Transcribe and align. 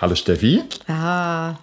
Hallo 0.00 0.14
Steffi. 0.14 0.62
Ah, 0.88 1.54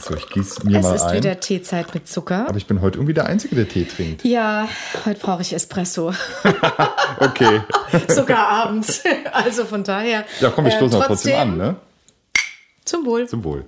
So, 0.00 0.14
ich 0.14 0.28
gieße 0.28 0.66
mir 0.66 0.78
es 0.78 0.84
mal 0.84 0.94
ist 0.94 1.02
ein. 1.02 1.16
wieder 1.18 1.40
Teezeit 1.40 1.92
mit 1.94 2.08
Zucker. 2.08 2.46
Aber 2.48 2.56
ich 2.56 2.66
bin 2.66 2.80
heute 2.80 2.98
irgendwie 2.98 3.14
der 3.14 3.26
Einzige, 3.26 3.56
der 3.56 3.68
Tee 3.68 3.84
trinkt. 3.84 4.24
Ja, 4.24 4.68
heute 5.04 5.20
brauche 5.20 5.42
ich 5.42 5.52
Espresso. 5.52 6.12
Okay. 7.20 7.62
Sogar 8.08 8.46
abends. 8.48 9.02
Also 9.32 9.64
von 9.64 9.82
daher. 9.82 10.24
Ja, 10.40 10.50
komm, 10.50 10.66
wir 10.66 10.72
äh, 10.72 10.76
stoßen 10.76 11.00
auch 11.02 11.06
trotzdem 11.06 11.36
an, 11.36 11.56
ne? 11.56 11.76
Zum 12.84 13.04
Wohl. 13.06 13.26
Zum 13.28 13.42
Wohl. 13.42 13.64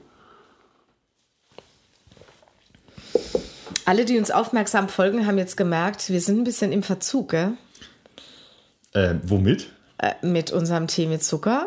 Alle, 3.86 4.04
die 4.04 4.18
uns 4.18 4.30
aufmerksam 4.30 4.88
folgen, 4.88 5.26
haben 5.26 5.36
jetzt 5.36 5.56
gemerkt, 5.56 6.10
wir 6.10 6.20
sind 6.20 6.38
ein 6.38 6.44
bisschen 6.44 6.70
im 6.70 6.84
Verzug, 6.84 7.30
gell? 7.30 7.54
Äh, 8.92 9.14
womit? 9.24 9.70
Äh, 9.98 10.12
mit 10.24 10.52
unserem 10.52 10.86
Tee 10.86 11.06
mit 11.06 11.24
Zucker. 11.24 11.66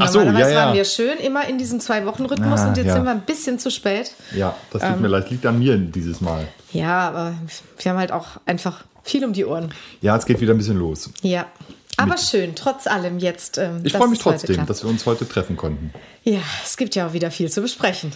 Ach 0.00 0.08
so, 0.08 0.18
Normalerweise 0.20 0.52
ja, 0.52 0.58
ja. 0.60 0.66
waren 0.66 0.74
wir 0.76 0.84
schön 0.84 1.18
immer 1.18 1.46
in 1.48 1.58
diesem 1.58 1.80
Zwei-Wochen-Rhythmus 1.80 2.60
Ah, 2.60 2.68
und 2.68 2.76
jetzt 2.76 2.86
ja. 2.86 2.94
sind 2.94 3.04
wir 3.04 3.10
ein 3.10 3.22
bisschen 3.22 3.58
zu 3.58 3.70
spät. 3.70 4.12
Ja, 4.34 4.54
das 4.72 4.82
Ähm. 4.82 4.92
tut 4.94 5.00
mir 5.02 5.08
leid. 5.08 5.30
Liegt 5.30 5.46
an 5.46 5.58
mir 5.58 5.76
dieses 5.76 6.20
Mal. 6.20 6.48
Ja, 6.72 7.08
aber 7.08 7.34
wir 7.78 7.90
haben 7.92 7.98
halt 7.98 8.12
auch 8.12 8.26
einfach 8.46 8.84
viel 9.02 9.24
um 9.24 9.32
die 9.32 9.44
Ohren. 9.44 9.72
Ja, 10.00 10.16
es 10.16 10.26
geht 10.26 10.40
wieder 10.40 10.54
ein 10.54 10.58
bisschen 10.58 10.78
los. 10.78 11.10
Ja. 11.22 11.46
Aber 11.96 12.16
schön, 12.16 12.54
trotz 12.54 12.86
allem 12.86 13.18
jetzt. 13.18 13.58
Ähm, 13.58 13.80
Ich 13.84 13.92
freue 13.92 14.08
mich 14.08 14.20
trotzdem, 14.20 14.64
dass 14.66 14.82
wir 14.82 14.88
uns 14.88 15.04
heute 15.04 15.28
treffen 15.28 15.56
konnten. 15.56 15.92
Ja, 16.24 16.38
es 16.64 16.76
gibt 16.78 16.94
ja 16.94 17.06
auch 17.08 17.12
wieder 17.12 17.30
viel 17.30 17.50
zu 17.50 17.60
besprechen. 17.60 18.12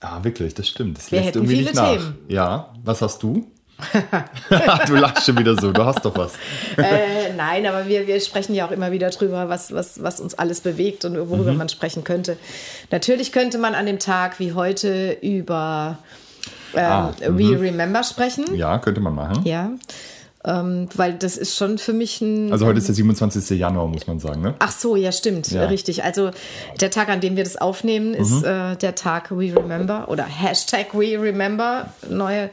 Ah, 0.00 0.24
wirklich, 0.24 0.54
das 0.54 0.66
stimmt. 0.66 0.98
Das 0.98 1.12
Wir 1.12 1.18
lässt 1.20 1.28
hätten 1.28 1.38
irgendwie 1.38 1.56
viele 1.56 1.66
nicht 1.70 1.76
nach. 1.76 1.92
Themen. 1.92 2.18
Ja, 2.28 2.72
was 2.82 3.02
hast 3.02 3.22
du? 3.22 3.46
du 4.86 4.94
lachst 4.96 5.26
schon 5.26 5.38
wieder 5.38 5.54
so, 5.60 5.72
du 5.72 5.84
hast 5.84 6.04
doch 6.04 6.16
was. 6.16 6.32
äh, 6.76 7.32
nein, 7.36 7.66
aber 7.66 7.86
wir, 7.86 8.06
wir 8.06 8.20
sprechen 8.20 8.54
ja 8.54 8.66
auch 8.66 8.70
immer 8.70 8.90
wieder 8.92 9.10
drüber, 9.10 9.48
was, 9.48 9.72
was, 9.72 10.02
was 10.02 10.20
uns 10.20 10.34
alles 10.34 10.60
bewegt 10.60 11.04
und 11.04 11.12
Mhm. 11.14 11.28
worüber 11.30 11.52
man 11.52 11.68
sprechen 11.68 12.04
könnte. 12.04 12.36
Natürlich 12.90 13.32
könnte 13.32 13.58
man 13.58 13.74
an 13.74 13.86
dem 13.86 13.98
Tag 13.98 14.38
wie 14.40 14.52
heute 14.54 15.16
über 15.22 15.98
ähm, 16.74 16.80
Ah, 16.84 17.12
We 17.26 17.60
Remember 17.60 18.02
sprechen. 18.04 18.54
Ja, 18.54 18.78
könnte 18.78 19.00
man 19.00 19.14
machen. 19.14 19.44
Ja. 19.44 19.70
Ähm, 20.42 20.88
weil 20.94 21.12
das 21.14 21.36
ist 21.36 21.54
schon 21.56 21.76
für 21.76 21.92
mich 21.92 22.22
ein. 22.22 22.50
Also 22.50 22.64
heute 22.64 22.78
ist 22.78 22.88
der 22.88 22.94
27. 22.94 23.58
Januar, 23.58 23.86
muss 23.88 24.06
man 24.06 24.18
sagen, 24.20 24.40
ne? 24.40 24.54
Ach 24.58 24.72
so, 24.72 24.96
ja, 24.96 25.12
stimmt, 25.12 25.50
Ja. 25.50 25.66
richtig. 25.66 26.02
Also 26.02 26.30
der 26.80 26.90
Tag, 26.90 27.10
an 27.10 27.20
dem 27.20 27.36
wir 27.36 27.44
das 27.44 27.56
aufnehmen, 27.56 28.14
ist 28.14 28.42
äh, 28.42 28.74
der 28.76 28.94
Tag 28.94 29.30
We 29.30 29.54
Remember 29.54 30.08
oder 30.08 30.24
Hashtag 30.24 30.94
We 30.94 31.20
Remember, 31.20 31.92
neu 32.08 32.48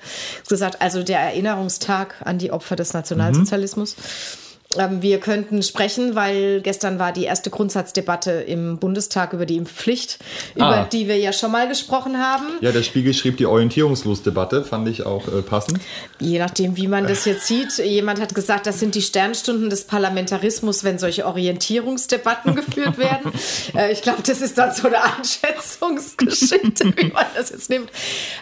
gesagt, 0.49 0.81
also 0.81 1.01
der 1.01 1.19
Erinnerungstag 1.19 2.15
an 2.25 2.37
die 2.39 2.51
Opfer 2.51 2.75
des 2.75 2.93
Nationalsozialismus. 2.93 3.93
Ähm, 3.93 4.46
wir 4.75 5.19
könnten 5.19 5.63
sprechen, 5.63 6.13
weil 6.15 6.61
gestern 6.61 6.99
war 6.99 7.13
die 7.13 7.23
erste 7.23 7.49
Grundsatzdebatte 7.49 8.31
im 8.31 8.77
Bundestag 8.79 9.31
über 9.33 9.45
die 9.45 9.55
Impfpflicht, 9.55 10.19
Ah. 10.59 10.81
über 10.81 10.89
die 10.91 11.07
wir 11.07 11.17
ja 11.17 11.31
schon 11.31 11.51
mal 11.51 11.67
gesprochen 11.69 12.17
haben. 12.19 12.43
Ja, 12.61 12.71
der 12.73 12.83
Spiegel 12.83 13.13
schrieb 13.13 13.37
die 13.37 13.45
Orientierungslosdebatte, 13.45 14.63
fand 14.65 14.89
ich 14.89 15.05
auch 15.05 15.27
äh, 15.29 15.41
passend. 15.41 15.79
Je 16.19 16.37
nachdem, 16.37 16.75
wie 16.75 16.87
man 16.87 17.07
das 17.07 17.23
jetzt 17.25 17.47
sieht. 17.47 17.77
Jemand 17.77 18.19
hat 18.19 18.35
gesagt, 18.35 18.67
das 18.67 18.79
sind 18.79 18.93
die 18.95 19.01
Sternstunden 19.01 19.69
des 19.69 19.85
Parlamentarismus, 19.85 20.83
wenn 20.83 20.99
solche 20.99 21.25
Orientierungsdebatten 21.25 22.55
geführt 22.55 22.97
werden. 22.97 23.31
Äh, 23.73 23.93
ich 23.93 24.01
glaube, 24.01 24.21
das 24.25 24.41
ist 24.41 24.57
dann 24.57 24.73
so 24.73 24.87
eine 24.87 24.97
Einschätzungsgeschichte, 25.01 26.93
wie 26.97 27.07
man 27.11 27.25
das 27.35 27.49
jetzt 27.51 27.69
nimmt. 27.69 27.89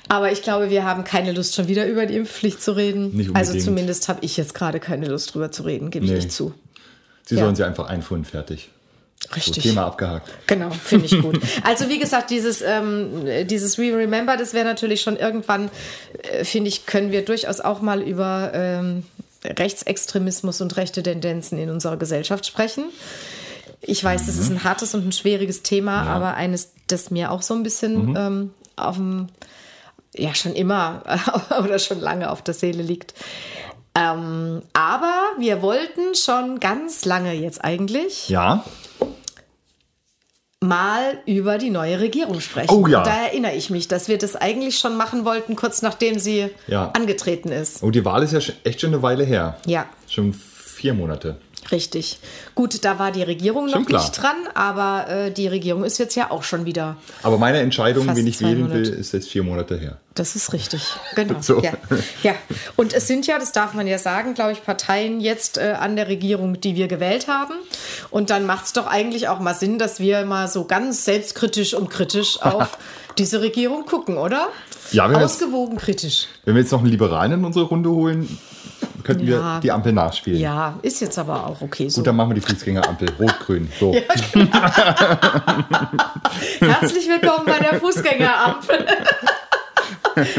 Aber 0.09 0.31
ich 0.31 0.41
glaube, 0.41 0.69
wir 0.69 0.83
haben 0.85 1.03
keine 1.03 1.31
Lust, 1.33 1.55
schon 1.55 1.67
wieder 1.67 1.85
über 1.85 2.05
die 2.05 2.15
Impfpflicht 2.15 2.61
zu 2.61 2.71
reden. 2.75 3.15
Nicht 3.15 3.35
also 3.35 3.57
zumindest 3.57 4.07
habe 4.09 4.19
ich 4.23 4.37
jetzt 4.37 4.53
gerade 4.53 4.79
keine 4.79 5.07
Lust, 5.07 5.33
drüber 5.33 5.51
zu 5.51 5.63
reden, 5.63 5.91
gebe 5.91 6.05
ich 6.05 6.14
Nee. 6.19 6.25
nicht 6.25 6.31
zu. 6.31 6.53
Sie 7.25 7.35
Ja. 7.35 7.41
sollen 7.43 7.55
sie 7.55 7.63
einfach 7.63 7.87
einfuhren, 7.87 8.25
fertig. 8.25 8.69
So, 9.27 9.33
Richtig. 9.35 9.63
Thema 9.63 9.85
abgehakt. 9.85 10.29
Genau, 10.45 10.69
finde 10.69 11.05
ich 11.05 11.19
gut. 11.21 11.39
Also 11.63 11.89
wie 11.89 11.97
gesagt, 11.99 12.29
dieses, 12.29 12.61
ähm, 12.61 13.25
dieses 13.47 13.77
We 13.77 13.95
Remember, 13.95 14.35
das 14.37 14.53
wäre 14.53 14.65
natürlich 14.65 15.01
schon 15.01 15.15
irgendwann, 15.17 15.71
äh, 16.31 16.43
finde 16.43 16.67
ich, 16.67 16.85
können 16.85 17.11
wir 17.11 17.23
durchaus 17.23 17.61
auch 17.61 17.81
mal 17.81 18.01
über 18.01 18.51
ähm, 18.53 19.03
Rechtsextremismus 19.43 20.61
und 20.61 20.75
rechte 20.77 21.01
Tendenzen 21.01 21.57
in 21.57 21.69
unserer 21.69 21.97
Gesellschaft 21.97 22.45
sprechen. 22.45 22.85
Ich 23.81 24.03
weiß, 24.03 24.25
das 24.25 24.37
ist 24.37 24.49
ein 24.49 24.63
hartes 24.63 24.93
und 24.95 25.07
ein 25.07 25.11
schwieriges 25.11 25.61
Thema, 25.63 26.03
aber 26.03 26.33
eines, 26.35 26.71
das 26.87 27.11
mir 27.11 27.31
auch 27.31 27.41
so 27.41 27.53
ein 27.53 27.63
bisschen 27.63 28.15
ähm, 28.17 28.51
auf 28.75 28.95
dem, 28.95 29.27
ja 30.15 30.33
schon 30.35 30.53
immer 30.53 31.03
oder 31.63 31.79
schon 31.79 31.99
lange 31.99 32.29
auf 32.31 32.41
der 32.41 32.53
Seele 32.53 32.81
liegt. 32.83 33.13
Ähm, 33.97 34.61
aber 34.73 35.13
wir 35.37 35.61
wollten 35.61 36.15
schon 36.15 36.59
ganz 36.59 37.05
lange 37.05 37.33
jetzt 37.33 37.63
eigentlich 37.63 38.27
Ja, 38.29 38.63
mal 40.61 41.19
über 41.25 41.57
die 41.57 41.69
neue 41.69 41.99
Regierung 41.99 42.39
sprechen. 42.41 42.71
Oh 42.73 42.87
ja. 42.87 42.99
Und 42.99 43.07
da 43.07 43.25
erinnere 43.25 43.53
ich 43.53 43.69
mich, 43.69 43.87
dass 43.87 44.07
wir 44.07 44.17
das 44.17 44.35
eigentlich 44.35 44.79
schon 44.79 44.97
machen 44.97 45.23
wollten, 45.23 45.55
kurz 45.55 45.81
nachdem 45.81 46.17
sie 46.19 46.49
Ja. 46.67 46.89
angetreten 46.91 47.49
ist. 47.51 47.83
oh, 47.83 47.91
die 47.91 48.03
Wahl 48.03 48.23
ist 48.23 48.33
ja 48.33 48.39
echt 48.63 48.81
schon 48.81 48.93
eine 48.93 49.01
Weile 49.03 49.23
her. 49.23 49.57
Ja, 49.65 49.85
Schon 50.07 50.33
vier 50.33 50.93
Monate. 50.93 51.37
Richtig. 51.71 52.19
Gut, 52.53 52.83
da 52.85 52.99
war 52.99 53.11
die 53.11 53.23
Regierung 53.23 53.65
noch 53.65 53.73
Schon 53.73 53.85
klar. 53.85 54.01
nicht 54.01 54.11
dran, 54.21 54.35
aber 54.53 55.07
äh, 55.09 55.31
die 55.31 55.47
Regierung 55.47 55.83
ist 55.83 55.97
jetzt 55.97 56.15
ja 56.15 56.31
auch 56.31 56.43
schon 56.43 56.65
wieder. 56.65 56.97
Aber 57.23 57.37
meine 57.37 57.59
Entscheidung, 57.59 58.07
wen 58.15 58.27
ich 58.27 58.41
wählen 58.41 58.71
will, 58.71 58.87
ist 58.87 59.13
jetzt 59.13 59.29
vier 59.29 59.43
Monate 59.43 59.77
her. 59.77 59.97
Das 60.13 60.35
ist 60.35 60.53
richtig. 60.53 60.81
Genau. 61.15 61.35
So. 61.41 61.61
Ja. 61.61 61.73
ja. 62.23 62.33
Und 62.75 62.93
es 62.93 63.07
sind 63.07 63.27
ja, 63.27 63.37
das 63.37 63.51
darf 63.51 63.73
man 63.73 63.85
ja 63.87 63.97
sagen, 63.97 64.33
glaube 64.33 64.53
ich, 64.53 64.63
Parteien 64.63 65.19
jetzt 65.19 65.57
äh, 65.57 65.75
an 65.79 65.95
der 65.95 66.07
Regierung, 66.07 66.59
die 66.61 66.75
wir 66.75 66.87
gewählt 66.87 67.27
haben. 67.27 67.53
Und 68.09 68.29
dann 68.29 68.45
macht 68.45 68.65
es 68.65 68.73
doch 68.73 68.87
eigentlich 68.87 69.27
auch 69.27 69.39
mal 69.39 69.53
Sinn, 69.53 69.77
dass 69.77 69.99
wir 69.99 70.25
mal 70.25 70.47
so 70.47 70.65
ganz 70.65 71.03
selbstkritisch 71.05 71.73
und 71.73 71.89
kritisch 71.89 72.41
auf 72.41 72.77
diese 73.17 73.41
Regierung 73.41 73.85
gucken, 73.85 74.17
oder? 74.17 74.47
Ja, 74.91 75.05
wenn 75.05 75.15
wir 75.15 75.21
jetzt- 75.21 75.41
Ausgewogen 75.41 75.77
kritisch. 75.77 76.27
Wenn 76.45 76.55
wir 76.55 76.61
jetzt 76.61 76.71
noch 76.71 76.79
einen 76.79 76.89
Liberalen 76.89 77.33
in 77.33 77.45
unsere 77.45 77.65
Runde 77.65 77.89
holen, 77.89 78.37
könnten 79.03 79.27
Ja. 79.27 79.55
wir 79.55 79.59
die 79.61 79.71
Ampel 79.71 79.93
nachspielen. 79.93 80.39
Ja, 80.39 80.79
ist 80.81 80.99
jetzt 81.01 81.17
aber 81.19 81.45
auch 81.47 81.61
okay 81.61 81.89
so. 81.89 81.99
Gut, 82.01 82.07
dann 82.07 82.15
machen 82.15 82.29
wir 82.31 82.35
die 82.35 82.41
Fußgängerampel. 82.41 83.09
Rot-Grün. 83.19 83.69
So. 83.79 83.93
Herzlich 86.59 87.07
willkommen 87.07 87.45
bei 87.45 87.59
der 87.59 87.79
Fußgängerampel. 87.79 88.85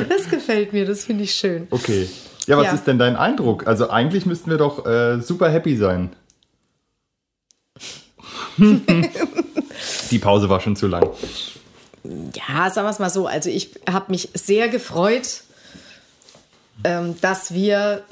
Das 0.08 0.28
gefällt 0.30 0.72
mir, 0.72 0.86
das 0.86 1.04
finde 1.04 1.24
ich 1.24 1.34
schön. 1.34 1.66
Okay. 1.70 2.08
Ja, 2.46 2.56
was 2.56 2.66
Ja. 2.66 2.72
ist 2.72 2.84
denn 2.86 2.98
dein 2.98 3.16
Eindruck? 3.16 3.66
Also 3.66 3.90
eigentlich 3.90 4.26
müssten 4.26 4.50
wir 4.50 4.58
doch 4.58 4.86
äh, 4.86 5.20
super 5.20 5.50
happy 5.50 5.76
sein. 5.76 6.14
die 10.10 10.18
Pause 10.18 10.48
war 10.48 10.60
schon 10.60 10.76
zu 10.76 10.86
lang. 10.86 11.08
Ja, 12.34 12.70
sagen 12.70 12.86
wir 12.86 12.90
es 12.90 12.98
mal 12.98 13.10
so. 13.10 13.26
Also 13.26 13.50
ich 13.50 13.70
habe 13.90 14.10
mich 14.10 14.30
sehr 14.34 14.68
gefreut, 14.68 15.42
ähm, 16.84 17.20
dass 17.20 17.52
wir 17.54 18.04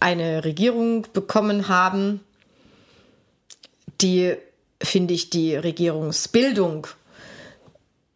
eine 0.00 0.44
Regierung 0.44 1.06
bekommen 1.12 1.68
haben, 1.68 2.20
die, 4.00 4.34
finde 4.82 5.14
ich, 5.14 5.30
die 5.30 5.56
Regierungsbildung 5.56 6.86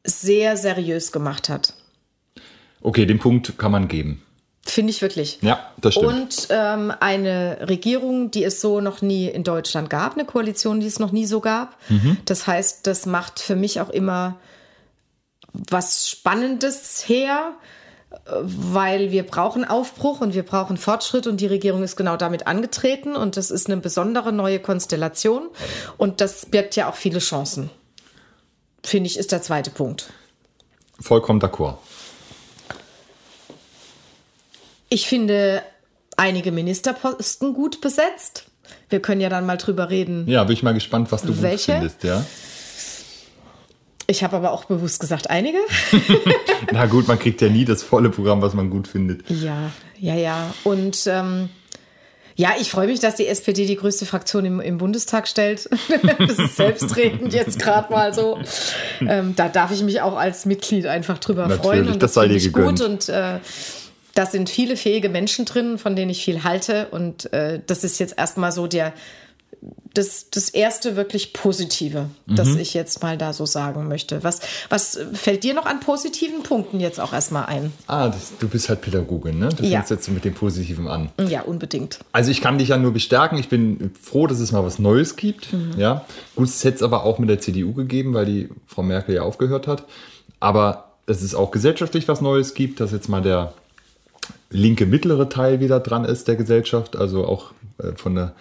sehr 0.05 0.57
seriös 0.57 1.13
gemacht 1.13 1.49
hat. 1.49 1.75
Okay, 2.83 3.07
den 3.07 3.19
Punkt 3.19 3.59
kann 3.59 3.73
man 3.73 3.89
geben. 3.89 4.23
Finde 4.63 4.91
ich 4.91 5.03
wirklich. 5.03 5.39
Ja, 5.43 5.73
das 5.79 5.95
stimmt. 5.95 6.07
Und 6.07 6.47
ähm, 6.51 6.93
eine 7.01 7.59
Regierung, 7.69 8.31
die 8.31 8.45
es 8.45 8.61
so 8.61 8.81
noch 8.81 9.03
nie 9.03 9.27
in 9.27 9.43
Deutschland 9.43 9.91
gab, 9.91 10.15
eine 10.15 10.25
Koalition, 10.25 10.81
die 10.81 10.87
es 10.87 10.99
noch 10.99 11.13
nie 11.13 11.27
so 11.27 11.41
gab. 11.41 11.77
Mhm. 11.89 12.19
Das 12.25 12.47
heißt, 12.47 12.87
das 12.87 13.07
macht 13.07 13.41
für 13.41 13.57
mich 13.57 13.81
auch 13.81 13.91
immer 13.91 14.37
was 15.53 16.09
Spannendes 16.09 17.09
her, 17.09 17.55
weil 18.43 19.13
wir 19.13 19.23
brauchen 19.23 19.65
Aufbruch 19.65 20.21
und 20.21 20.35
wir 20.35 20.43
brauchen 20.43 20.77
Fortschritt 20.77 21.27
und 21.27 21.41
die 21.41 21.47
Regierung 21.47 21.83
ist 21.83 21.97
genau 21.97 22.17
damit 22.17 22.47
angetreten 22.47 23.15
und 23.17 23.37
das 23.37 23.51
ist 23.51 23.69
eine 23.69 23.81
besondere 23.81 24.33
neue 24.33 24.59
Konstellation 24.59 25.49
und 25.97 26.21
das 26.21 26.47
birgt 26.47 26.77
ja 26.77 26.89
auch 26.89 26.97
viele 26.97 27.21
Chancen. 27.21 27.71
Finde 28.83 29.09
ich, 29.09 29.19
ist 29.19 29.33
der 29.33 29.43
zweite 29.43 29.71
Punkt. 29.71 30.11
Vollkommen 31.01 31.41
d'accord. 31.41 31.79
Ich 34.89 35.07
finde 35.07 35.63
einige 36.17 36.51
Ministerposten 36.51 37.55
gut 37.55 37.81
besetzt. 37.81 38.47
Wir 38.89 39.01
können 39.01 39.21
ja 39.21 39.29
dann 39.29 39.47
mal 39.47 39.57
drüber 39.57 39.89
reden. 39.89 40.27
Ja, 40.29 40.45
bin 40.45 40.55
ich 40.55 40.63
mal 40.63 40.75
gespannt, 40.75 41.13
was 41.13 41.23
du 41.23 41.41
Welche? 41.43 41.73
gut 41.73 41.81
findest, 41.81 42.05
ja. 42.05 42.25
Ich 44.11 44.25
habe 44.25 44.37
aber 44.37 44.51
auch 44.51 44.65
bewusst 44.65 44.99
gesagt, 44.99 45.31
einige. 45.31 45.59
Na 46.73 46.87
gut, 46.87 47.07
man 47.07 47.17
kriegt 47.17 47.41
ja 47.41 47.49
nie 47.49 47.65
das 47.65 47.85
volle 47.85 48.11
Programm, 48.11 48.43
was 48.43 48.55
man 48.55 48.69
gut 48.69 48.89
findet. 48.89 49.23
Ja, 49.31 49.71
ja, 50.01 50.17
ja. 50.17 50.53
Und 50.65 51.07
ähm, 51.07 51.49
ja, 52.35 52.55
ich 52.61 52.73
freue 52.73 52.89
mich, 52.89 52.99
dass 52.99 53.15
die 53.15 53.29
SPD 53.29 53.67
die 53.67 53.77
größte 53.77 54.07
Fraktion 54.07 54.45
im, 54.45 54.61
im 54.61 54.79
Bundestag 54.79 55.29
stellt. 55.29 55.71
das 56.19 56.39
ist 56.39 56.57
selbstredend 56.57 57.33
jetzt 57.33 57.61
gerade 57.61 57.93
mal 57.93 58.13
so. 58.13 58.41
Ähm, 59.01 59.35
da 59.37 59.49
darf 59.49 59.71
ich 59.71 59.83
mich 59.85 60.01
auch 60.01 60.17
als 60.17 60.45
Mitglied 60.45 60.87
einfach 60.87 61.19
drüber 61.19 61.43
Natürlich, 61.43 61.63
freuen. 61.63 61.89
Und 61.89 62.03
das 62.03 62.15
sei 62.15 62.23
finde 62.23 62.35
dir 62.41 62.47
ich 62.47 62.53
gut. 62.53 62.63
gegönnt. 62.63 62.81
Und 62.81 63.09
äh, 63.11 63.39
da 64.17 64.27
sind 64.27 64.51
viele 64.51 64.77
fähige 64.77 65.09
Menschen 65.09 65.45
drin, 65.45 65.79
von 65.79 65.95
denen 65.95 66.11
ich 66.11 66.25
viel 66.25 66.43
halte. 66.43 66.89
Und 66.91 67.33
äh, 67.33 67.61
das 67.65 67.85
ist 67.85 68.01
jetzt 68.01 68.19
erstmal 68.19 68.51
so 68.51 68.67
der 68.67 68.93
das, 69.93 70.31
das 70.31 70.49
erste 70.51 70.97
wirklich 70.97 71.33
Positive, 71.33 72.07
mhm. 72.27 72.37
das 72.37 72.55
ich 72.55 72.75
jetzt 72.75 73.03
mal 73.03 73.19
da 73.19 73.33
so 73.33 73.45
sagen 73.45 73.89
möchte. 73.89 74.23
Was, 74.23 74.41
was 74.69 74.99
fällt 75.13 75.43
dir 75.43 75.53
noch 75.53 75.67
an 75.67 75.81
positiven 75.81 76.43
Punkten 76.43 76.81
jetzt 76.81 77.01
auch 77.01 77.13
erstmal 77.13 77.47
ein? 77.47 77.73
Ah, 77.87 78.09
das, 78.09 78.33
du 78.39 78.49
bist 78.49 78.69
halt 78.69 78.83
Pädagogin, 78.83 79.39
ne? 79.39 79.49
Du 79.49 79.65
Ja. 79.65 79.79
fängst 79.79 79.91
jetzt 79.91 80.09
mit 80.11 80.25
dem 80.25 80.35
Positiven 80.35 80.87
an. 80.87 81.11
Ja, 81.29 81.43
unbedingt. 81.43 81.99
Also 82.13 82.31
ich 82.31 82.41
kann 82.41 82.59
dich 82.59 82.69
ja 82.69 82.79
nur 82.79 82.93
bestärken. 82.93 83.37
Ich 83.39 83.49
bin 83.49 83.91
froh, 84.01 84.27
dass 84.27 84.39
es 84.39 84.53
mal 84.53 84.65
was 84.65 84.79
Neues 84.79 85.17
gibt. 85.17 85.49
Ja, 85.77 86.05
gut, 86.37 86.49
es 86.49 86.63
hätte 86.63 86.77
es 86.77 86.83
aber 86.83 87.05
auch 87.05 87.19
mit 87.19 87.29
der 87.29 87.41
CDU 87.41 87.75
gegeben, 87.75 88.15
weil 88.15 88.27
die 88.27 88.49
Frau 88.67 88.83
Merkel 88.83 89.17
ja 89.17 89.23
aufgehört 89.23 89.67
hat. 89.67 89.85
Aber 90.39 90.93
es 91.07 91.23
ist 91.23 91.35
auch 91.35 91.51
gesellschaftlich 91.51 92.07
was 92.07 92.21
Neues 92.21 92.55
gibt, 92.55 92.81
dass 92.81 92.93
jetzt 92.93 93.09
mal 93.09 93.23
der 93.23 93.53
linke 94.51 94.87
mittlere 94.87 95.29
Teil 95.29 95.61
wieder 95.61 95.81
dran 95.81 96.05
ist 96.05 96.29
der 96.29 96.37
Gesellschaft, 96.37 96.97
also 96.97 97.25
auch 97.25 97.53
äh, 97.79 97.93
von 97.97 98.15
der 98.15 98.33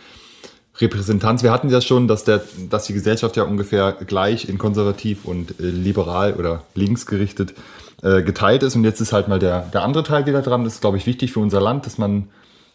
Repräsentanz. 0.80 1.44
Wir 1.44 1.52
hatten 1.52 1.70
ja 1.70 1.82
schon, 1.82 2.08
dass, 2.08 2.24
der, 2.24 2.42
dass 2.70 2.86
die 2.86 2.94
Gesellschaft 2.94 3.36
ja 3.38 3.44
ungefähr 3.44 3.94
gleich 3.94 4.48
in 4.48 4.58
konservativ 4.58 5.26
und 5.26 5.60
äh, 5.60 5.64
liberal 5.64 6.34
oder 6.34 6.64
links 6.76 7.06
gerichtet 7.06 7.54
äh, 8.02 8.22
geteilt 8.22 8.64
ist. 8.64 8.76
Und 8.76 8.84
jetzt 8.84 9.02
ist 9.02 9.14
halt 9.14 9.28
mal 9.28 9.40
der, 9.40 9.62
der 9.74 9.84
andere 9.84 10.04
Teil 10.04 10.26
wieder 10.26 10.42
dran. 10.42 10.64
Das 10.64 10.76
ist, 10.76 10.82
glaube 10.82 10.98
ich, 10.98 11.06
wichtig 11.06 11.34
für 11.34 11.40
unser 11.40 11.60
Land, 11.60 11.86
dass 11.86 11.98
man 11.98 12.30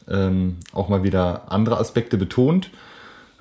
ähm, 0.09 0.57
auch 0.73 0.89
mal 0.89 1.03
wieder 1.03 1.51
andere 1.51 1.79
Aspekte 1.79 2.19
betont. 2.19 2.71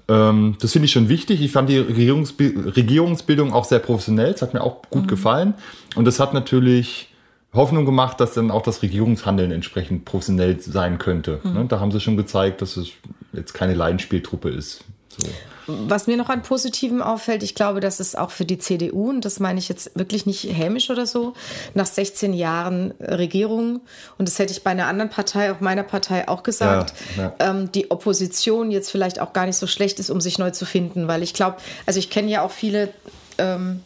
Ähm, 0.07 0.55
das 0.61 0.71
finde 0.71 0.85
ich 0.85 0.91
schon 0.91 1.09
wichtig. 1.09 1.41
Ich 1.41 1.51
fand 1.51 1.69
die 1.69 1.77
Regierungsbi 1.77 2.55
Regierungsbildung 2.75 3.53
auch 3.53 3.65
sehr 3.65 3.79
professionell. 3.79 4.31
Das 4.31 4.41
hat 4.41 4.53
mir 4.53 4.61
auch 4.61 4.81
gut 4.89 5.07
gefallen. 5.07 5.53
Und 5.95 6.05
das 6.05 6.19
hat 6.19 6.33
natürlich 6.33 7.12
Hoffnung 7.53 7.85
gemacht, 7.85 8.19
dass 8.19 8.33
dann 8.33 8.51
auch 8.51 8.63
das 8.63 8.81
Regierungshandeln 8.81 9.51
entsprechend 9.51 10.05
professionell 10.05 10.59
sein 10.59 10.97
könnte. 10.97 11.39
Ne? 11.43 11.65
Da 11.67 11.79
haben 11.79 11.91
sie 11.91 11.99
schon 11.99 12.17
gezeigt, 12.17 12.61
dass 12.61 12.77
es 12.77 12.89
jetzt 13.31 13.53
keine 13.53 13.73
Laienspieltruppe 13.75 14.49
ist. 14.49 14.83
So. 15.09 15.27
Was 15.67 16.07
mir 16.07 16.17
noch 16.17 16.29
an 16.29 16.41
Positiven 16.41 17.01
auffällt, 17.01 17.41
ich 17.41 17.55
glaube, 17.55 17.79
dass 17.79 17.99
es 17.99 18.15
auch 18.15 18.31
für 18.31 18.43
die 18.43 18.57
CDU, 18.57 19.09
und 19.09 19.23
das 19.23 19.39
meine 19.39 19.59
ich 19.59 19.69
jetzt 19.69 19.97
wirklich 19.97 20.25
nicht 20.25 20.43
hämisch 20.43 20.89
oder 20.89 21.05
so, 21.05 21.33
nach 21.73 21.85
16 21.85 22.33
Jahren 22.33 22.93
Regierung, 22.99 23.79
und 24.17 24.27
das 24.27 24.39
hätte 24.39 24.51
ich 24.51 24.63
bei 24.63 24.71
einer 24.71 24.87
anderen 24.87 25.09
Partei, 25.09 25.51
auch 25.53 25.61
meiner 25.61 25.83
Partei 25.83 26.27
auch 26.27 26.43
gesagt, 26.43 26.93
Ja, 27.15 27.23
ja. 27.23 27.51
Ähm, 27.51 27.71
die 27.71 27.91
Opposition 27.91 28.71
jetzt 28.71 28.91
vielleicht 28.91 29.21
auch 29.21 29.31
gar 29.31 29.45
nicht 29.45 29.57
so 29.57 29.67
schlecht 29.67 29.99
ist, 29.99 30.09
um 30.09 30.19
sich 30.19 30.37
neu 30.37 30.51
zu 30.51 30.65
finden. 30.65 31.07
Weil 31.07 31.23
ich 31.23 31.33
glaube, 31.33 31.57
also 31.85 31.97
ich 31.97 32.09
kenne 32.09 32.29
ja 32.29 32.41
auch 32.41 32.51
viele, 32.51 32.89
ähm, 33.37 33.81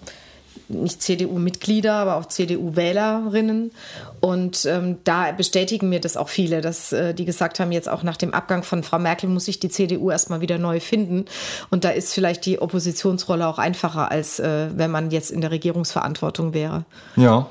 nicht 0.70 1.02
CDU-Mitglieder, 1.02 1.94
aber 1.94 2.16
auch 2.18 2.26
CDU-Wählerinnen. 2.26 3.72
Und 4.20 4.66
ähm, 4.66 4.98
da 5.04 5.32
bestätigen 5.32 5.90
mir 5.90 6.00
das 6.00 6.18
auch 6.18 6.30
viele, 6.30 6.62
dass 6.62 6.92
äh, 6.92 7.14
die 7.14 7.26
gesagt 7.26 7.60
haben, 7.60 7.72
jetzt 7.72 7.90
auch 7.90 8.04
nach 8.04 8.18
dem 8.18 8.34
Abgang 8.34 8.64
von 8.64 8.84
Frau 8.84 9.00
Merkel 9.00 9.30
muss 9.30 9.46
sich 9.46 9.60
die 9.60 9.70
CDU 9.70 10.12
erstmal 10.12 10.42
wieder 10.42 10.58
neu 10.58 10.80
finden. 10.80 11.26
Und 11.70 11.84
da 11.84 11.90
ist 11.90 12.14
vielleicht 12.14 12.46
die 12.46 12.62
Oppositionsrolle 12.62 13.48
auch 13.48 13.60
einfacher, 13.60 14.12
als 14.12 14.40
äh, 14.40 14.68
wenn 14.76 14.92
man 14.92 15.12
jetzt 15.12 15.32
in 15.32 15.42
der 15.42 15.52
Regierungsverantwortung 15.52 16.54
wäre. 16.54 16.86
Ja, 17.16 17.48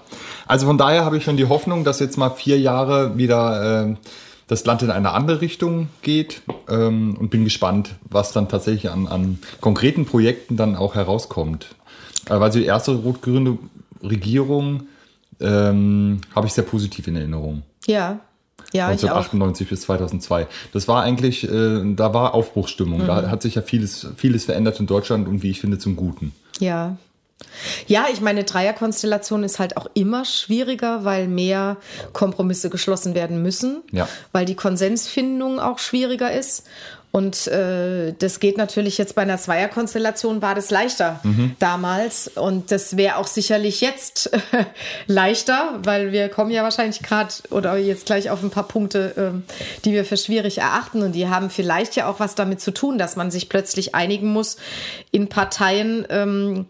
also 0.46 0.66
von 0.66 0.78
daher 0.78 1.04
habe 1.04 1.16
ich 1.16 1.24
schon 1.24 1.36
die 1.36 1.48
Hoffnung, 1.48 1.84
dass 1.84 2.00
jetzt 2.00 2.16
mal 2.16 2.30
vier 2.30 2.58
Jahre 2.58 3.16
wieder 3.16 3.82
ähm, 3.84 3.98
das 4.48 4.64
Land 4.64 4.82
in 4.82 4.90
eine 4.90 5.12
andere 5.12 5.40
Richtung 5.40 5.88
geht 6.02 6.42
ähm, 6.68 7.16
und 7.18 7.30
bin 7.30 7.44
gespannt, 7.44 7.96
was 8.08 8.32
dann 8.32 8.48
tatsächlich 8.48 8.90
an, 8.90 9.08
an 9.08 9.38
konkreten 9.60 10.06
Projekten 10.06 10.56
dann 10.56 10.76
auch 10.76 10.94
herauskommt. 10.94 11.74
Äh, 12.28 12.40
weil 12.40 12.50
die 12.50 12.64
erste 12.64 12.92
rot-grüne 12.92 13.58
Regierung 14.02 14.84
ähm, 15.40 16.20
habe 16.34 16.46
ich 16.46 16.52
sehr 16.52 16.64
positiv 16.64 17.06
in 17.08 17.16
Erinnerung. 17.16 17.62
Ja, 17.86 18.20
ja, 18.72 18.90
ich 18.92 19.04
auch. 19.04 19.16
1998 19.16 19.68
bis 19.68 19.80
2002. 19.82 20.46
Das 20.72 20.88
war 20.88 21.02
eigentlich, 21.02 21.44
äh, 21.50 21.94
da 21.94 22.12
war 22.14 22.34
Aufbruchsstimmung. 22.34 23.02
Mhm. 23.02 23.06
Da 23.06 23.30
hat 23.30 23.42
sich 23.42 23.54
ja 23.54 23.62
vieles, 23.62 24.06
vieles 24.16 24.44
verändert 24.46 24.80
in 24.80 24.86
Deutschland 24.86 25.28
und 25.28 25.42
wie 25.42 25.50
ich 25.50 25.60
finde 25.60 25.78
zum 25.78 25.96
Guten. 25.96 26.32
Ja. 26.58 26.96
Ja, 27.86 28.06
ich 28.12 28.20
meine, 28.20 28.44
Dreierkonstellation 28.44 29.44
ist 29.44 29.58
halt 29.58 29.76
auch 29.76 29.86
immer 29.94 30.24
schwieriger, 30.24 31.04
weil 31.04 31.28
mehr 31.28 31.76
Kompromisse 32.12 32.70
geschlossen 32.70 33.14
werden 33.14 33.42
müssen, 33.42 33.82
Ja. 33.92 34.08
weil 34.32 34.46
die 34.46 34.54
Konsensfindung 34.54 35.60
auch 35.60 35.78
schwieriger 35.78 36.32
ist. 36.32 36.66
Und 37.16 37.46
äh, 37.46 38.12
das 38.18 38.40
geht 38.40 38.58
natürlich 38.58 38.98
jetzt 38.98 39.14
bei 39.14 39.22
einer 39.22 39.38
Zweierkonstellation 39.38 40.42
war 40.42 40.54
das 40.54 40.70
leichter 40.70 41.22
damals. 41.58 42.28
Und 42.28 42.70
das 42.70 42.98
wäre 42.98 43.16
auch 43.16 43.26
sicherlich 43.26 43.80
jetzt 43.80 44.30
leichter, 45.06 45.78
weil 45.82 46.12
wir 46.12 46.28
kommen 46.28 46.50
ja 46.50 46.62
wahrscheinlich 46.62 47.00
gerade 47.00 47.32
oder 47.48 47.78
jetzt 47.78 48.04
gleich 48.04 48.28
auf 48.28 48.42
ein 48.42 48.50
paar 48.50 48.68
Punkte, 48.68 49.14
ähm, 49.16 49.44
die 49.86 49.92
wir 49.92 50.04
für 50.04 50.18
schwierig 50.18 50.58
erachten. 50.58 51.00
Und 51.00 51.12
die 51.12 51.26
haben 51.26 51.48
vielleicht 51.48 51.96
ja 51.96 52.06
auch 52.06 52.20
was 52.20 52.34
damit 52.34 52.60
zu 52.60 52.70
tun, 52.70 52.98
dass 52.98 53.16
man 53.16 53.30
sich 53.30 53.48
plötzlich 53.48 53.94
einigen 53.94 54.30
muss 54.30 54.58
in 55.10 55.30
Parteien, 55.30 56.06
ähm, 56.10 56.66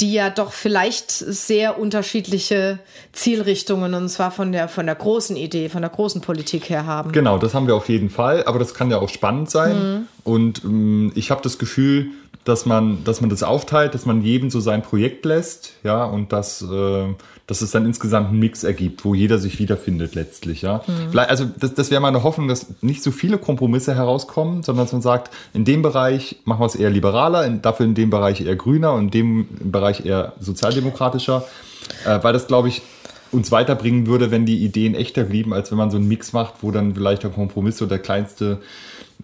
die 0.00 0.12
ja 0.12 0.30
doch 0.30 0.52
vielleicht 0.52 1.10
sehr 1.10 1.78
unterschiedliche 1.78 2.78
Zielrichtungen 3.12 3.94
und 3.94 4.08
zwar 4.08 4.30
von 4.30 4.52
der 4.52 4.68
von 4.68 4.86
der 4.86 4.94
großen 4.94 5.36
Idee, 5.36 5.68
von 5.68 5.82
der 5.82 5.90
großen 5.90 6.20
Politik 6.20 6.70
her 6.70 6.86
haben. 6.86 7.12
Genau, 7.12 7.38
das 7.38 7.54
haben 7.54 7.66
wir 7.66 7.74
auf 7.74 7.88
jeden 7.88 8.10
Fall, 8.10 8.44
aber 8.44 8.58
das 8.58 8.74
kann 8.74 8.90
ja 8.90 8.98
auch 8.98 9.08
spannend 9.08 9.50
sein. 9.50 10.08
Und 10.24 10.64
ähm, 10.64 11.12
ich 11.14 11.30
habe 11.30 11.42
das 11.42 11.58
Gefühl, 11.58 12.08
dass 12.44 12.66
man, 12.66 13.04
dass 13.04 13.20
man 13.20 13.30
das 13.30 13.42
aufteilt, 13.42 13.94
dass 13.94 14.06
man 14.06 14.22
jedem 14.22 14.50
so 14.50 14.60
sein 14.60 14.82
Projekt 14.82 15.24
lässt, 15.24 15.74
ja, 15.82 16.04
und 16.04 16.32
dass, 16.32 16.62
äh, 16.62 17.14
dass 17.50 17.62
es 17.62 17.72
dann 17.72 17.84
insgesamt 17.84 18.28
einen 18.28 18.38
Mix 18.38 18.62
ergibt, 18.62 19.04
wo 19.04 19.12
jeder 19.12 19.40
sich 19.40 19.58
wiederfindet 19.58 20.14
letztlich, 20.14 20.62
ja. 20.62 20.84
Vielleicht, 21.10 21.30
also 21.30 21.46
das, 21.58 21.74
das 21.74 21.90
wäre 21.90 22.00
meine 22.00 22.22
Hoffnung, 22.22 22.46
dass 22.46 22.66
nicht 22.80 23.02
so 23.02 23.10
viele 23.10 23.38
Kompromisse 23.38 23.92
herauskommen, 23.92 24.62
sondern 24.62 24.84
dass 24.84 24.92
man 24.92 25.02
sagt, 25.02 25.32
in 25.52 25.64
dem 25.64 25.82
Bereich 25.82 26.36
machen 26.44 26.60
wir 26.60 26.66
es 26.66 26.76
eher 26.76 26.90
liberaler, 26.90 27.44
in, 27.44 27.60
dafür 27.60 27.86
in 27.86 27.96
dem 27.96 28.08
Bereich 28.08 28.40
eher 28.40 28.54
grüner 28.54 28.92
und 28.92 29.06
in 29.06 29.10
dem 29.10 29.48
Bereich 29.72 30.06
eher 30.06 30.34
sozialdemokratischer, 30.38 31.44
äh, 32.06 32.20
weil 32.22 32.32
das, 32.32 32.46
glaube 32.46 32.68
ich, 32.68 32.82
uns 33.32 33.50
weiterbringen 33.50 34.06
würde, 34.06 34.30
wenn 34.30 34.46
die 34.46 34.64
Ideen 34.64 34.94
echter 34.94 35.24
blieben, 35.24 35.52
als 35.52 35.72
wenn 35.72 35.78
man 35.78 35.90
so 35.90 35.96
einen 35.96 36.06
Mix 36.06 36.32
macht, 36.32 36.54
wo 36.60 36.70
dann 36.70 36.94
vielleicht 36.94 37.24
der 37.24 37.30
Kompromiss 37.30 37.78
so 37.78 37.86
der 37.86 37.98
kleinste 37.98 38.60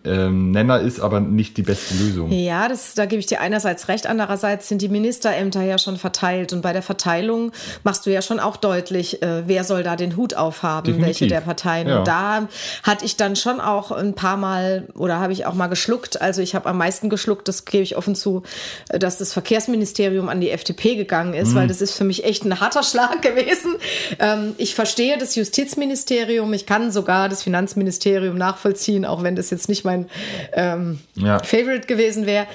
ähm, 0.05 0.51
Nenner 0.51 0.81
ist, 0.81 1.01
aber 1.01 1.21
nicht 1.21 1.57
die 1.57 1.63
beste 1.63 1.95
Lösung. 1.95 2.31
Ja, 2.31 2.69
das, 2.69 2.95
da 2.95 3.07
gebe 3.07 3.21
ich 3.21 3.27
dir 3.27 3.41
einerseits 3.41 3.89
recht, 3.89 4.07
andererseits 4.07 4.69
sind 4.69 4.83
die 4.83 4.89
Ministerämter 4.89 5.63
ja 5.63 5.79
schon 5.79 5.97
verteilt 5.97 6.53
und 6.53 6.63
bei 6.63 6.73
der 6.73 6.83
Verteilung 6.83 7.53
machst 7.85 8.07
du 8.07 8.11
ja 8.11 8.23
schon 8.23 8.41
auch 8.41 8.57
deutlich, 8.57 9.23
äh, 9.23 9.47
wer 9.47 9.65
soll 9.65 9.83
da 9.83 9.97
den 9.97 10.17
Hut 10.17 10.35
aufhaben, 10.35 10.87
Definitiv. 10.87 11.07
welche 11.07 11.27
der 11.29 11.41
Parteien. 11.41 11.89
Ja. 11.89 11.99
Und 11.99 12.09
da 12.09 12.49
hatte 12.83 13.05
ich 13.05 13.17
dann 13.17 13.37
schon 13.37 13.61
auch 13.61 13.91
ein 13.93 14.15
paar 14.15 14.37
Mal 14.37 14.89
oder 14.95 15.21
habe 15.21 15.33
ich 15.33 15.47
auch 15.47 15.55
mal 15.55 15.69
geschluckt. 15.69 16.21
Also 16.21 16.43
ich 16.43 16.55
habe 16.55 16.69
am 16.69 16.79
meisten 16.79 17.09
geschluckt, 17.09 17.49
das 17.49 17.65
gebe 17.65 17.83
ich 17.83 17.97
offen 17.97 18.15
zu, 18.15 18.43
äh, 18.89 18.99
dass 18.99 19.19
das 19.19 19.33
Verkehrsministerium 19.33 20.29
an 20.29 20.41
die 20.41 20.51
FDP 20.51 20.97
gegangen 20.97 21.35
ist, 21.35 21.55
weil 21.55 21.69
das 21.69 21.81
ist 21.81 21.93
für 21.93 22.05
mich 22.05 22.25
echt 22.25 22.45
ein 22.45 22.61
harter 22.61 22.83
Schlag 22.83 23.23
gewesen. 23.27 23.77
Ähm, 24.19 24.55
ich 24.59 24.75
verstehe 24.75 25.19
das 25.19 25.35
Justizministerium, 25.35 26.53
ich 26.53 26.67
kann 26.67 26.91
sogar 26.93 27.29
das 27.29 27.43
Finanzministerium 27.43 28.37
nachvollziehen, 28.37 29.05
auch 29.05 29.23
wenn 29.23 29.37
das 29.37 29.51
jetzt 29.51 29.69
nicht 29.69 29.85
mein 29.87 30.11
ähm, 30.53 31.01
Ja. 31.15 31.39
Favorite 31.43 31.87
gewesen 31.87 32.27
wäre. 32.27 32.47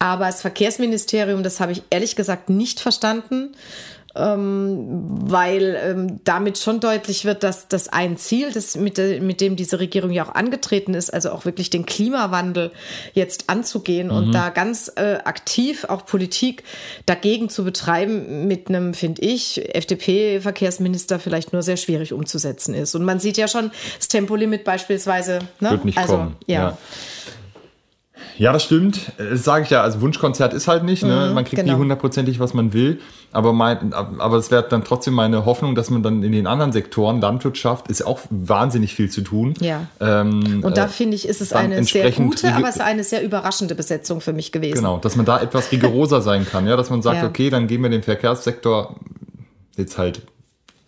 Aber 0.00 0.26
das 0.26 0.40
Verkehrsministerium, 0.42 1.42
das 1.42 1.60
habe 1.60 1.72
ich 1.72 1.82
ehrlich 1.90 2.16
gesagt 2.16 2.50
nicht 2.50 2.80
verstanden, 2.80 3.50
ähm, 4.18 5.04
weil 5.08 5.78
ähm, 5.82 6.20
damit 6.24 6.58
schon 6.58 6.80
deutlich 6.80 7.24
wird, 7.24 7.42
dass 7.42 7.68
das 7.68 7.88
ein 7.88 8.16
Ziel, 8.16 8.52
das 8.52 8.76
mit, 8.76 8.98
de, 8.98 9.20
mit 9.20 9.40
dem 9.40 9.56
diese 9.56 9.80
Regierung 9.80 10.10
ja 10.10 10.26
auch 10.26 10.34
angetreten 10.34 10.94
ist, 10.94 11.10
also 11.10 11.30
auch 11.30 11.44
wirklich 11.44 11.70
den 11.70 11.86
Klimawandel 11.86 12.72
jetzt 13.14 13.48
anzugehen 13.48 14.10
und 14.10 14.32
da 14.32 14.50
ganz 14.50 14.90
äh, 14.96 15.18
aktiv 15.24 15.84
auch 15.84 16.04
Politik 16.04 16.64
dagegen 17.06 17.48
zu 17.48 17.64
betreiben, 17.64 18.46
mit 18.46 18.68
einem, 18.68 18.94
finde 18.94 19.22
ich, 19.22 19.74
FDP-Verkehrsminister 19.74 21.18
vielleicht 21.18 21.52
nur 21.52 21.62
sehr 21.62 21.76
schwierig 21.76 22.12
umzusetzen 22.12 22.74
ist. 22.74 22.94
Und 22.94 23.04
man 23.04 23.20
sieht 23.20 23.36
ja 23.36 23.48
schon, 23.48 23.70
das 23.98 24.08
Tempolimit 24.08 24.64
beispielsweise. 24.64 25.40
Ne? 25.60 25.70
Wird 25.70 25.84
nicht 25.84 25.98
also, 25.98 26.16
kommen. 26.16 26.36
Ja. 26.46 26.70
Ja. 26.70 26.78
Ja, 28.36 28.52
das 28.52 28.64
stimmt. 28.64 29.12
Das 29.18 29.44
sage 29.44 29.64
ich 29.64 29.70
ja. 29.70 29.82
Also 29.82 30.00
Wunschkonzert 30.00 30.54
ist 30.54 30.68
halt 30.68 30.84
nicht. 30.84 31.02
Ne? 31.02 31.32
Man 31.34 31.44
kriegt 31.44 31.60
genau. 31.60 31.74
nie 31.74 31.78
hundertprozentig, 31.78 32.38
was 32.38 32.54
man 32.54 32.72
will. 32.72 33.00
Aber 33.32 33.52
mein, 33.52 33.92
aber 33.92 34.36
es 34.36 34.50
wäre 34.50 34.66
dann 34.68 34.84
trotzdem 34.84 35.14
meine 35.14 35.44
Hoffnung, 35.44 35.74
dass 35.74 35.90
man 35.90 36.02
dann 36.02 36.22
in 36.22 36.32
den 36.32 36.46
anderen 36.46 36.72
Sektoren, 36.72 37.20
Landwirtschaft, 37.20 37.88
ist 37.88 38.06
auch 38.06 38.20
wahnsinnig 38.30 38.94
viel 38.94 39.10
zu 39.10 39.20
tun. 39.20 39.54
Ja. 39.60 39.86
Ähm, 40.00 40.60
Und 40.62 40.76
da 40.76 40.86
äh, 40.86 40.88
finde 40.88 41.16
ich, 41.16 41.28
ist 41.28 41.40
es 41.40 41.52
eine 41.52 41.84
sehr 41.84 42.10
gute, 42.12 42.54
aber 42.54 42.68
es 42.68 42.76
ist 42.76 42.82
eine 42.82 43.04
sehr 43.04 43.22
überraschende 43.22 43.74
Besetzung 43.74 44.20
für 44.20 44.32
mich 44.32 44.52
gewesen. 44.52 44.76
Genau, 44.76 44.98
dass 44.98 45.16
man 45.16 45.26
da 45.26 45.40
etwas 45.40 45.72
rigoroser 45.72 46.22
sein 46.22 46.46
kann, 46.46 46.66
ja, 46.66 46.76
dass 46.76 46.90
man 46.90 47.02
sagt, 47.02 47.18
Ja. 47.18 47.26
okay, 47.26 47.50
dann 47.50 47.66
geben 47.66 47.82
wir 47.82 47.90
den 47.90 48.02
Verkehrssektor 48.02 48.96
jetzt 49.76 49.98
halt 49.98 50.22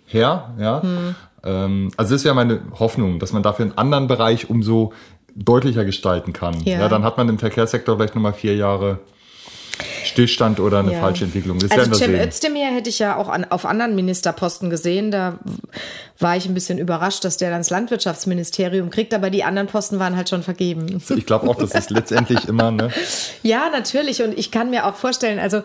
her, 0.07 0.55
ja. 0.59 0.83
Hm. 0.83 1.15
Also 1.43 2.15
das 2.15 2.25
wäre 2.25 2.35
meine 2.35 2.61
Hoffnung, 2.79 3.19
dass 3.19 3.33
man 3.33 3.43
dafür 3.43 3.65
einen 3.65 3.79
anderen 3.79 4.09
Bereich 4.09 4.51
umso 4.51 4.93
deutlicher 5.35 5.85
gestalten 5.85 6.33
kann. 6.33 6.63
Ja. 6.65 6.81
Ja, 6.81 6.89
dann 6.89 7.05
hat 7.05 7.17
man 7.17 7.29
im 7.29 7.39
Verkehrssektor 7.39 7.97
vielleicht 7.97 8.15
nochmal 8.15 8.33
vier 8.35 8.57
Jahre 8.57 8.99
Stillstand 10.05 10.61
oder 10.61 10.81
eine 10.81 10.93
Ja. 10.93 11.01
falsche 11.01 11.25
Entwicklung. 11.25 11.59
Das 11.59 11.71
Also 11.71 11.95
Cem. 11.95 12.15
Özdemir 12.15 12.67
hätte 12.67 12.91
ich 12.91 12.99
ja 12.99 13.17
auch 13.17 13.29
an, 13.29 13.47
auf 13.51 13.65
anderen 13.65 13.95
Ministerposten 13.95 14.69
gesehen. 14.69 15.11
Da 15.11 15.39
war 16.19 16.37
ich 16.37 16.47
ein 16.47 16.55
bisschen 16.55 16.79
überrascht, 16.79 17.25
dass 17.25 17.37
der 17.39 17.51
dann 17.51 17.61
das 17.61 17.71
Landwirtschaftsministerium 17.71 18.91
kriegt, 18.91 19.15
aber 19.15 19.31
die 19.31 19.45
anderen 19.45 19.69
Posten 19.69 19.99
waren 19.99 20.17
halt 20.17 20.29
schon 20.29 20.43
vergeben. 20.43 21.03
Ich 21.17 21.27
glaube 21.27 21.49
auch, 21.49 21.57
das 21.57 21.73
ist 21.75 21.91
letztendlich 21.91 22.47
immer, 22.49 22.71
ne? 22.71 22.91
Ja, 23.43 23.71
natürlich. 23.71 24.23
Und 24.23 24.39
ich 24.39 24.51
kann 24.51 24.71
mir 24.71 24.87
auch 24.87 24.97
vorstellen, 24.97 25.39
also 25.39 25.63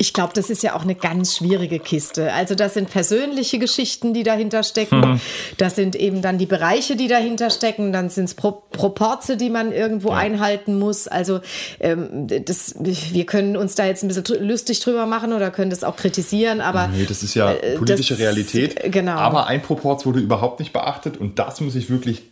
ich 0.00 0.14
glaube, 0.14 0.32
das 0.34 0.48
ist 0.48 0.62
ja 0.62 0.74
auch 0.74 0.82
eine 0.82 0.94
ganz 0.94 1.36
schwierige 1.36 1.78
Kiste. 1.78 2.32
Also 2.32 2.54
das 2.54 2.72
sind 2.72 2.88
persönliche 2.88 3.58
Geschichten, 3.58 4.14
die 4.14 4.22
dahinter 4.22 4.62
stecken. 4.62 5.00
Mhm. 5.00 5.20
Das 5.58 5.76
sind 5.76 5.94
eben 5.94 6.22
dann 6.22 6.38
die 6.38 6.46
Bereiche, 6.46 6.96
die 6.96 7.06
dahinter 7.06 7.50
stecken. 7.50 7.92
Dann 7.92 8.08
sind 8.08 8.24
es 8.24 8.34
Pro 8.34 8.62
Proporze, 8.72 9.36
die 9.36 9.50
man 9.50 9.72
irgendwo 9.72 10.10
einhalten 10.10 10.78
muss. 10.78 11.06
Also 11.06 11.40
ähm, 11.80 12.26
das, 12.46 12.76
wir 12.78 13.26
können 13.26 13.58
uns 13.58 13.74
da 13.74 13.84
jetzt 13.84 14.02
ein 14.02 14.08
bisschen 14.08 14.24
lustig 14.48 14.80
drüber 14.80 15.04
machen 15.04 15.34
oder 15.34 15.50
können 15.50 15.68
das 15.70 15.84
auch 15.84 15.96
kritisieren. 15.96 16.62
Aber 16.62 16.88
Nee, 16.88 17.04
das 17.04 17.22
ist 17.22 17.34
ja 17.34 17.52
äh, 17.52 17.76
politische 17.76 18.14
das- 18.14 18.20
Realität. 18.22 18.90
Genau. 18.90 19.12
Aber 19.16 19.48
ein 19.48 19.60
Proporz 19.60 20.06
wurde 20.06 20.20
überhaupt 20.20 20.60
nicht 20.60 20.72
beachtet 20.72 21.18
und 21.18 21.38
das 21.38 21.60
muss 21.60 21.74
ich 21.74 21.90
wirklich 21.90 22.22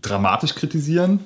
dramatisch 0.00 0.54
kritisieren. 0.54 1.20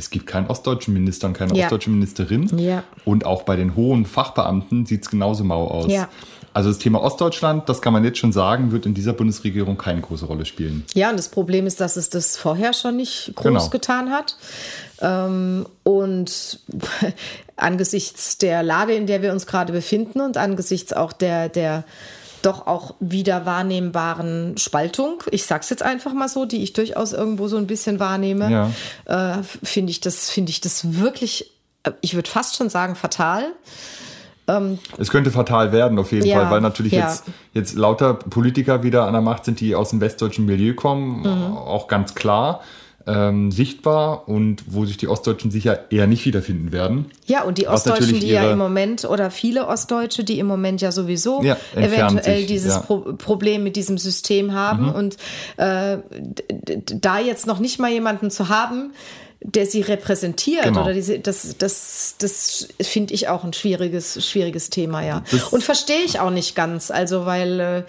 Es 0.00 0.10
gibt 0.10 0.26
keinen 0.26 0.46
ostdeutschen 0.48 0.94
Minister 0.94 1.26
und 1.28 1.34
keine 1.34 1.54
Ja. 1.54 1.64
ostdeutsche 1.66 1.90
Ministerin. 1.90 2.58
Ja. 2.58 2.82
Und 3.04 3.24
auch 3.26 3.42
bei 3.42 3.56
den 3.56 3.76
hohen 3.76 4.06
Fachbeamten 4.06 4.86
sieht 4.86 5.02
es 5.02 5.10
genauso 5.10 5.44
mau 5.44 5.66
aus. 5.68 5.86
Ja. 5.92 6.08
Also 6.52 6.68
das 6.70 6.78
Thema 6.78 7.00
Ostdeutschland, 7.00 7.68
das 7.68 7.80
kann 7.80 7.92
man 7.92 8.02
jetzt 8.02 8.18
schon 8.18 8.32
sagen, 8.32 8.72
wird 8.72 8.84
in 8.84 8.92
dieser 8.94 9.12
Bundesregierung 9.12 9.78
keine 9.78 10.00
große 10.00 10.24
Rolle 10.26 10.44
spielen. 10.46 10.84
Ja, 10.94 11.10
und 11.10 11.16
das 11.16 11.28
Problem 11.28 11.64
ist, 11.66 11.80
dass 11.80 11.96
es 11.96 12.10
das 12.10 12.36
vorher 12.36 12.72
schon 12.72 12.96
nicht 12.96 13.32
groß 13.36 13.44
Genau. 13.44 13.68
getan 13.68 14.10
hat. 14.10 14.36
Ähm, 15.00 15.64
und 15.84 16.58
angesichts 17.56 18.38
der 18.38 18.62
Lage, 18.62 18.94
in 18.94 19.06
der 19.06 19.22
wir 19.22 19.32
uns 19.32 19.46
gerade 19.46 19.72
befinden 19.72 20.20
und 20.20 20.36
angesichts 20.36 20.92
auch 20.92 21.12
der, 21.12 21.48
der 21.48 21.84
doch 22.42 22.66
auch 22.66 22.94
wieder 23.00 23.46
wahrnehmbaren 23.46 24.56
Spaltung, 24.58 25.22
ich 25.30 25.44
sag's 25.46 25.70
jetzt 25.70 25.82
einfach 25.82 26.12
mal 26.12 26.28
so, 26.28 26.44
die 26.44 26.62
ich 26.62 26.72
durchaus 26.72 27.12
irgendwo 27.12 27.48
so 27.48 27.56
ein 27.56 27.66
bisschen 27.66 28.00
wahrnehme, 28.00 28.72
äh, 29.06 29.36
finde 29.62 29.90
ich 29.90 30.00
das, 30.00 30.30
finde 30.30 30.50
ich 30.50 30.60
das 30.60 30.98
wirklich, 30.98 31.50
äh, 31.82 31.92
ich 32.00 32.14
würde 32.14 32.30
fast 32.30 32.56
schon 32.56 32.68
sagen, 32.68 32.96
fatal. 32.96 33.44
Es 34.98 35.10
könnte 35.10 35.30
fatal 35.30 35.70
werden, 35.70 35.96
auf 36.00 36.10
jeden 36.10 36.26
Ja, 36.26 36.40
Fall, 36.40 36.50
weil 36.50 36.60
natürlich 36.60 36.92
ja. 36.92 37.06
jetzt, 37.08 37.22
jetzt 37.52 37.76
lauter 37.76 38.14
Politiker 38.14 38.82
wieder 38.82 39.06
an 39.06 39.12
der 39.12 39.22
Macht 39.22 39.44
sind, 39.44 39.60
die 39.60 39.76
aus 39.76 39.90
dem 39.90 40.00
westdeutschen 40.00 40.44
Milieu 40.44 40.74
kommen, 40.74 41.20
Mhm. 41.20 41.56
auch 41.56 41.86
ganz 41.86 42.16
klar 42.16 42.60
ähm, 43.10 43.50
sichtbar 43.50 44.28
und 44.28 44.62
wo 44.66 44.84
sich 44.86 44.96
die 44.96 45.08
Ostdeutschen 45.08 45.50
sicher 45.50 45.90
eher 45.90 46.06
nicht 46.06 46.24
wiederfinden 46.24 46.72
werden. 46.72 47.06
Ja, 47.26 47.42
und 47.44 47.58
die 47.58 47.68
Ostdeutschen, 47.68 48.20
die 48.20 48.28
ja 48.28 48.50
im 48.50 48.58
Moment, 48.58 49.04
oder 49.04 49.30
viele 49.30 49.66
Ostdeutsche, 49.66 50.24
die 50.24 50.38
im 50.38 50.46
Moment 50.46 50.80
ja 50.80 50.92
sowieso 50.92 51.42
Ja, 51.42 51.56
eventuell 51.74 52.38
sich, 52.38 52.46
dieses 52.46 52.74
ja. 52.74 52.80
Mhm. 52.80 52.84
Pro 52.84 53.00
Problem 53.18 53.62
mit 53.62 53.76
diesem 53.76 53.98
System 53.98 54.54
haben. 54.54 54.92
Und 54.92 55.16
äh, 55.56 55.98
da 56.86 57.18
jetzt 57.18 57.46
noch 57.46 57.58
nicht 57.58 57.78
mal 57.78 57.90
jemanden 57.90 58.30
zu 58.30 58.48
haben, 58.48 58.92
der 59.42 59.64
sie 59.66 59.80
repräsentiert 59.80 60.64
Genau. 60.64 60.82
oder 60.82 60.92
diese, 60.92 61.18
das, 61.18 61.56
das, 61.56 62.14
das 62.18 62.68
finde 62.80 63.14
ich 63.14 63.28
auch 63.28 63.42
ein 63.42 63.54
schwieriges, 63.54 64.26
schwieriges 64.26 64.68
Thema, 64.68 65.02
ja. 65.02 65.22
Das- 65.30 65.44
Und 65.44 65.64
verstehe 65.64 66.02
ich 66.04 66.20
auch 66.20 66.30
nicht 66.30 66.54
ganz. 66.54 66.90
Also, 66.90 67.24
weil, 67.24 67.58
äh, 67.60 67.82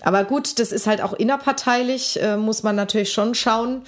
aber 0.00 0.24
gut, 0.24 0.58
das 0.58 0.72
ist 0.72 0.86
halt 0.88 1.00
auch 1.00 1.12
innerparteilich, 1.12 2.20
äh, 2.20 2.36
muss 2.36 2.64
man 2.64 2.74
natürlich 2.74 3.12
schon 3.12 3.34
schauen, 3.36 3.82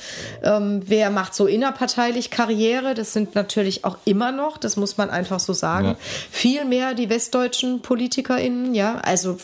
ähm, 0.44 0.82
wer 0.87 1.10
macht 1.10 1.34
so 1.34 1.46
innerparteilich 1.46 2.30
Karriere. 2.30 2.94
Das 2.94 3.12
sind 3.12 3.34
natürlich 3.34 3.84
auch 3.84 3.96
immer 4.04 4.30
noch, 4.30 4.56
das 4.56 4.76
muss 4.76 4.96
man 4.96 5.10
einfach 5.10 5.40
so 5.40 5.52
sagen, 5.52 5.88
Ja. 5.88 5.96
viel 6.30 6.64
mehr 6.64 6.94
die 6.94 7.10
westdeutschen 7.10 7.82
PolitikerInnen, 7.82 8.75
ja. 8.76 9.00
Also, 9.02 9.38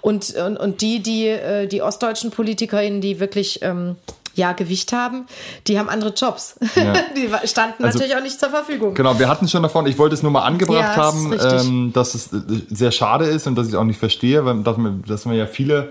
und, 0.00 0.34
und, 0.34 0.56
und 0.56 0.80
die, 0.80 1.00
die, 1.00 1.28
äh, 1.28 1.66
die 1.68 1.82
ostdeutschen 1.82 2.32
PolitikerInnen, 2.32 3.00
die 3.00 3.20
wirklich, 3.20 3.60
ähm, 3.62 3.94
ja, 4.34 4.52
Gewicht 4.52 4.92
haben, 4.92 5.26
die 5.66 5.78
haben 5.78 5.88
andere 5.88 6.12
Jobs. 6.14 6.56
Ja. 6.74 6.94
die 7.16 7.28
standen 7.48 7.84
Also- 7.84 7.98
natürlich 7.98 8.16
auch 8.16 8.22
nicht 8.22 8.38
zur 8.40 8.50
Verfügung. 8.50 8.94
Genau, 8.94 9.18
wir 9.18 9.28
hatten 9.28 9.46
schon 9.48 9.62
davon, 9.62 9.86
ich 9.86 9.98
wollte 9.98 10.14
es 10.14 10.22
nur 10.22 10.32
mal 10.32 10.42
angebracht 10.42 10.78
Ja, 10.78 10.96
haben, 10.96 11.32
ähm, 11.40 11.92
dass 11.92 12.14
es 12.14 12.32
äh, 12.32 12.40
sehr 12.70 12.92
schade 12.92 13.26
ist 13.26 13.46
und 13.46 13.56
dass 13.56 13.68
ich 13.68 13.76
auch 13.76 13.84
nicht 13.84 13.98
verstehe, 13.98 14.44
weil, 14.44 14.62
dass, 14.62 14.76
man, 14.76 15.02
dass 15.06 15.24
man 15.26 15.36
ja 15.36 15.46
viele, 15.46 15.90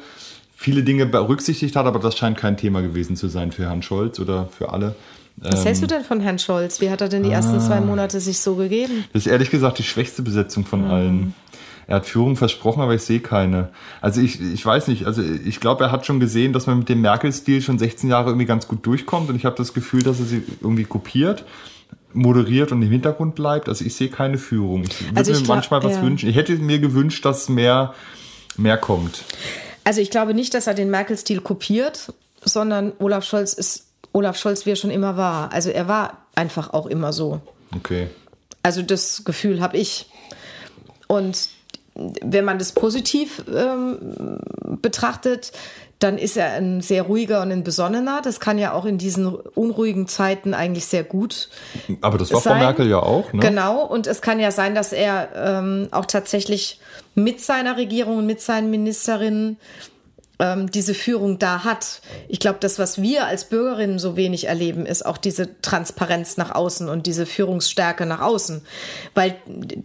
viele 0.55 0.83
Dinge 0.83 1.05
berücksichtigt 1.05 1.75
hat, 1.75 1.85
aber 1.85 1.99
das 1.99 2.17
scheint 2.17 2.37
kein 2.37 2.57
Thema 2.57 2.81
gewesen 2.81 3.15
zu 3.15 3.27
sein 3.27 3.51
für 3.51 3.63
Herrn 3.63 3.81
Scholz 3.83 4.19
oder 4.19 4.47
für 4.57 4.71
alle. 4.73 4.95
Was 5.37 5.59
Ähm, 5.61 5.65
hältst 5.65 5.81
du 5.83 5.87
denn 5.87 6.03
von 6.03 6.19
Herrn 6.19 6.39
Scholz? 6.39 6.81
Wie 6.81 6.89
hat 6.91 7.01
er 7.01 7.09
denn 7.09 7.23
die 7.23 7.31
ersten 7.31 7.59
zwei 7.61 7.77
Ah. 7.77 7.81
Monate 7.81 8.19
sich 8.19 8.39
so 8.39 8.55
gegeben? 8.55 9.05
Das 9.13 9.25
ist 9.25 9.31
ehrlich 9.31 9.49
gesagt 9.49 9.79
die 9.79 9.83
schwächste 9.83 10.21
Besetzung 10.21 10.65
von 10.65 10.85
Mhm. 10.85 10.91
allen. 10.91 11.35
Er 11.87 11.97
hat 11.97 12.05
Führung 12.05 12.35
versprochen, 12.35 12.81
aber 12.81 12.93
ich 12.95 13.01
sehe 13.01 13.19
keine. 13.19 13.69
Also 14.01 14.21
ich, 14.21 14.39
ich 14.41 14.65
weiß 14.65 14.87
nicht, 14.87 15.05
also 15.05 15.21
ich 15.21 15.59
glaube, 15.59 15.83
er 15.83 15.91
hat 15.91 16.05
schon 16.05 16.19
gesehen, 16.19 16.53
dass 16.53 16.67
man 16.67 16.79
mit 16.79 16.89
dem 16.89 17.01
Merkel-Stil 17.01 17.61
schon 17.61 17.79
16 17.79 18.09
Jahre 18.09 18.29
irgendwie 18.29 18.45
ganz 18.45 18.67
gut 18.67 18.85
durchkommt 18.85 19.29
und 19.29 19.35
ich 19.35 19.45
habe 19.45 19.55
das 19.57 19.73
Gefühl, 19.73 20.03
dass 20.03 20.19
er 20.19 20.25
sie 20.25 20.43
irgendwie 20.61 20.85
kopiert, 20.85 21.43
moderiert 22.13 22.71
und 22.71 22.81
im 22.81 22.89
Hintergrund 22.91 23.35
bleibt. 23.35 23.67
Also 23.69 23.83
ich 23.85 23.95
sehe 23.95 24.09
keine 24.09 24.37
Führung. 24.37 24.83
Ich 24.83 25.01
würde 25.05 25.17
Also 25.17 25.31
ich 25.31 25.39
mir 25.39 25.43
glaub- 25.45 25.57
manchmal 25.57 25.83
was 25.83 25.93
ja. 25.93 26.01
wünschen. 26.03 26.29
Ich 26.29 26.35
hätte 26.35 26.53
mir 26.57 26.79
gewünscht, 26.79 27.25
dass 27.25 27.49
mehr, 27.49 27.93
mehr 28.57 28.77
kommt. 28.77 29.23
Also 29.83 29.99
ich 30.01 30.11
glaube 30.11 30.33
nicht, 30.33 30.53
dass 30.53 30.67
er 30.67 30.73
den 30.73 30.89
Merkel-Stil 30.91 31.41
kopiert, 31.41 32.13
sondern 32.43 32.93
Olaf 32.99 33.25
Scholz 33.25 33.53
ist 33.53 33.87
Olaf 34.13 34.37
Scholz, 34.37 34.65
wie 34.65 34.71
er 34.71 34.75
schon 34.75 34.91
immer 34.91 35.17
war. 35.17 35.51
Also 35.53 35.69
er 35.69 35.87
war 35.87 36.17
einfach 36.35 36.73
auch 36.73 36.85
immer 36.85 37.13
so. 37.13 37.41
Okay. 37.75 38.07
Also 38.63 38.81
das 38.81 39.23
Gefühl 39.23 39.61
habe 39.61 39.77
ich. 39.77 40.07
Und 41.07 41.49
wenn 42.21 42.45
man 42.45 42.59
das 42.59 42.71
positiv 42.71 43.43
ähm, 43.53 44.39
betrachtet, 44.81 45.51
dann 45.99 46.17
ist 46.17 46.35
er 46.35 46.53
ein 46.53 46.81
sehr 46.81 47.03
ruhiger 47.03 47.41
und 47.41 47.51
ein 47.51 47.63
besonnener. 47.63 48.21
Das 48.23 48.39
kann 48.39 48.57
ja 48.57 48.73
auch 48.73 48.85
in 48.85 48.97
diesen 48.97 49.27
unruhigen 49.27 50.07
Zeiten 50.07 50.53
eigentlich 50.53 50.85
sehr 50.85 51.03
gut 51.03 51.49
Aber 52.01 52.17
das 52.17 52.33
war 52.33 52.41
Frau 52.41 52.51
sein. 52.51 52.59
Merkel 52.59 52.89
ja 52.89 52.99
auch, 52.99 53.31
ne? 53.33 53.39
Genau, 53.39 53.85
und 53.85 54.07
es 54.07 54.21
kann 54.21 54.39
ja 54.39 54.51
sein, 54.51 54.73
dass 54.73 54.93
er 54.93 55.29
ähm, 55.35 55.87
auch 55.91 56.05
tatsächlich 56.05 56.79
mit 57.13 57.41
seiner 57.41 57.77
Regierung 57.77 58.17
und 58.17 58.25
mit 58.25 58.41
seinen 58.41 58.71
Ministerinnen 58.71 59.57
ähm, 60.41 60.71
diese 60.71 60.95
Führung 60.95 61.37
da 61.37 61.63
hat. 61.63 62.01
Ich 62.27 62.39
glaube, 62.39 62.57
das, 62.59 62.79
was 62.79 62.99
wir 63.01 63.27
als 63.27 63.45
Bürgerinnen 63.45 63.99
so 63.99 64.17
wenig 64.17 64.47
erleben, 64.47 64.87
ist 64.87 65.05
auch 65.05 65.17
diese 65.17 65.61
Transparenz 65.61 66.35
nach 66.35 66.51
außen 66.53 66.89
und 66.89 67.05
diese 67.05 67.27
Führungsstärke 67.27 68.07
nach 68.07 68.21
außen. 68.21 68.61
Weil 69.13 69.35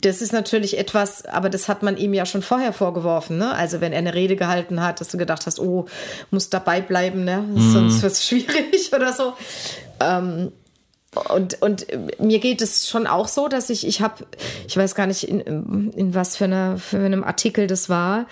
das 0.01 0.23
ist 0.23 0.33
natürlich 0.33 0.79
etwas, 0.79 1.27
aber 1.27 1.51
das 1.51 1.69
hat 1.69 1.83
man 1.83 1.99
ihm 1.99 2.15
ja 2.15 2.25
schon 2.25 2.41
vorher 2.41 2.73
vorgeworfen. 2.73 3.37
Ne? 3.37 3.55
Also 3.55 3.83
wenn 3.83 3.93
er 3.93 3.99
eine 3.99 4.15
Rede 4.15 4.35
gehalten 4.35 4.83
hat, 4.83 5.01
dass 5.01 5.09
du 5.09 5.19
gedacht 5.19 5.45
hast, 5.45 5.61
oh, 5.61 5.85
muss 6.31 6.49
dabei 6.49 6.81
bleiben, 6.81 7.25
ne? 7.25 7.45
sonst 7.55 8.03
wird 8.03 8.13
es 8.13 8.27
schwierig 8.27 8.91
oder 8.95 9.13
so. 9.13 9.35
Und, 11.29 11.63
und 11.63 11.87
mir 12.19 12.39
geht 12.39 12.63
es 12.63 12.89
schon 12.89 13.07
auch 13.07 13.29
so, 13.29 13.49
dass 13.49 13.69
ich, 13.71 13.87
ich 13.87 14.01
habe, 14.01 14.27
ich 14.67 14.77
weiß 14.77 14.95
gar 14.95 15.07
nicht, 15.07 15.25
in, 15.25 15.93
in 15.93 16.15
was 16.15 16.37
für, 16.37 16.45
eine, 16.45 16.79
für 16.79 16.99
einem 16.99 17.25
Artikel 17.25 17.67
das 17.67 17.89
war. 17.89 18.27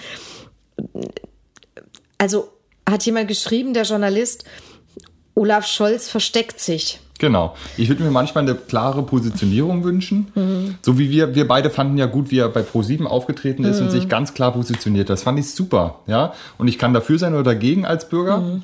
Also 2.18 2.48
hat 2.88 3.04
jemand 3.06 3.28
geschrieben, 3.28 3.74
der 3.74 3.84
Journalist, 3.84 4.44
Olaf 5.34 5.66
Scholz 5.66 6.08
versteckt 6.08 6.60
sich. 6.60 7.00
Genau. 7.18 7.54
Ich 7.76 7.88
würde 7.88 8.02
mir 8.02 8.10
manchmal 8.10 8.42
eine 8.44 8.54
klare 8.54 9.02
Positionierung 9.02 9.84
wünschen. 9.84 10.32
Mhm. 10.34 10.74
So 10.82 10.98
wie 10.98 11.10
wir, 11.10 11.34
wir 11.34 11.46
beide 11.46 11.70
fanden 11.70 11.96
ja 11.96 12.06
gut, 12.06 12.30
wie 12.30 12.38
er 12.38 12.48
bei 12.48 12.62
Pro7 12.62 13.04
aufgetreten 13.06 13.64
ist 13.64 13.80
und 13.80 13.86
Mhm. 13.86 13.90
sich 13.90 14.08
ganz 14.08 14.34
klar 14.34 14.52
positioniert. 14.52 15.08
Das 15.10 15.22
fand 15.22 15.38
ich 15.38 15.50
super, 15.50 16.00
ja. 16.06 16.34
Und 16.58 16.68
ich 16.68 16.78
kann 16.78 16.92
dafür 16.92 17.18
sein 17.18 17.32
oder 17.34 17.44
dagegen 17.44 17.84
als 17.86 18.08
Bürger. 18.08 18.38
Mhm. 18.38 18.62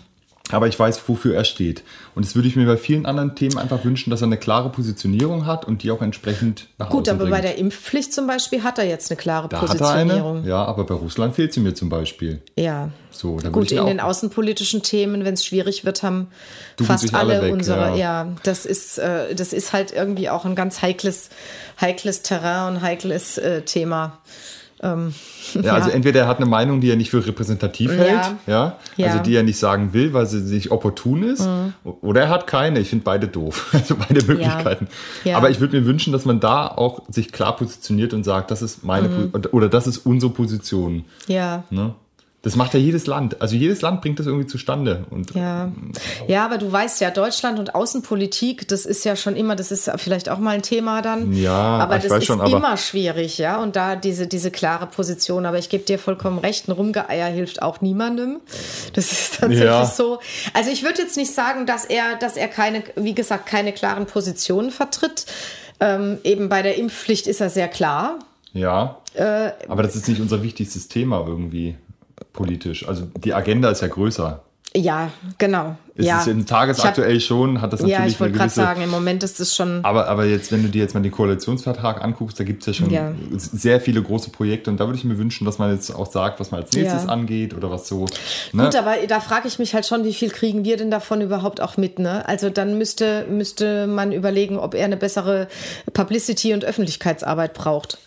Aber 0.52 0.68
ich 0.68 0.78
weiß, 0.78 1.00
wofür 1.08 1.34
er 1.34 1.44
steht. 1.44 1.82
Und 2.14 2.24
das 2.24 2.34
würde 2.34 2.48
ich 2.48 2.56
mir 2.56 2.66
bei 2.66 2.76
vielen 2.76 3.06
anderen 3.06 3.34
Themen 3.34 3.58
einfach 3.58 3.84
wünschen, 3.84 4.10
dass 4.10 4.22
er 4.22 4.26
eine 4.26 4.36
klare 4.36 4.70
Positionierung 4.70 5.46
hat 5.46 5.64
und 5.64 5.82
die 5.82 5.90
auch 5.90 6.02
entsprechend 6.02 6.66
nach 6.78 6.88
Gut, 6.90 7.02
außen 7.02 7.14
aber 7.14 7.24
bringt. 7.24 7.36
bei 7.36 7.40
der 7.40 7.58
Impfpflicht 7.58 8.12
zum 8.12 8.26
Beispiel 8.26 8.62
hat 8.62 8.78
er 8.78 8.86
jetzt 8.86 9.10
eine 9.10 9.16
klare 9.18 9.48
da 9.48 9.60
hat 9.60 9.80
er 9.80 9.88
eine. 9.90 10.12
Positionierung. 10.12 10.44
Ja, 10.46 10.64
aber 10.64 10.84
bei 10.84 10.94
Russland 10.94 11.34
fehlt 11.34 11.52
sie 11.52 11.60
mir 11.60 11.74
zum 11.74 11.88
Beispiel. 11.88 12.40
Ja. 12.56 12.90
So, 13.10 13.36
Gut, 13.36 13.72
in 13.72 13.86
den 13.86 14.00
außenpolitischen 14.00 14.82
Themen, 14.82 15.24
wenn 15.24 15.34
es 15.34 15.44
schwierig 15.44 15.84
wird, 15.84 16.02
haben 16.02 16.28
fast 16.80 17.12
alle 17.12 17.34
alle, 17.34 17.42
weg, 17.42 17.52
unsere, 17.52 17.90
ja. 17.90 17.96
ja, 17.96 18.28
das 18.44 18.66
ist, 18.66 18.98
äh, 18.98 19.34
das 19.34 19.52
ist 19.52 19.72
halt 19.72 19.92
irgendwie 19.92 20.30
auch 20.30 20.44
ein 20.44 20.54
ganz 20.54 20.80
heikles, 20.80 21.30
heikles 21.80 22.22
Terrain 22.22 22.74
und 22.74 22.82
heikles 22.82 23.36
äh, 23.38 23.62
Thema. 23.62 24.18
Ähm, 24.82 25.12
Ja, 25.62 25.74
also 25.74 25.90
entweder 25.90 26.20
er 26.20 26.26
hat 26.28 26.38
eine 26.38 26.46
Meinung, 26.46 26.80
die 26.80 26.90
er 26.90 26.96
nicht 26.96 27.10
für 27.10 27.26
repräsentativ 27.26 27.90
hält, 27.90 28.22
ja, 28.46 28.76
Ja. 28.96 29.06
also. 29.06 29.18
Mhm. 29.18 29.22
die 29.24 29.34
er 29.36 29.42
nicht 29.42 29.58
sagen 29.58 29.92
will, 29.92 30.12
weil 30.14 30.26
sie 30.26 30.38
nicht 30.40 30.70
opportun 30.70 31.22
ist, 31.22 31.46
oder 32.00 32.22
er 32.22 32.28
hat 32.28 32.46
keine. 32.46 32.78
Ich 32.80 32.88
finde 32.88 33.04
beide 33.04 33.28
doof, 33.28 33.68
also 33.74 33.96
beide 33.96 34.24
Möglichkeiten. 34.24 34.88
Aber 35.34 35.50
ich 35.50 35.60
würde 35.60 35.78
mir 35.80 35.86
wünschen, 35.86 36.12
dass 36.12 36.24
man 36.24 36.40
da 36.40 36.66
auch 36.68 37.02
sich 37.08 37.32
klar 37.32 37.56
positioniert 37.56 38.14
und 38.14 38.24
sagt, 38.24 38.50
das 38.50 38.62
ist 38.62 38.84
meine 38.84 39.08
Po- 39.08 39.48
oder 39.52 39.68
das 39.68 39.86
ist 39.86 39.98
unsere 39.98 40.32
Position. 40.32 41.04
ja. 41.26 41.64
Ne? 41.70 41.94
Das 42.42 42.56
macht 42.56 42.72
ja 42.72 42.80
jedes 42.80 43.06
Land. 43.06 43.42
Also 43.42 43.54
jedes 43.54 43.82
Land 43.82 44.00
bringt 44.00 44.18
das 44.18 44.26
irgendwie 44.26 44.46
zustande. 44.46 45.04
Und 45.10 45.34
ja. 45.34 45.70
ja, 46.26 46.42
aber 46.46 46.56
du 46.56 46.72
weißt 46.72 47.02
ja, 47.02 47.10
Deutschland 47.10 47.58
und 47.58 47.74
Außenpolitik, 47.74 48.66
das 48.68 48.86
ist 48.86 49.04
ja 49.04 49.14
schon 49.14 49.36
immer, 49.36 49.56
das 49.56 49.70
ist 49.70 49.90
vielleicht 49.96 50.30
auch 50.30 50.38
mal 50.38 50.52
ein 50.52 50.62
Thema 50.62 51.02
dann. 51.02 51.34
Ja, 51.34 51.52
aber 51.52 51.98
das 51.98 52.06
ist 52.10 52.24
schon, 52.24 52.40
aber- 52.40 52.56
immer 52.56 52.78
schwierig, 52.78 53.36
ja. 53.36 53.60
Und 53.62 53.76
da 53.76 53.94
diese, 53.94 54.26
diese 54.26 54.50
klare 54.50 54.86
Position. 54.86 55.44
Aber 55.44 55.58
ich 55.58 55.68
gebe 55.68 55.84
dir 55.84 55.98
vollkommen 55.98 56.38
recht, 56.38 56.66
ein 56.66 56.72
Rumgeeier 56.72 57.26
hilft 57.28 57.60
auch 57.60 57.82
niemandem. 57.82 58.40
Das 58.94 59.12
ist 59.12 59.32
tatsächlich 59.40 59.64
Ja. 59.66 59.84
so. 59.84 60.18
Also 60.54 60.70
ich 60.70 60.82
würde 60.82 61.02
jetzt 61.02 61.18
nicht 61.18 61.34
sagen, 61.34 61.66
dass 61.66 61.84
er, 61.84 62.16
dass 62.20 62.38
er 62.38 62.48
keine, 62.48 62.82
wie 62.96 63.14
gesagt, 63.14 63.44
keine 63.44 63.72
klaren 63.74 64.06
Positionen 64.06 64.70
vertritt. 64.70 65.26
Ähm, 65.78 66.16
eben 66.24 66.48
bei 66.48 66.62
der 66.62 66.76
Impfpflicht 66.78 67.26
ist 67.26 67.42
er 67.42 67.50
sehr 67.50 67.68
klar. 67.68 68.18
Ja. 68.54 68.96
Äh, 69.12 69.50
aber 69.68 69.82
das 69.82 69.94
ist 69.94 70.08
nicht 70.08 70.22
unser 70.22 70.42
wichtigstes 70.42 70.88
Thema 70.88 71.22
irgendwie 71.26 71.76
politisch. 72.32 72.86
Also 72.86 73.06
die 73.24 73.34
Agenda 73.34 73.70
ist 73.70 73.82
ja 73.82 73.88
größer. 73.88 74.42
Ja, 74.76 75.10
genau. 75.38 75.76
Es 75.96 76.06
ja. 76.06 76.20
ist 76.20 76.28
in 76.28 76.46
tagesaktuell 76.46 77.20
schon, 77.20 77.60
hat 77.60 77.72
das 77.72 77.80
natürlich 77.80 77.98
Ja, 77.98 78.06
ich 78.06 78.20
wollte 78.20 78.38
gerade 78.38 78.50
sagen, 78.50 78.82
im 78.82 78.88
Moment 78.90 79.24
ist 79.24 79.40
es 79.40 79.56
schon. 79.56 79.84
Aber, 79.84 80.06
aber 80.06 80.26
jetzt, 80.26 80.52
wenn 80.52 80.62
du 80.62 80.68
dir 80.68 80.80
jetzt 80.80 80.94
mal 80.94 81.00
den 81.02 81.10
Koalitionsvertrag 81.10 82.02
anguckst, 82.04 82.38
da 82.38 82.44
gibt 82.44 82.62
es 82.62 82.66
ja 82.66 82.72
schon 82.74 82.90
Ja. 82.90 83.12
sehr 83.32 83.80
viele 83.80 84.00
große 84.00 84.30
Projekte 84.30 84.70
und 84.70 84.78
da 84.78 84.86
würde 84.86 84.96
ich 84.96 85.04
mir 85.04 85.18
wünschen, 85.18 85.44
dass 85.44 85.58
man 85.58 85.72
jetzt 85.72 85.90
auch 85.92 86.06
sagt, 86.06 86.38
was 86.38 86.52
man 86.52 86.62
als 86.62 86.72
nächstes 86.72 87.04
Ja. 87.04 87.08
angeht 87.08 87.52
oder 87.52 87.68
was 87.68 87.88
so. 87.88 88.06
Ne? 88.52 88.64
Gut, 88.64 88.76
aber 88.76 88.94
da 89.08 89.18
frage 89.18 89.48
ich 89.48 89.58
mich 89.58 89.74
halt 89.74 89.86
schon, 89.86 90.04
wie 90.04 90.14
viel 90.14 90.30
kriegen 90.30 90.64
wir 90.64 90.76
denn 90.76 90.92
davon 90.92 91.20
überhaupt 91.20 91.60
auch 91.60 91.76
mit? 91.76 91.98
Ne? 91.98 92.26
Also 92.28 92.48
dann 92.48 92.78
müsste, 92.78 93.26
müsste 93.28 93.88
man 93.88 94.12
überlegen, 94.12 94.56
ob 94.56 94.74
er 94.76 94.84
eine 94.84 94.96
bessere 94.96 95.48
Publicity- 95.92 96.54
und 96.54 96.64
Öffentlichkeitsarbeit 96.64 97.54
braucht. 97.54 97.98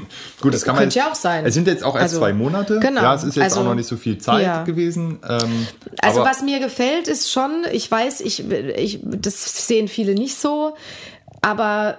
Gut, 0.40 0.54
das 0.54 0.62
kann 0.62 0.74
man 0.74 0.84
könnte 0.84 0.98
ja 0.98 1.10
auch 1.10 1.14
sein. 1.14 1.44
Es 1.46 1.54
sind 1.54 1.66
jetzt 1.66 1.82
auch 1.84 1.94
erst 1.94 2.04
Also, 2.04 2.18
zwei 2.18 2.32
Monate. 2.32 2.78
genau. 2.80 3.02
Ja, 3.02 3.14
es 3.14 3.24
ist 3.24 3.36
jetzt 3.36 3.44
Also, 3.44 3.60
auch 3.60 3.64
noch 3.64 3.74
nicht 3.74 3.88
so 3.88 3.96
viel 3.96 4.18
Zeit 4.18 4.44
ja. 4.44 4.64
gewesen. 4.64 5.18
Ähm, 5.28 5.66
Also 6.00 6.20
was 6.22 6.42
mir 6.42 6.60
gefällt, 6.60 7.08
ist 7.08 7.30
schon, 7.30 7.64
ich 7.72 7.90
weiß, 7.90 8.20
ich, 8.20 8.48
ich, 8.50 9.00
das 9.02 9.66
sehen 9.66 9.88
viele 9.88 10.14
nicht 10.14 10.36
so, 10.36 10.74
aber 11.42 11.98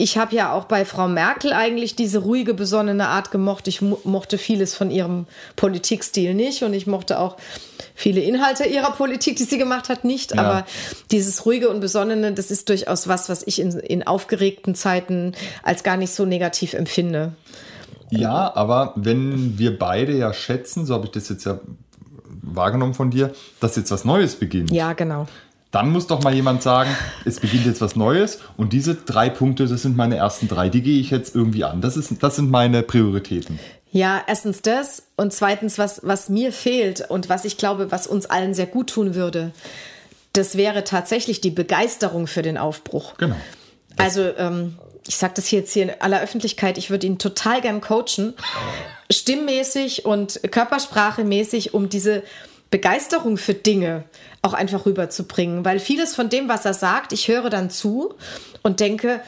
ich 0.00 0.16
habe 0.16 0.34
ja 0.34 0.54
auch 0.54 0.64
bei 0.64 0.86
Frau 0.86 1.08
Merkel 1.08 1.52
eigentlich 1.52 1.94
diese 1.94 2.20
ruhige, 2.20 2.54
besonnene 2.54 3.08
Art 3.08 3.30
gemocht. 3.30 3.68
Ich 3.68 3.82
mo 3.82 4.00
mochte 4.04 4.38
vieles 4.38 4.74
von 4.74 4.90
ihrem 4.90 5.26
Politikstil 5.56 6.32
nicht 6.32 6.62
und 6.62 6.72
ich 6.72 6.86
mochte 6.86 7.18
auch 7.18 7.36
viele 7.94 8.22
Inhalte 8.22 8.64
ihrer 8.64 8.92
Politik, 8.92 9.36
die 9.36 9.44
sie 9.44 9.58
gemacht 9.58 9.90
hat, 9.90 10.04
nicht. 10.04 10.34
Ja. 10.34 10.42
Aber 10.42 10.66
dieses 11.10 11.44
ruhige 11.44 11.68
und 11.68 11.80
besonnene, 11.80 12.32
das 12.32 12.50
ist 12.50 12.70
durchaus 12.70 13.08
was, 13.08 13.28
was 13.28 13.46
ich 13.46 13.60
in, 13.60 13.78
in 13.78 14.06
aufgeregten 14.06 14.74
Zeiten 14.74 15.34
als 15.62 15.82
gar 15.82 15.98
nicht 15.98 16.14
so 16.14 16.24
negativ 16.24 16.72
empfinde. 16.72 17.34
Ja, 18.08 18.56
aber 18.56 18.94
wenn 18.96 19.58
wir 19.58 19.78
beide 19.78 20.16
ja 20.16 20.32
schätzen, 20.32 20.86
so 20.86 20.94
habe 20.94 21.06
ich 21.06 21.12
das 21.12 21.28
jetzt 21.28 21.44
ja 21.44 21.60
wahrgenommen 22.40 22.94
von 22.94 23.10
dir, 23.10 23.34
dass 23.60 23.76
jetzt 23.76 23.90
was 23.90 24.06
Neues 24.06 24.36
beginnt. 24.36 24.72
Ja, 24.72 24.94
genau. 24.94 25.26
Dann 25.70 25.90
muss 25.90 26.08
doch 26.08 26.22
mal 26.22 26.34
jemand 26.34 26.62
sagen, 26.62 26.90
es 27.24 27.38
beginnt 27.38 27.66
jetzt 27.66 27.80
was 27.80 27.94
Neues 27.94 28.40
und 28.56 28.72
diese 28.72 28.96
drei 28.96 29.30
Punkte, 29.30 29.66
das 29.66 29.82
sind 29.82 29.96
meine 29.96 30.16
ersten 30.16 30.48
drei, 30.48 30.68
die 30.68 30.82
gehe 30.82 31.00
ich 31.00 31.10
jetzt 31.10 31.34
irgendwie 31.34 31.62
an. 31.62 31.80
Das, 31.80 31.96
ist, 31.96 32.22
das 32.22 32.36
sind 32.36 32.50
meine 32.50 32.82
Prioritäten. 32.82 33.60
Ja, 33.92 34.22
erstens 34.26 34.62
das 34.62 35.04
und 35.16 35.32
zweitens, 35.32 35.78
was, 35.78 36.00
was 36.04 36.28
mir 36.28 36.52
fehlt 36.52 37.08
und 37.08 37.28
was 37.28 37.44
ich 37.44 37.56
glaube, 37.56 37.92
was 37.92 38.06
uns 38.06 38.26
allen 38.26 38.54
sehr 38.54 38.66
gut 38.66 38.90
tun 38.90 39.14
würde, 39.14 39.52
das 40.32 40.56
wäre 40.56 40.84
tatsächlich 40.84 41.40
die 41.40 41.50
Begeisterung 41.50 42.26
für 42.26 42.42
den 42.42 42.56
Aufbruch. 42.56 43.14
Genau. 43.18 43.36
Also, 43.96 44.22
ähm, 44.36 44.76
ich 45.06 45.16
sage 45.16 45.34
das 45.36 45.46
hier 45.46 45.60
jetzt 45.60 45.72
hier 45.72 45.84
in 45.84 45.92
aller 46.00 46.20
Öffentlichkeit, 46.20 46.78
ich 46.78 46.90
würde 46.90 47.06
ihn 47.06 47.18
total 47.18 47.60
gern 47.60 47.80
coachen, 47.80 48.34
stimmmäßig 49.10 50.04
und 50.04 50.40
körpersprachemäßig, 50.50 51.74
um 51.74 51.88
diese 51.88 52.22
Begeisterung 52.70 53.36
für 53.36 53.54
Dinge 53.54 54.04
auch 54.42 54.52
einfach 54.54 54.86
rüberzubringen. 54.86 55.64
Weil 55.64 55.80
vieles 55.80 56.14
von 56.14 56.28
dem, 56.28 56.48
was 56.48 56.64
er 56.64 56.74
sagt, 56.74 57.12
ich 57.12 57.28
höre 57.28 57.50
dann 57.50 57.70
zu 57.70 58.14
und 58.62 58.80
denke, 58.80 59.20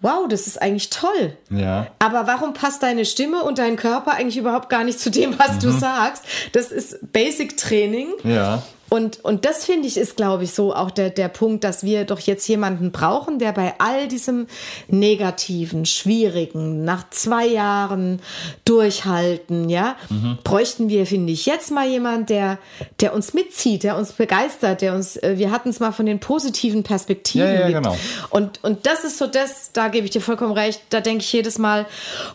wow, 0.00 0.26
das 0.28 0.46
ist 0.46 0.60
eigentlich 0.60 0.90
toll. 0.90 1.36
Ja. 1.50 1.88
Aber 1.98 2.26
warum 2.26 2.54
passt 2.54 2.82
deine 2.82 3.04
Stimme 3.04 3.42
und 3.42 3.58
dein 3.58 3.76
Körper 3.76 4.12
eigentlich 4.12 4.38
überhaupt 4.38 4.70
gar 4.70 4.84
nicht 4.84 4.98
zu 4.98 5.10
dem, 5.10 5.38
was 5.38 5.58
du 5.58 5.70
sagst? 5.70 6.24
Das 6.52 6.70
ist 6.70 7.12
Basic 7.12 7.56
Training. 7.56 8.08
Ja. 8.24 8.62
Und, 8.90 9.24
und 9.24 9.44
das 9.44 9.64
finde 9.64 9.86
ich 9.86 9.96
ist, 9.96 10.16
glaube 10.16 10.44
ich, 10.44 10.52
so 10.52 10.74
auch 10.74 10.90
der, 10.90 11.10
der 11.10 11.28
Punkt, 11.28 11.64
dass 11.64 11.84
wir 11.84 12.04
doch 12.04 12.18
jetzt 12.18 12.46
jemanden 12.48 12.90
brauchen, 12.90 13.38
der 13.38 13.52
bei 13.52 13.74
all 13.78 14.08
diesem 14.08 14.48
Negativen, 14.88 15.86
Schwierigen, 15.86 16.84
nach 16.84 17.08
zwei 17.10 17.46
Jahren 17.46 18.20
durchhalten, 18.64 19.68
ja, 19.68 19.96
bräuchten 20.42 20.88
wir, 20.88 21.06
finde 21.06 21.32
ich, 21.32 21.46
jetzt 21.46 21.70
mal 21.70 21.88
jemand, 21.88 22.30
der, 22.30 22.58
der 23.00 23.14
uns 23.14 23.32
mitzieht, 23.32 23.84
der 23.84 23.96
uns 23.96 24.12
begeistert, 24.12 24.82
der 24.82 24.94
uns, 24.94 25.16
äh, 25.16 25.34
wir 25.38 25.52
hatten 25.52 25.68
es 25.68 25.78
mal 25.78 25.92
von 25.92 26.06
den 26.06 26.18
positiven 26.18 26.82
Perspektiven. 26.82 27.46
Ja, 27.46 27.52
ja, 27.52 27.66
gibt. 27.68 27.82
genau. 27.82 27.96
Und, 28.30 28.62
und 28.64 28.86
das 28.86 29.04
ist 29.04 29.18
so 29.18 29.28
das, 29.28 29.70
da 29.72 29.86
gebe 29.88 30.04
ich 30.06 30.10
dir 30.10 30.20
vollkommen 30.20 30.52
recht, 30.52 30.82
da 30.90 31.00
denke 31.00 31.22
ich 31.22 31.32
jedes 31.32 31.58
Mal, 31.58 31.86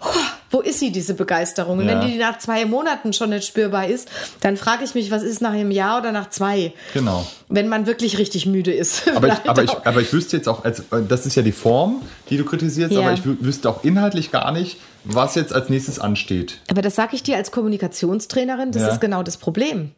"Huh, 0.01 0.09
wo 0.55 0.61
ist 0.61 0.79
sie, 0.79 0.89
diese 0.91 1.13
Begeisterung? 1.15 1.79
Und 1.79 1.87
Ja. 1.89 1.99
wenn 2.01 2.07
die 2.09 2.17
nach 2.17 2.37
zwei 2.39 2.63
Monaten 2.65 3.11
schon 3.11 3.29
nicht 3.31 3.45
spürbar 3.45 3.87
ist, 3.87 4.07
dann 4.39 4.55
frage 4.55 4.85
ich 4.85 4.95
mich, 4.95 5.11
was 5.11 5.21
ist 5.21 5.41
nach 5.41 5.51
einem 5.51 5.69
Jahr 5.71 5.99
oder 5.99 6.11
nach 6.13 6.29
zwei? 6.29 6.71
Genau. 6.93 7.27
Wenn 7.49 7.67
man 7.67 7.85
wirklich 7.87 8.17
richtig 8.17 8.45
müde 8.45 8.71
ist. 8.73 9.07
Aber 9.15 9.27
ich, 9.27 9.33
aber, 9.49 9.63
ich, 9.63 9.71
aber 9.71 10.01
ich 10.01 10.11
wüsste 10.13 10.37
jetzt 10.37 10.47
auch, 10.47 10.63
als, 10.63 10.81
das 11.09 11.25
ist 11.25 11.35
ja 11.35 11.43
die 11.43 11.51
Form, 11.51 12.01
die 12.29 12.37
du 12.37 12.45
kritisierst, 12.45 12.93
Ja. 12.93 13.01
aber 13.01 13.13
ich 13.13 13.19
wü- 13.21 13.37
wüsste 13.41 13.69
auch 13.69 13.83
inhaltlich 13.83 14.31
gar 14.31 14.51
nicht, 14.51 14.77
was 15.05 15.35
jetzt 15.35 15.53
als 15.53 15.69
nächstes 15.69 15.99
ansteht. 15.99 16.59
Aber 16.69 16.81
das 16.81 16.95
sage 16.95 17.15
ich 17.15 17.23
dir 17.23 17.37
als 17.37 17.51
Kommunikationstrainerin, 17.51 18.71
das 18.71 18.81
Ja. 18.83 18.87
ist 18.89 19.01
genau 19.01 19.23
das 19.23 19.37
Problem. 19.37 19.91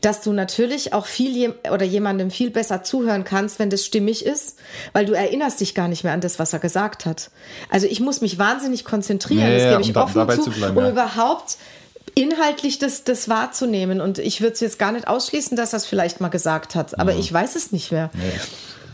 Dass 0.00 0.20
du 0.22 0.32
natürlich 0.32 0.92
auch 0.92 1.06
viel 1.06 1.36
jem- 1.36 1.54
oder 1.72 1.84
jemandem 1.84 2.30
viel 2.30 2.50
besser 2.50 2.82
zuhören 2.82 3.24
kannst, 3.24 3.58
wenn 3.58 3.68
das 3.70 3.84
stimmig 3.84 4.24
ist, 4.24 4.58
weil 4.92 5.06
du 5.06 5.12
erinnerst 5.12 5.60
dich 5.60 5.74
gar 5.74 5.88
nicht 5.88 6.04
mehr 6.04 6.12
an 6.12 6.20
das, 6.20 6.38
was 6.38 6.52
er 6.52 6.58
gesagt 6.60 7.04
hat. 7.06 7.30
Also 7.68 7.86
ich 7.86 8.00
muss 8.00 8.20
mich 8.20 8.38
wahnsinnig 8.38 8.84
konzentrieren, 8.84 9.42
Ja, 9.48 9.52
das 9.54 9.62
ja, 9.64 9.70
gebe 9.72 9.82
ich 9.82 9.88
um 9.88 9.94
da- 9.94 10.02
offen 10.04 10.14
dabei 10.14 10.36
zu, 10.36 10.42
zu 10.44 10.50
bleiben, 10.50 10.76
um 10.76 10.86
überhaupt 10.88 11.56
inhaltlich 12.14 12.78
das, 12.78 13.04
das 13.04 13.28
wahrzunehmen. 13.28 14.00
Und 14.00 14.18
ich 14.18 14.40
würde 14.40 14.54
es 14.54 14.60
jetzt 14.60 14.78
gar 14.78 14.92
nicht 14.92 15.06
ausschließen, 15.08 15.56
dass 15.56 15.72
er 15.72 15.78
es 15.78 15.86
vielleicht 15.86 16.20
mal 16.20 16.28
gesagt 16.28 16.74
hat, 16.74 16.98
aber 16.98 17.14
ich 17.14 17.32
weiß 17.32 17.54
es 17.56 17.70
nicht 17.72 17.92
mehr. 17.92 18.10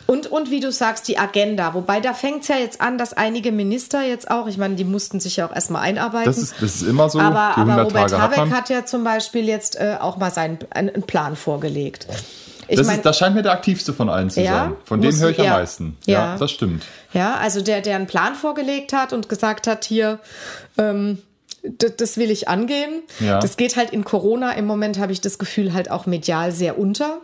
Und, 0.07 0.27
und 0.27 0.51
wie 0.51 0.61
du 0.61 0.71
sagst, 0.71 1.09
die 1.09 1.19
Agenda. 1.19 1.73
Wobei 1.73 2.01
da 2.01 2.13
fängt 2.13 2.43
es 2.43 2.49
ja 2.49 2.57
jetzt 2.57 2.81
an, 2.81 2.99
dass 2.99 3.15
einige 3.15 3.53
Minister 3.53 4.03
jetzt 4.03 4.31
auch, 4.31 4.47
ich 4.47 4.59
meine, 4.59 4.75
die 4.75 4.85
mussten 4.85 5.19
sich 5.19 5.37
ja 5.37 5.47
auch 5.47 5.55
erstmal 5.55 5.83
einarbeiten. 5.83 6.27
Das 6.27 6.39
ist, 6.39 6.55
das 6.61 6.77
ist 6.77 6.83
immer 6.83 7.09
so. 7.09 7.21
Aber, 7.21 7.57
aber 7.57 7.73
100 7.73 7.87
Robert 7.87 8.11
Tage 8.11 8.23
hat 8.23 8.23
Habeck 8.23 8.39
man. 8.39 8.55
hat 8.55 8.69
ja 8.69 8.85
zum 8.85 9.03
Beispiel 9.05 9.47
jetzt 9.49 9.77
äh, 9.77 9.97
auch 9.99 10.19
mal 10.19 10.31
seinen 10.31 10.59
einen, 10.71 11.03
Plan 11.05 11.37
vorgelegt. 11.37 12.07
Ich 12.69 12.77
das, 12.77 12.87
mein, 12.87 12.97
ist, 12.97 13.07
das 13.07 13.19
scheint 13.19 13.35
mir 13.35 13.43
der 13.43 13.53
aktivste 13.53 13.93
von 13.93 14.09
allen 14.09 14.31
zu 14.31 14.43
Ja, 14.43 14.53
sein. 14.53 14.77
Von 14.85 15.01
dem 15.01 15.15
höre 15.19 15.31
ich 15.31 15.39
am 15.39 15.45
ja. 15.47 15.53
meisten. 15.55 15.97
Ja, 16.07 16.13
Ja. 16.33 16.37
das 16.39 16.51
stimmt. 16.51 16.85
ja, 17.13 17.35
also 17.37 17.61
der, 17.63 17.81
der 17.81 17.97
einen 17.97 18.07
Plan 18.07 18.35
vorgelegt 18.35 18.93
hat 18.93 19.13
und 19.13 19.29
gesagt 19.29 19.67
hat, 19.67 19.85
hier, 19.85 20.19
ähm, 20.79 21.19
das 21.63 22.19
will 22.19 22.31
ich 22.31 22.49
angehen. 22.49 23.03
Ja. 23.21 23.39
Das 23.39 23.57
geht 23.57 23.77
halt 23.77 23.91
in 23.91 24.05
Corona 24.05 24.53
im 24.53 24.67
Moment, 24.67 24.99
habe 24.99 25.13
ich 25.13 25.21
das 25.23 25.39
Gefühl, 25.39 25.73
halt 25.73 25.91
auch 25.91 26.05
medial 26.07 26.53
sehr 26.53 26.79
unter. 26.79 27.21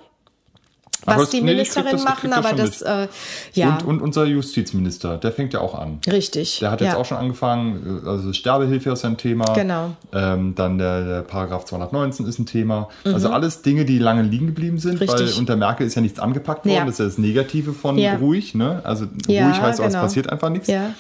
Aber 1.06 1.16
Was 1.16 1.24
es- 1.24 1.30
die 1.30 1.40
nee, 1.40 1.52
Ministerinnen 1.52 1.92
das- 1.92 2.04
machen, 2.04 2.32
aber 2.32 2.52
das, 2.52 2.82
äh, 2.82 3.08
ja, 3.54 3.78
Und, 3.78 3.84
und 3.86 4.02
unser 4.02 4.24
Justizminister, 4.26 5.16
der 5.16 5.32
fängt 5.32 5.52
ja 5.54 5.60
auch 5.60 5.74
an. 5.74 5.98
richtig. 6.10 6.58
Der 6.60 6.70
hat 6.70 6.80
jetzt 6.80 6.92
ja. 6.92 6.98
auch 6.98 7.04
schon 7.04 7.16
angefangen, 7.16 8.02
also 8.06 8.32
Sterbehilfe 8.32 8.90
ist 8.90 9.04
ein 9.04 9.16
Thema. 9.16 9.44
Genau. 9.54 9.92
Ähm, 10.12 10.54
dann 10.54 10.78
der, 10.78 11.04
der 11.04 11.22
Paragraph 11.22 11.64
219 11.64 12.26
ist 12.26 12.38
ein 12.38 12.46
Thema. 12.46 12.88
Also 13.04 13.30
alles 13.30 13.62
Dinge, 13.62 13.84
die 13.84 13.98
lange 13.98 14.22
liegen 14.22 14.46
geblieben 14.46 14.78
sind, 14.78 14.94
Mhm. 14.94 14.98
Richtig. 15.08 15.32
weil 15.32 15.38
unter 15.38 15.56
Merkel 15.56 15.86
ist 15.86 15.94
ja 15.94 16.02
nichts 16.02 16.18
angepackt 16.20 16.66
worden. 16.66 16.74
Ja. 16.76 16.84
Das 16.84 16.94
ist 16.94 16.98
ja 16.98 17.04
das 17.06 17.18
Negative 17.18 17.72
von 17.72 17.98
ruhig. 17.98 18.54
Ne? 18.54 18.80
Also 18.84 19.06
ruhig 19.28 19.38
heißt 19.60 19.80
auch, 19.80 19.86
es 19.86 19.92
genau. 19.92 20.02
passiert 20.04 20.28
einfach 20.30 20.50
nichts. 20.50 20.68
Ja. 20.68 20.90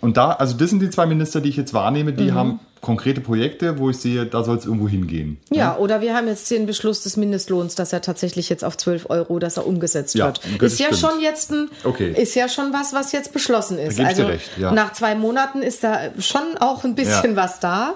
Und 0.00 0.16
da, 0.16 0.30
also 0.30 0.56
das 0.56 0.70
sind 0.70 0.80
die 0.80 0.90
zwei 0.90 1.06
Minister, 1.06 1.40
die 1.40 1.48
ich 1.48 1.56
jetzt 1.56 1.74
wahrnehme, 1.74 2.12
Mhm. 2.12 2.16
die 2.16 2.32
haben 2.32 2.60
konkrete 2.80 3.20
Projekte, 3.20 3.78
wo 3.78 3.90
ich 3.90 3.96
sehe, 3.98 4.24
da 4.26 4.44
soll 4.44 4.56
es 4.58 4.64
irgendwo 4.66 4.88
hingehen. 4.88 5.38
Ja, 5.50 5.76
oder 5.78 6.00
wir 6.00 6.14
haben 6.14 6.28
jetzt 6.28 6.50
den 6.50 6.66
Beschluss 6.66 7.02
des 7.02 7.16
Mindestlohns, 7.16 7.74
dass 7.74 7.92
er 7.92 8.00
tatsächlich 8.02 8.48
jetzt 8.48 8.64
auf 8.64 8.76
12 8.76 9.10
Euro, 9.10 9.38
dass 9.38 9.56
er 9.56 9.66
umgesetzt 9.66 10.14
Ja, 10.14 10.26
wird. 10.26 10.40
Ist 10.62 10.78
ja 10.78 10.86
stimmt. 10.94 11.00
schon 11.00 11.20
jetzt 11.20 11.50
ein, 11.52 11.68
Okay. 11.84 12.12
ist 12.16 12.34
ja 12.34 12.48
schon 12.48 12.72
was, 12.72 12.92
was 12.92 13.12
jetzt 13.12 13.32
beschlossen 13.32 13.78
ist. 13.78 13.98
also 14.00 14.26
recht, 14.26 14.50
ja. 14.58 14.72
nach 14.72 14.92
zwei 14.92 15.14
Monaten 15.14 15.62
ist 15.62 15.82
da 15.84 15.98
schon 16.20 16.56
auch 16.60 16.84
ein 16.84 16.94
bisschen 16.94 17.30
Ja. 17.32 17.36
was 17.36 17.60
da. 17.60 17.94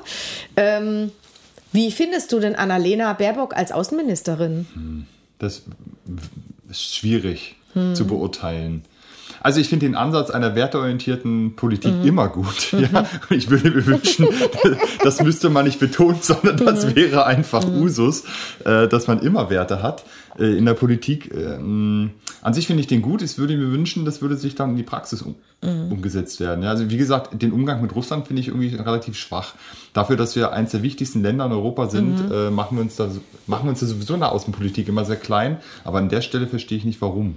Ähm, 0.56 1.12
wie 1.72 1.90
findest 1.90 2.32
du 2.32 2.38
denn 2.40 2.54
Annalena 2.54 3.12
Baerbock 3.14 3.56
als 3.56 3.72
Außenministerin? 3.72 5.06
Das 5.38 5.62
ist 6.70 6.94
schwierig 6.94 7.56
Hm. 7.74 7.94
zu 7.94 8.06
beurteilen. 8.06 8.84
Also 9.42 9.60
ich 9.60 9.68
finde 9.68 9.86
den 9.86 9.94
Ansatz 9.96 10.30
einer 10.30 10.54
werteorientierten 10.54 11.56
Politik 11.56 11.94
mhm. 11.94 12.06
immer 12.06 12.28
gut. 12.28 12.72
Mhm. 12.72 12.88
Ja? 12.92 13.06
Ich 13.28 13.50
würde 13.50 13.70
mir 13.70 13.84
wünschen, 13.86 14.26
das 15.02 15.20
müsste 15.22 15.50
man 15.50 15.66
nicht 15.66 15.78
betonen, 15.78 16.18
sondern 16.22 16.56
das 16.56 16.86
mhm. 16.86 16.96
wäre 16.96 17.26
einfach 17.26 17.66
mhm. 17.66 17.82
Usus, 17.82 18.24
äh, 18.64 18.88
dass 18.88 19.08
man 19.08 19.20
immer 19.20 19.50
Werte 19.50 19.82
hat 19.82 20.04
äh, 20.38 20.56
in 20.56 20.64
der 20.64 20.74
Politik. 20.74 21.32
Ähm, 21.34 22.10
an 22.40 22.54
sich 22.54 22.66
finde 22.66 22.80
ich 22.80 22.86
den 22.86 23.02
gut. 23.02 23.22
Ich 23.22 23.38
würde 23.38 23.56
mir 23.56 23.70
wünschen, 23.70 24.04
das 24.04 24.22
würde 24.22 24.36
sich 24.36 24.54
dann 24.54 24.70
in 24.70 24.76
die 24.76 24.82
Praxis 24.82 25.22
um, 25.22 25.34
mhm. 25.62 25.92
umgesetzt 25.92 26.40
werden. 26.40 26.64
Ja, 26.64 26.70
also 26.70 26.90
wie 26.90 26.96
gesagt, 26.96 27.40
den 27.40 27.52
Umgang 27.52 27.80
mit 27.82 27.94
Russland 27.94 28.26
finde 28.26 28.40
ich 28.40 28.48
irgendwie 28.48 28.74
relativ 28.74 29.16
schwach. 29.16 29.54
Dafür, 29.92 30.16
dass 30.16 30.34
wir 30.36 30.52
eines 30.52 30.72
der 30.72 30.82
wichtigsten 30.82 31.22
Länder 31.22 31.46
in 31.46 31.52
Europa 31.52 31.88
sind, 31.88 32.28
mhm. 32.28 32.32
äh, 32.32 32.50
machen, 32.50 32.76
wir 32.76 32.82
uns 32.82 32.96
da, 32.96 33.10
machen 33.46 33.64
wir 33.64 33.70
uns 33.70 33.80
da 33.80 33.86
sowieso 33.86 34.14
in 34.14 34.20
der 34.20 34.32
Außenpolitik 34.32 34.88
immer 34.88 35.04
sehr 35.04 35.16
klein. 35.16 35.58
Aber 35.84 35.98
an 35.98 36.08
der 36.08 36.22
Stelle 36.22 36.46
verstehe 36.46 36.78
ich 36.78 36.84
nicht, 36.84 37.00
warum. 37.00 37.36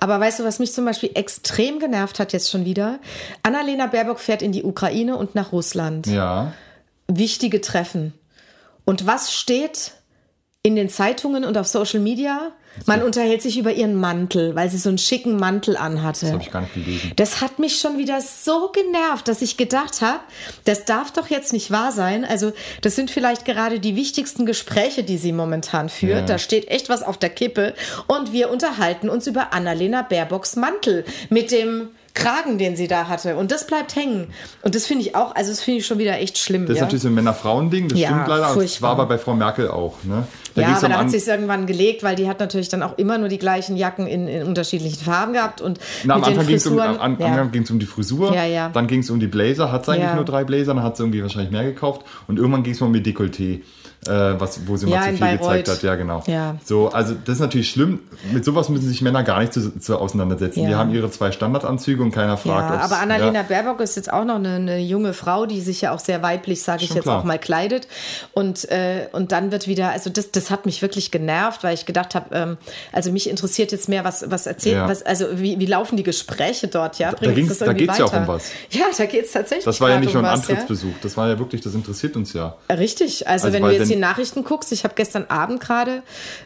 Aber 0.00 0.20
weißt 0.20 0.40
du, 0.40 0.44
was 0.44 0.58
mich 0.58 0.72
zum 0.72 0.84
Beispiel 0.84 1.10
extrem 1.14 1.78
genervt 1.78 2.18
hat 2.18 2.32
jetzt 2.32 2.50
schon 2.50 2.64
wieder? 2.64 3.00
Annalena 3.42 3.86
Baerbock 3.86 4.20
fährt 4.20 4.42
in 4.42 4.52
die 4.52 4.62
Ukraine 4.62 5.16
und 5.16 5.34
nach 5.34 5.52
Russland. 5.52 6.06
Ja. 6.06 6.52
Wichtige 7.08 7.60
Treffen. 7.60 8.12
Und 8.84 9.06
was 9.06 9.34
steht 9.34 9.92
in 10.66 10.74
den 10.74 10.88
Zeitungen 10.88 11.44
und 11.44 11.56
auf 11.56 11.68
Social 11.68 12.00
Media? 12.00 12.50
Man 12.86 13.02
unterhält 13.02 13.40
sich 13.40 13.56
über 13.56 13.72
ihren 13.72 13.94
Mantel, 13.94 14.56
weil 14.56 14.68
sie 14.68 14.78
so 14.78 14.88
einen 14.88 14.98
schicken 14.98 15.36
Mantel 15.36 15.76
anhatte. 15.76 16.26
Das 16.26 16.32
habe 16.32 16.42
ich 16.42 16.50
gar 16.50 16.60
nicht 16.62 16.74
gelesen. 16.74 17.12
Das 17.14 17.40
hat 17.40 17.58
mich 17.60 17.78
schon 17.78 17.98
wieder 17.98 18.20
so 18.20 18.70
genervt, 18.72 19.28
dass 19.28 19.40
ich 19.42 19.56
gedacht 19.56 20.02
habe, 20.02 20.20
das 20.64 20.84
darf 20.84 21.12
doch 21.12 21.28
jetzt 21.28 21.52
nicht 21.52 21.70
wahr 21.70 21.92
sein. 21.92 22.24
Also, 22.24 22.52
das 22.82 22.96
sind 22.96 23.12
vielleicht 23.12 23.44
gerade 23.44 23.78
die 23.78 23.94
wichtigsten 23.94 24.44
Gespräche, 24.44 25.04
die 25.04 25.18
sie 25.18 25.32
momentan 25.32 25.88
führt. 25.88 26.20
Ja. 26.22 26.26
Da 26.26 26.38
steht 26.38 26.68
echt 26.68 26.88
was 26.88 27.04
auf 27.04 27.16
der 27.16 27.30
Kippe. 27.30 27.72
Und 28.08 28.32
wir 28.32 28.50
unterhalten 28.50 29.08
uns 29.08 29.26
über 29.26 29.52
Annalena 29.54 30.02
Baerbocks 30.02 30.56
Mantel 30.56 31.04
mit 31.30 31.52
dem 31.52 31.90
Kragen, 32.16 32.58
den 32.58 32.74
sie 32.74 32.88
da 32.88 33.08
hatte. 33.08 33.36
Und 33.36 33.52
das 33.52 33.66
bleibt 33.66 33.94
hängen. 33.94 34.28
Und 34.62 34.74
das 34.74 34.86
finde 34.86 35.04
ich 35.04 35.14
auch, 35.14 35.36
also 35.36 35.50
das 35.50 35.62
finde 35.62 35.80
ich 35.80 35.86
schon 35.86 35.98
wieder 35.98 36.18
echt 36.18 36.38
schlimm. 36.38 36.62
Das 36.62 36.72
ist 36.72 36.76
ja? 36.78 36.84
natürlich 36.84 37.02
so 37.02 37.08
ein 37.08 37.14
Männer-Frauen-Ding, 37.14 37.88
das 37.88 37.98
ja, 37.98 38.08
stimmt 38.08 38.28
leider. 38.28 38.48
Furchtbar. 38.48 38.62
Das 38.62 38.82
war 38.82 38.90
aber 38.90 39.06
bei 39.06 39.18
Frau 39.18 39.34
Merkel 39.34 39.68
auch. 39.68 40.02
Ne? 40.02 40.26
Da 40.54 40.62
ja, 40.62 40.76
aber 40.76 40.88
da 40.88 40.98
hat 40.98 41.10
sie 41.10 41.18
es 41.18 41.28
irgendwann 41.28 41.66
gelegt, 41.66 42.02
weil 42.02 42.16
die 42.16 42.28
hat 42.28 42.40
natürlich 42.40 42.70
dann 42.70 42.82
auch 42.82 42.96
immer 42.96 43.18
nur 43.18 43.28
die 43.28 43.38
gleichen 43.38 43.76
Jacken 43.76 44.06
in, 44.06 44.26
in 44.26 44.46
unterschiedlichen 44.46 45.04
Farben 45.04 45.34
gehabt. 45.34 45.60
Und 45.60 45.78
Na, 46.04 46.14
am 46.14 46.24
Anfang 46.24 46.46
ging 46.46 46.56
es 46.56 46.66
um, 46.66 46.78
an, 46.78 47.18
ja. 47.20 47.42
um 47.42 47.78
die 47.78 47.86
Frisur, 47.86 48.34
ja, 48.34 48.44
ja. 48.46 48.70
dann 48.70 48.86
ging 48.86 49.00
es 49.00 49.10
um 49.10 49.20
die 49.20 49.26
Blazer, 49.26 49.70
hat 49.70 49.84
sie 49.84 49.92
eigentlich 49.92 50.14
nur 50.14 50.24
drei 50.24 50.44
Blazer, 50.44 50.74
dann 50.74 50.82
hat 50.82 50.96
sie 50.96 51.02
irgendwie 51.02 51.22
wahrscheinlich 51.22 51.52
mehr 51.52 51.64
gekauft. 51.64 52.02
Und 52.26 52.38
irgendwann 52.38 52.62
ging 52.62 52.72
es 52.72 52.80
mal 52.80 52.86
um 52.86 52.94
die 52.94 53.02
Dekolleté 53.02 53.60
äh, 54.06 54.40
was, 54.40 54.66
wo 54.66 54.76
sie 54.76 54.88
ja, 54.88 54.98
mal 54.98 55.04
zu 55.04 55.10
viel 55.10 55.20
Bayreuth. 55.20 55.38
gezeigt 55.38 55.68
hat. 55.68 55.82
Ja, 55.82 55.94
genau. 55.96 56.22
Ja. 56.26 56.56
So, 56.64 56.88
also 56.88 57.14
das 57.24 57.36
ist 57.36 57.40
natürlich 57.40 57.70
schlimm. 57.70 58.00
Mit 58.32 58.44
sowas 58.44 58.68
müssen 58.68 58.88
sich 58.88 59.02
Männer 59.02 59.22
gar 59.22 59.40
nicht 59.40 59.52
zu, 59.52 59.78
zu 59.78 59.98
auseinandersetzen. 59.98 60.62
Ja. 60.62 60.68
Die 60.68 60.74
haben 60.74 60.94
ihre 60.94 61.10
zwei 61.10 61.32
Standardanzüge 61.32 62.02
und 62.02 62.12
keiner 62.12 62.36
fragt. 62.36 62.74
Ja, 62.74 62.80
aber 62.80 62.98
Annalena. 62.98 63.42
Baerbock 63.42 63.80
ist 63.80 63.96
jetzt 63.96 64.12
auch 64.12 64.24
noch 64.24 64.36
eine, 64.36 64.56
eine, 64.56 64.78
junge 64.78 65.12
Frau, 65.12 65.46
die 65.46 65.60
sich 65.60 65.80
ja 65.80 65.92
auch 65.92 65.98
sehr 65.98 66.22
weiblich, 66.22 66.62
sage 66.62 66.84
ich 66.84 66.94
jetzt 66.94 67.04
klar. 67.04 67.20
auch 67.20 67.24
mal, 67.24 67.38
kleidet. 67.38 67.88
Und, 68.32 68.70
äh, 68.70 69.08
und 69.12 69.32
dann 69.32 69.52
wird 69.52 69.66
wieder, 69.66 69.90
also 69.90 70.10
das, 70.10 70.30
das 70.30 70.50
hat 70.50 70.66
mich 70.66 70.82
wirklich 70.82 71.10
genervt, 71.10 71.64
weil 71.64 71.74
ich 71.74 71.86
gedacht 71.86 72.14
habe, 72.14 72.34
ähm, 72.34 72.56
also 72.92 73.12
mich 73.12 73.28
interessiert 73.28 73.72
jetzt 73.72 73.88
mehr, 73.88 74.04
was, 74.04 74.30
was 74.30 74.46
erzählt, 74.46 74.88
was, 74.88 75.02
also 75.02 75.26
wie, 75.32 75.58
wie 75.58 75.66
laufen 75.66 75.96
die 75.96 76.02
Gespräche 76.02 76.68
dort, 76.68 76.98
ja? 76.98 77.12
Bringt 77.12 77.60
da 77.60 77.72
geht 77.72 77.90
es 77.90 77.98
ja 77.98 78.04
auch 78.04 78.12
um 78.12 78.28
was. 78.28 78.50
Ja, 78.70 78.84
da 78.96 79.06
geht 79.06 79.26
es 79.26 79.32
tatsächlich 79.32 79.64
Das 79.64 79.80
war 79.80 79.90
ja 79.90 80.00
nicht 80.00 80.14
nur 80.14 80.22
ein 80.22 80.28
um 80.28 80.34
Antrittsbesuch, 80.34 80.94
das 81.02 81.16
war 81.16 81.28
ja 81.28 81.38
wirklich, 81.38 81.60
das 81.60 81.74
interessiert 81.74 82.16
uns 82.16 82.32
ja. 82.32 82.56
Richtig, 82.70 83.26
also, 83.26 83.46
also 83.46 83.54
wenn 83.54 83.62
du 83.62 83.70
jetzt 83.70 83.85
die 83.88 83.96
Nachrichten 83.96 84.44
guckst, 84.44 84.72
ich 84.72 84.84
habe 84.84 84.94
gestern 84.94 85.24
Abend 85.28 85.60
gerade 85.60 86.02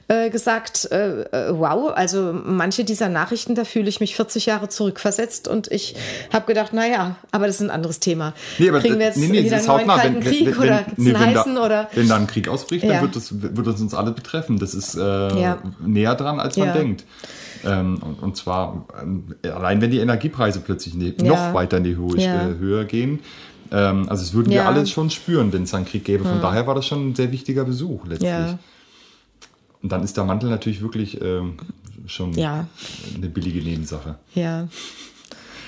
äh, 0.09 0.31
gesagt, 0.31 0.90
äh, 0.90 1.22
äh, 1.22 1.59
wow, 1.59 1.92
also 1.94 2.33
manche 2.33 2.85
dieser 2.85 3.09
Nachrichten, 3.09 3.55
da 3.55 3.64
fühle 3.64 3.88
ich 3.88 4.00
mich 4.00 4.16
40 4.16 4.46
Jahre 4.46 4.68
zurückversetzt 4.68 5.48
und 5.48 5.70
ich 5.70 5.96
habe 6.33 6.46
gedacht, 6.46 6.72
naja, 6.72 7.16
aber 7.31 7.46
das 7.46 7.57
ist 7.57 7.62
ein 7.62 7.70
anderes 7.70 8.00
Thema. 8.00 8.35
Nee, 8.59 8.68
aber 8.68 8.81
Kriegen 8.81 8.98
wir 8.98 9.07
jetzt 9.07 9.18
nee, 9.18 9.29
nee, 9.29 9.44
wieder 9.44 9.57
einen 9.57 9.66
neuen 9.66 9.87
Kalten 9.87 10.14
wenn, 10.16 10.22
Krieg 10.22 10.46
wenn, 10.46 10.59
oder 10.59 10.85
wenn, 10.96 11.05
nee, 11.05 11.14
einen 11.14 11.37
heißen? 11.37 11.55
Da, 11.55 11.64
oder? 11.64 11.90
Wenn 11.94 12.09
da 12.09 12.16
ein 12.16 12.26
Krieg 12.26 12.48
ausbricht, 12.48 12.85
ja. 12.85 12.94
dann 12.94 13.03
wird 13.03 13.16
das, 13.16 13.40
wird 13.40 13.66
das 13.66 13.81
uns 13.81 13.94
alle 13.94 14.12
betreffen. 14.12 14.59
Das 14.59 14.74
ist 14.74 14.94
äh, 14.94 15.00
ja. 15.00 15.59
näher 15.85 16.14
dran, 16.14 16.40
als 16.40 16.57
man 16.57 16.68
ja. 16.68 16.74
denkt. 16.74 17.05
Ähm, 17.64 17.98
und, 18.03 18.22
und, 18.22 18.37
zwar 18.37 18.87
ähm, 19.03 19.35
allein, 19.42 19.81
wenn 19.81 19.90
die 19.90 19.98
Energiepreise 19.98 20.61
plötzlich 20.61 20.94
ne, 20.94 21.14
noch 21.18 21.53
weiter 21.53 21.76
in 21.76 21.85
die 21.85 21.96
Höhe, 21.96 22.16
äh, 22.16 22.59
Höhe 22.59 22.87
gehen, 22.87 23.20
ähm, 23.71 24.09
also 24.09 24.23
es 24.23 24.33
würden 24.33 24.53
ja. 24.53 24.63
wir 24.63 24.69
alle 24.69 24.87
schon 24.87 25.11
spüren, 25.11 25.53
wenn 25.53 25.65
es 25.65 25.75
einen 25.75 25.85
Krieg 25.85 26.05
gäbe. 26.05 26.25
Von 26.25 26.35
hm. 26.35 26.43
daher 26.43 26.67
war 26.67 26.75
das 26.75 26.87
schon 26.87 27.11
ein 27.11 27.15
sehr 27.15 27.33
wichtiger 27.33 27.65
Besuch 27.65 28.07
letztlich. 28.07 28.31
Ja. 28.31 28.59
Und 29.83 29.93
dann 29.93 30.03
ist 30.03 30.17
der 30.17 30.25
Mantel 30.25 30.51
natürlich 30.51 30.83
wirklich 30.83 31.21
ähm, 31.21 31.57
schon 32.07 32.33
ja. 32.33 32.67
eine 33.15 33.29
billige 33.29 33.61
Nebensache. 33.61 34.17
Ja. 34.35 34.69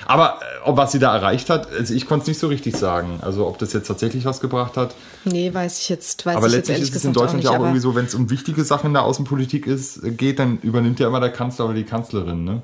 Aber 0.07 0.41
äh, 0.41 0.69
ob 0.69 0.77
was 0.77 0.93
sie 0.93 0.99
da 0.99 1.15
erreicht 1.15 1.49
hat, 1.49 1.71
also 1.73 1.95
ich 1.95 2.07
konnte 2.07 2.23
es 2.23 2.29
nicht 2.29 2.39
so 2.39 2.49
richtig 2.49 2.77
sagen. 2.77 3.21
Also 3.23 3.47
ob 3.47 3.59
das 3.59 3.73
jetzt 3.73 3.87
tatsächlich 3.87 4.25
was 4.25 4.41
gebracht 4.41 4.77
hat. 4.77 4.95
Nee, 5.25 5.53
weiß 5.55 5.79
ich 5.79 5.89
jetzt. 5.89 6.27
Weiß 6.27 6.37
aber 6.37 6.47
ich 6.47 6.53
letztlich 6.53 6.79
jetzt 6.79 6.89
ist 6.91 6.97
es 6.97 7.05
in 7.05 7.13
Deutschland 7.13 7.31
auch 7.31 7.37
nicht, 7.37 7.45
ja 7.45 7.51
auch 7.51 7.61
irgendwie 7.61 7.81
so, 7.81 7.95
wenn 7.95 8.07
es 8.07 8.15
um 8.15 8.29
wichtige 8.31 8.65
Sachen 8.65 8.89
in 8.89 8.93
der 8.95 9.05
Außenpolitik 9.05 9.67
ist, 9.67 10.01
geht, 10.17 10.39
dann 10.39 10.59
übernimmt 10.63 11.01
ja 11.01 11.07
immer 11.07 11.21
der 11.21 11.31
Kanzler 11.31 11.67
oder 11.67 11.75
die 11.75 11.85
Kanzlerin. 11.85 12.45
Ne? 12.45 12.63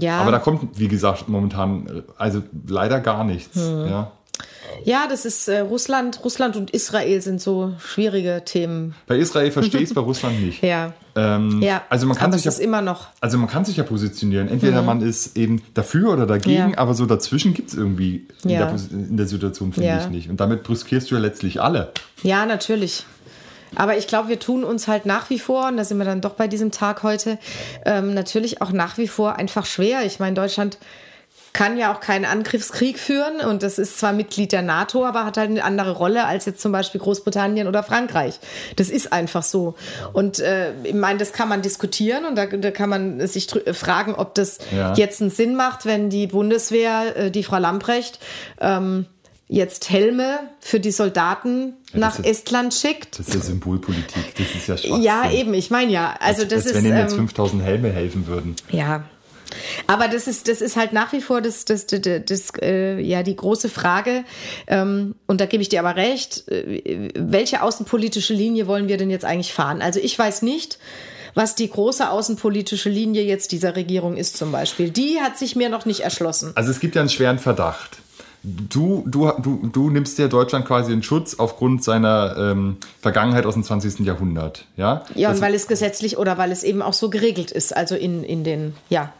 Ja. 0.00 0.20
Aber 0.20 0.32
da 0.32 0.38
kommt, 0.38 0.78
wie 0.78 0.88
gesagt, 0.88 1.28
momentan 1.28 1.86
äh, 1.86 2.02
also 2.18 2.42
leider 2.66 3.00
gar 3.00 3.24
nichts. 3.24 3.56
Hm. 3.56 3.86
Ja. 3.86 4.10
Ja, 4.84 5.06
das 5.08 5.24
ist 5.24 5.48
äh, 5.48 5.60
Russland. 5.60 6.20
Russland 6.24 6.56
und 6.56 6.70
Israel 6.70 7.20
sind 7.20 7.40
so 7.40 7.74
schwierige 7.78 8.42
Themen. 8.44 8.94
Bei 9.06 9.16
Israel 9.16 9.50
verstehe 9.50 9.80
ich 9.80 9.88
es, 9.88 9.94
bei 9.94 10.00
Russland 10.00 10.42
nicht. 10.42 10.62
Ja. 10.62 10.92
Ähm, 11.16 11.62
ja. 11.62 11.82
Also 11.88 12.06
man 12.06 12.16
kann 12.16 12.32
aber 12.32 12.38
sich 12.38 12.44
ja, 12.44 12.62
immer 12.62 12.82
noch. 12.82 13.08
Also 13.20 13.38
man 13.38 13.48
kann 13.48 13.64
sich 13.64 13.76
ja 13.76 13.84
positionieren. 13.84 14.48
Entweder 14.48 14.80
mhm. 14.80 14.86
man 14.86 15.00
ist 15.02 15.36
eben 15.36 15.62
dafür 15.74 16.12
oder 16.12 16.26
dagegen, 16.26 16.72
ja. 16.72 16.78
aber 16.78 16.94
so 16.94 17.06
dazwischen 17.06 17.54
gibt 17.54 17.70
es 17.70 17.74
irgendwie 17.74 18.26
in, 18.42 18.50
ja. 18.50 18.66
der, 18.66 18.80
in, 18.90 19.16
der, 19.16 19.26
Situation, 19.26 19.72
finde 19.72 19.98
ich 20.02 20.10
nicht. 20.10 20.28
Und 20.28 20.40
damit 20.40 20.64
brüskierst 20.64 21.10
du 21.10 21.14
ja 21.14 21.20
letztlich 21.20 21.60
alle. 21.62 21.92
Ja, 22.22 22.46
natürlich. 22.46 23.04
Aber 23.76 23.96
ich 23.96 24.06
glaube, 24.06 24.28
wir 24.28 24.38
tun 24.38 24.64
uns 24.64 24.86
halt 24.86 25.06
nach 25.06 25.30
wie 25.30 25.38
vor, 25.38 25.68
und 25.68 25.76
da 25.76 25.84
sind 25.84 25.98
wir 25.98 26.04
dann 26.04 26.20
doch 26.20 26.34
bei 26.34 26.46
diesem 26.46 26.70
Tag 26.70 27.02
heute, 27.02 27.38
ähm, 27.84 28.14
natürlich 28.14 28.62
auch 28.62 28.70
nach 28.70 28.98
wie 28.98 29.08
vor 29.08 29.36
einfach 29.36 29.66
schwer. 29.66 30.04
Ich 30.04 30.20
meine, 30.20 30.34
Deutschland 30.34 30.78
kann 31.54 31.78
ja 31.78 31.94
auch 31.94 32.00
keinen 32.00 32.24
Angriffskrieg 32.24 32.98
führen 32.98 33.40
und 33.40 33.62
das 33.62 33.78
ist 33.78 33.98
zwar 33.98 34.12
Mitglied 34.12 34.50
der 34.50 34.62
NATO, 34.62 35.06
aber 35.06 35.24
hat 35.24 35.36
halt 35.36 35.50
eine 35.50 35.62
andere 35.62 35.92
Rolle 35.92 36.26
als 36.26 36.46
jetzt 36.46 36.60
zum 36.60 36.72
Beispiel 36.72 37.00
Großbritannien 37.00 37.68
oder 37.68 37.84
Frankreich. 37.84 38.40
Das 38.74 38.90
ist 38.90 39.12
einfach 39.12 39.44
so. 39.44 39.76
Und 40.12 40.40
äh, 40.40 40.72
ich 40.82 40.94
meine, 40.94 41.20
das 41.20 41.32
kann 41.32 41.48
man 41.48 41.62
diskutieren 41.62 42.24
und 42.24 42.34
da, 42.34 42.46
da 42.46 42.72
kann 42.72 42.90
man 42.90 43.24
sich 43.28 43.46
fragen, 43.72 44.16
ob 44.16 44.34
das 44.34 44.58
ja. 44.76 44.94
jetzt 44.94 45.22
einen 45.22 45.30
Sinn 45.30 45.54
macht, 45.54 45.86
wenn 45.86 46.10
die 46.10 46.26
Bundeswehr, 46.26 47.16
äh, 47.16 47.30
die 47.30 47.44
Frau 47.44 47.58
Lamprecht, 47.58 48.18
ähm, 48.60 49.06
jetzt 49.46 49.90
Helme 49.90 50.40
für 50.58 50.80
die 50.80 50.90
Soldaten 50.90 51.74
ja, 51.92 52.00
nach 52.00 52.18
ist, 52.18 52.26
Estland 52.26 52.74
schickt. 52.74 53.20
Das 53.20 53.28
ist 53.28 53.34
ja 53.34 53.40
Symbolpolitik, 53.40 54.34
das 54.36 54.46
ist 54.56 54.66
ja 54.66 54.76
schwach. 54.76 54.98
Ja, 54.98 55.30
eben, 55.30 55.54
ich 55.54 55.70
meine 55.70 55.92
ja. 55.92 56.16
Also 56.18 56.42
als, 56.42 56.48
das 56.48 56.62
als 56.64 56.66
ist, 56.66 56.74
wenn 56.74 56.86
ihnen 56.86 56.98
jetzt 56.98 57.14
5000 57.14 57.60
ähm, 57.60 57.66
Helme 57.66 57.92
helfen 57.92 58.26
würden. 58.26 58.56
Ja, 58.70 59.04
aber 59.86 60.08
das 60.08 60.26
ist, 60.26 60.48
das 60.48 60.60
ist 60.60 60.76
halt 60.76 60.92
nach 60.92 61.12
wie 61.12 61.20
vor 61.20 61.40
das, 61.40 61.64
das, 61.64 61.86
das, 61.86 62.00
das 62.26 62.52
äh, 62.60 63.00
ja, 63.00 63.22
die 63.22 63.36
große 63.36 63.68
Frage. 63.68 64.24
Ähm, 64.66 65.14
und 65.26 65.40
da 65.40 65.46
gebe 65.46 65.62
ich 65.62 65.68
dir 65.68 65.80
aber 65.80 65.96
recht. 65.96 66.48
Äh, 66.48 67.10
welche 67.16 67.62
außenpolitische 67.62 68.34
Linie 68.34 68.66
wollen 68.66 68.88
wir 68.88 68.96
denn 68.96 69.10
jetzt 69.10 69.24
eigentlich 69.24 69.52
fahren? 69.52 69.82
Also 69.82 70.00
ich 70.00 70.18
weiß 70.18 70.42
nicht, 70.42 70.78
was 71.34 71.54
die 71.54 71.68
große 71.68 72.08
außenpolitische 72.08 72.88
Linie 72.88 73.24
jetzt 73.24 73.52
dieser 73.52 73.76
Regierung 73.76 74.16
ist 74.16 74.36
zum 74.36 74.52
Beispiel. 74.52 74.90
Die 74.90 75.20
hat 75.20 75.38
sich 75.38 75.56
mir 75.56 75.68
noch 75.68 75.84
nicht 75.84 76.00
erschlossen. 76.00 76.52
Also 76.54 76.70
es 76.70 76.80
gibt 76.80 76.94
ja 76.94 77.02
einen 77.02 77.10
schweren 77.10 77.38
Verdacht. 77.38 77.98
Du, 78.46 79.04
du, 79.06 79.32
du, 79.38 79.70
du 79.72 79.88
nimmst 79.88 80.18
ja 80.18 80.28
Deutschland 80.28 80.66
quasi 80.66 80.92
in 80.92 81.02
Schutz 81.02 81.36
aufgrund 81.38 81.82
seiner 81.82 82.36
ähm, 82.36 82.76
Vergangenheit 83.00 83.46
aus 83.46 83.54
dem 83.54 83.64
20. 83.64 84.00
Jahrhundert, 84.00 84.66
ja? 84.76 85.02
Ja, 85.14 85.30
das 85.30 85.38
und 85.38 85.44
weil 85.44 85.54
es 85.54 85.66
gesetzlich 85.66 86.18
oder 86.18 86.36
weil 86.36 86.52
es 86.52 86.62
eben 86.62 86.82
auch 86.82 86.92
so 86.92 87.08
geregelt 87.08 87.50
ist, 87.50 87.74
also 87.74 87.94
in, 87.94 88.22
in 88.22 88.44
den, 88.44 88.74
ja. 88.90 89.14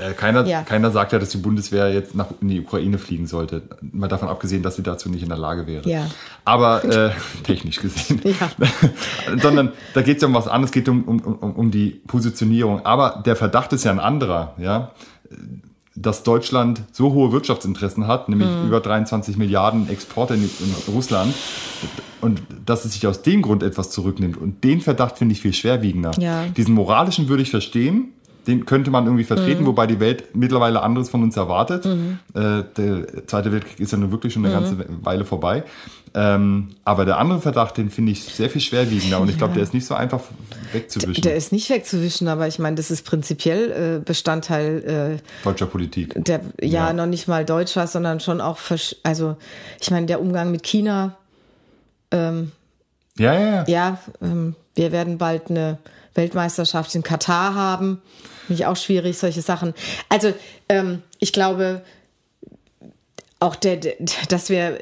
Äh, 0.00 0.12
keiner, 0.12 0.46
ja. 0.46 0.62
keiner 0.62 0.90
sagt 0.90 1.12
ja, 1.12 1.18
dass 1.18 1.30
die 1.30 1.38
Bundeswehr 1.38 1.92
jetzt 1.92 2.14
nach 2.14 2.28
in 2.40 2.48
die 2.48 2.60
Ukraine 2.60 2.98
fliegen 2.98 3.26
sollte. 3.26 3.62
Mal 3.80 4.08
davon 4.08 4.28
abgesehen, 4.28 4.62
dass 4.62 4.76
sie 4.76 4.82
dazu 4.82 5.10
nicht 5.10 5.22
in 5.22 5.28
der 5.28 5.38
Lage 5.38 5.66
wäre. 5.66 5.88
Ja. 5.88 6.06
Aber 6.44 6.84
äh, 6.84 7.10
technisch 7.44 7.80
gesehen. 7.80 8.20
Ja. 8.24 8.50
Sondern 9.42 9.72
da 9.94 10.02
geht 10.02 10.16
es 10.16 10.22
ja 10.22 10.28
um 10.28 10.34
was 10.34 10.48
anderes, 10.48 10.70
es 10.70 10.74
geht 10.74 10.88
um, 10.88 11.04
um, 11.04 11.20
um, 11.20 11.52
um 11.52 11.70
die 11.70 11.90
Positionierung. 12.06 12.84
Aber 12.86 13.22
der 13.24 13.36
Verdacht 13.36 13.72
ist 13.72 13.84
ja 13.84 13.90
ein 13.90 14.00
anderer, 14.00 14.54
ja. 14.58 14.92
Dass 15.94 16.22
Deutschland 16.22 16.82
so 16.92 17.12
hohe 17.12 17.32
Wirtschaftsinteressen 17.32 18.06
hat, 18.06 18.30
nämlich 18.30 18.48
hm. 18.48 18.66
über 18.66 18.80
23 18.80 19.36
Milliarden 19.36 19.90
Exporte 19.90 20.34
in, 20.34 20.44
in 20.44 20.94
Russland, 20.94 21.34
und 22.22 22.40
dass 22.64 22.86
es 22.86 22.92
sich 22.92 23.06
aus 23.06 23.20
dem 23.22 23.42
Grund 23.42 23.62
etwas 23.62 23.90
zurücknimmt. 23.90 24.38
Und 24.38 24.64
den 24.64 24.80
Verdacht 24.80 25.18
finde 25.18 25.34
ich 25.34 25.42
viel 25.42 25.52
schwerwiegender. 25.52 26.12
Ja. 26.18 26.44
Diesen 26.56 26.74
moralischen 26.74 27.28
würde 27.28 27.42
ich 27.42 27.50
verstehen, 27.50 28.12
den 28.46 28.66
könnte 28.66 28.90
man 28.90 29.04
irgendwie 29.06 29.24
vertreten, 29.24 29.62
Mhm. 29.62 29.66
wobei 29.66 29.86
die 29.86 30.00
Welt 30.00 30.34
mittlerweile 30.34 30.82
anderes 30.82 31.08
von 31.10 31.22
uns 31.22 31.36
erwartet. 31.36 31.86
Äh, 31.86 32.64
der 32.76 33.26
Zweite 33.26 33.52
Weltkrieg 33.52 33.78
ist 33.80 33.92
ja 33.92 33.98
nun 33.98 34.10
wirklich 34.10 34.32
schon 34.32 34.44
eine 34.44 34.54
Mhm. 34.54 34.60
ganze 34.60 34.84
Weile 35.02 35.24
vorbei. 35.24 35.62
Ähm, 36.14 36.70
aber 36.84 37.06
der 37.06 37.18
andere 37.18 37.40
Verdacht, 37.40 37.78
den 37.78 37.88
finde 37.88 38.12
ich 38.12 38.22
sehr 38.24 38.50
viel 38.50 38.60
schwerwiegender 38.60 39.18
und 39.18 39.30
ich 39.30 39.38
glaube, 39.38 39.54
der 39.54 39.62
ist 39.62 39.72
nicht 39.72 39.86
so 39.86 39.94
einfach 39.94 40.20
wegzuwischen. 40.72 41.22
Der 41.22 41.36
ist 41.36 41.52
nicht 41.52 41.70
wegzuwischen, 41.70 42.28
aber 42.28 42.46
ich 42.48 42.58
meine, 42.58 42.76
das 42.76 42.90
ist 42.90 43.06
prinzipiell 43.06 43.96
äh, 44.00 44.04
Bestandteil 44.04 45.20
äh, 45.22 45.42
deutscher 45.44 45.64
Politik. 45.66 46.12
der, 46.22 46.40
ja, 46.60 46.88
Ja. 46.88 46.92
noch 46.92 47.06
nicht 47.06 47.28
mal 47.28 47.46
deutscher, 47.46 47.86
sondern 47.86 48.20
schon 48.20 48.42
auch, 48.42 48.58
also 49.04 49.36
ich 49.80 49.90
meine, 49.90 50.04
der 50.06 50.20
Umgang 50.20 50.50
mit 50.50 50.62
China, 50.64 51.16
Ja, 52.12 52.30
ja, 53.18 53.32
ja. 53.40 53.64
ja, 53.66 53.98
ähm, 54.20 54.54
wir 54.74 54.92
werden 54.92 55.18
bald 55.18 55.48
eine 55.50 55.78
Weltmeisterschaft 56.14 56.94
in 56.94 57.02
Katar 57.02 57.54
haben. 57.54 58.02
Finde 58.46 58.62
ich 58.62 58.66
auch 58.66 58.76
schwierig, 58.76 59.18
solche 59.18 59.42
Sachen. 59.42 59.74
Also, 60.08 60.32
ähm, 60.68 61.02
ich 61.18 61.32
glaube, 61.32 61.82
auch 63.40 63.56
der, 63.56 63.76
der, 63.76 63.94
dass 64.28 64.50
wir 64.50 64.78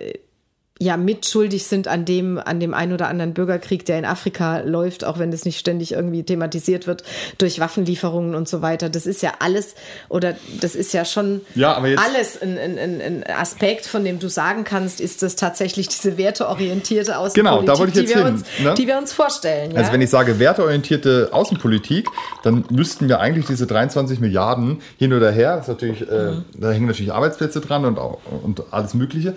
ja 0.82 0.96
mitschuldig 0.96 1.66
sind 1.66 1.88
an 1.88 2.06
dem, 2.06 2.38
an 2.38 2.58
dem 2.58 2.72
ein 2.72 2.92
oder 2.94 3.08
anderen 3.08 3.34
Bürgerkrieg, 3.34 3.84
der 3.84 3.98
in 3.98 4.06
Afrika 4.06 4.60
läuft, 4.60 5.04
auch 5.04 5.18
wenn 5.18 5.30
das 5.30 5.44
nicht 5.44 5.58
ständig 5.58 5.92
irgendwie 5.92 6.22
thematisiert 6.22 6.86
wird, 6.86 7.04
durch 7.36 7.60
Waffenlieferungen 7.60 8.34
und 8.34 8.48
so 8.48 8.62
weiter. 8.62 8.88
Das 8.88 9.04
ist 9.04 9.20
ja 9.20 9.34
alles, 9.40 9.74
oder 10.08 10.34
das 10.62 10.74
ist 10.74 10.94
ja 10.94 11.04
schon 11.04 11.42
Ja, 11.54 11.74
alles 11.74 12.40
ein, 12.40 12.56
ein, 12.56 12.78
ein, 12.78 13.24
Aspekt, 13.26 13.84
von 13.84 14.04
dem 14.04 14.20
du 14.20 14.28
sagen 14.28 14.64
kannst, 14.64 15.02
ist 15.02 15.22
das 15.22 15.36
tatsächlich 15.36 15.88
diese 15.88 16.16
werteorientierte 16.16 17.18
Außenpolitik, 17.18 17.34
Genau, 17.34 17.62
da 17.62 17.78
wollte 17.78 18.00
ich 18.00 18.06
die, 18.06 18.12
jetzt 18.12 18.16
wir 18.16 18.24
hin, 18.24 18.34
uns, 18.36 18.44
ne? 18.62 18.74
die 18.74 18.86
wir 18.86 18.96
uns 18.96 19.12
vorstellen. 19.12 19.76
Also 19.76 19.88
ja? 19.88 19.92
wenn 19.92 20.00
ich 20.00 20.08
sage 20.08 20.38
werteorientierte 20.38 21.28
Außenpolitik, 21.32 22.08
dann 22.42 22.64
müssten 22.70 23.06
wir 23.06 23.20
eigentlich 23.20 23.44
diese 23.44 23.66
23 23.66 24.18
Milliarden 24.18 24.80
hin 24.96 25.12
oder 25.12 25.30
her, 25.30 25.56
das 25.56 25.68
ist 25.68 25.74
natürlich, 25.74 26.02
äh, 26.02 26.32
da 26.54 26.70
hängen 26.70 26.86
natürlich 26.86 27.12
Arbeitsplätze 27.12 27.60
dran 27.60 27.84
und, 27.84 27.98
auch, 27.98 28.18
und 28.42 28.62
alles 28.70 28.94
Mögliche. 28.94 29.34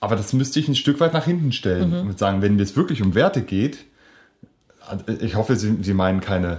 Aber 0.00 0.16
das 0.16 0.32
müsste 0.32 0.58
ich 0.60 0.68
ein 0.68 0.74
Stück 0.74 0.98
weit 1.00 1.12
nach 1.12 1.24
hinten 1.26 1.52
stellen 1.52 1.92
und 1.92 2.18
sagen, 2.18 2.40
wenn 2.42 2.58
es 2.58 2.74
wirklich 2.76 3.02
um 3.02 3.14
Werte 3.14 3.42
geht, 3.42 3.78
äh, 5.06 5.12
ich 5.24 5.34
hoffe, 5.36 5.56
Sie, 5.56 5.76
Sie 5.82 5.92
meinen 5.94 6.20
keine, 6.20 6.58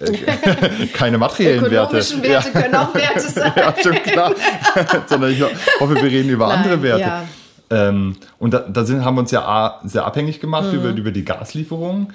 äh, 0.00 0.86
keine 0.92 1.18
materiellen 1.18 1.70
Werte. 1.70 1.96
Werte 2.22 2.50
können 2.52 2.74
auch 2.74 2.94
Werte 2.94 3.20
sein. 3.28 3.52
ja, 3.56 3.74
schon 3.82 3.94
klar. 3.94 4.34
Sondern 5.06 5.32
ich 5.32 5.42
hoffe, 5.42 5.94
wir 5.94 6.02
reden 6.04 6.28
über 6.28 6.48
Nein, 6.48 6.58
andere 6.58 6.82
Werte. 6.82 7.00
ja. 7.00 7.24
Ähm, 7.70 8.16
und 8.38 8.52
da, 8.52 8.58
da 8.58 8.84
sind, 8.84 9.02
haben 9.02 9.14
wir 9.16 9.20
uns 9.20 9.30
ja 9.30 9.46
A, 9.46 9.80
sehr 9.84 10.04
abhängig 10.04 10.40
gemacht 10.40 10.70
Mhm. 10.70 10.78
über, 10.78 10.90
über 10.90 11.10
die 11.10 11.24
Gaslieferungen 11.24 12.12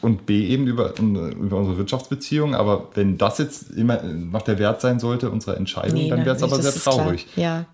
und 0.00 0.26
B 0.26 0.44
eben 0.48 0.66
über, 0.66 0.92
über 0.98 1.56
unsere 1.58 1.78
Wirtschaftsbeziehungen. 1.78 2.56
Aber 2.56 2.88
wenn 2.94 3.16
das 3.16 3.38
jetzt 3.38 3.70
immer 3.70 4.02
noch 4.02 4.42
der 4.42 4.58
Wert 4.58 4.80
sein 4.80 4.98
sollte, 4.98 5.30
unserer 5.30 5.56
Entscheidung, 5.56 5.94
Nee, 6.00 6.10
dann 6.10 6.24
wäre 6.24 6.34
es 6.34 6.42
aber 6.42 6.60
sehr 6.60 6.72
traurig. 6.74 7.28
Ja. 7.36 7.66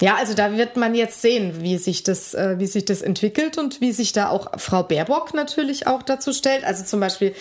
Ja, 0.00 0.16
also 0.16 0.34
da 0.34 0.56
wird 0.56 0.76
man 0.76 0.94
jetzt 0.94 1.20
sehen, 1.20 1.62
wie 1.62 1.76
sich 1.76 2.02
das, 2.02 2.32
äh, 2.34 2.58
wie 2.58 2.66
sich 2.66 2.84
das 2.86 3.02
entwickelt 3.02 3.58
und 3.58 3.80
wie 3.80 3.92
sich 3.92 4.12
da 4.12 4.28
auch 4.30 4.58
Frau 4.58 4.82
Baerbock 4.82 5.34
natürlich 5.34 5.86
auch 5.86 6.02
dazu 6.02 6.32
stellt. 6.32 6.64
Also 6.64 6.84
zum 6.84 7.00
Beispiel, 7.00 7.34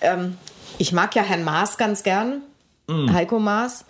ähm, 0.00 0.36
ich 0.78 0.92
mag 0.92 1.14
ja 1.14 1.22
Herrn 1.22 1.44
Maas 1.44 1.76
ganz 1.78 2.02
gern, 2.02 2.42
Heiko 2.88 3.40
Maas, 3.40 3.84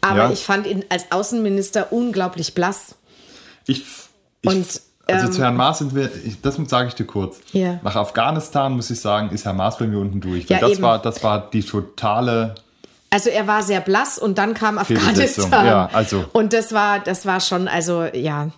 aber 0.00 0.24
Ja. 0.24 0.30
ich 0.32 0.42
fand 0.44 0.66
ihn 0.66 0.84
als 0.88 1.10
Außenminister 1.12 1.92
unglaublich 1.92 2.54
blass. 2.54 2.94
Ich, 3.66 3.84
ich, 4.40 4.48
Und, 4.50 4.80
also 5.06 5.26
ähm, 5.26 5.32
zu 5.32 5.42
Herrn 5.42 5.56
Maas 5.56 5.78
sind 5.78 5.94
wir, 5.94 6.10
ich, 6.24 6.40
das 6.40 6.56
sage 6.66 6.88
ich 6.88 6.94
dir 6.94 7.04
kurz. 7.04 7.40
Ja. 7.52 7.78
Nach 7.82 7.96
Afghanistan 7.96 8.72
muss 8.72 8.88
ich 8.90 9.00
sagen, 9.00 9.30
ist 9.30 9.44
Herr 9.44 9.52
Maas 9.52 9.76
bei 9.78 9.86
mir 9.86 9.98
unten 9.98 10.20
durch. 10.20 10.48
Ja, 10.48 10.60
das, 10.60 10.72
eben. 10.72 10.82
war, 10.82 10.98
das 11.00 11.22
war 11.22 11.50
die 11.50 11.62
totale 11.62 12.54
Also 13.10 13.30
er 13.30 13.46
war 13.46 13.62
sehr 13.62 13.80
blass 13.80 14.18
und 14.18 14.36
dann 14.38 14.54
kam 14.54 14.76
Afghanistan. 14.78 15.66
ja, 15.66 15.88
also. 15.92 16.24
Und 16.32 16.52
das 16.52 16.72
war, 16.72 17.00
das 17.00 17.24
war 17.24 17.40
schon, 17.40 17.66
also 17.68 18.04
ja. 18.04 18.50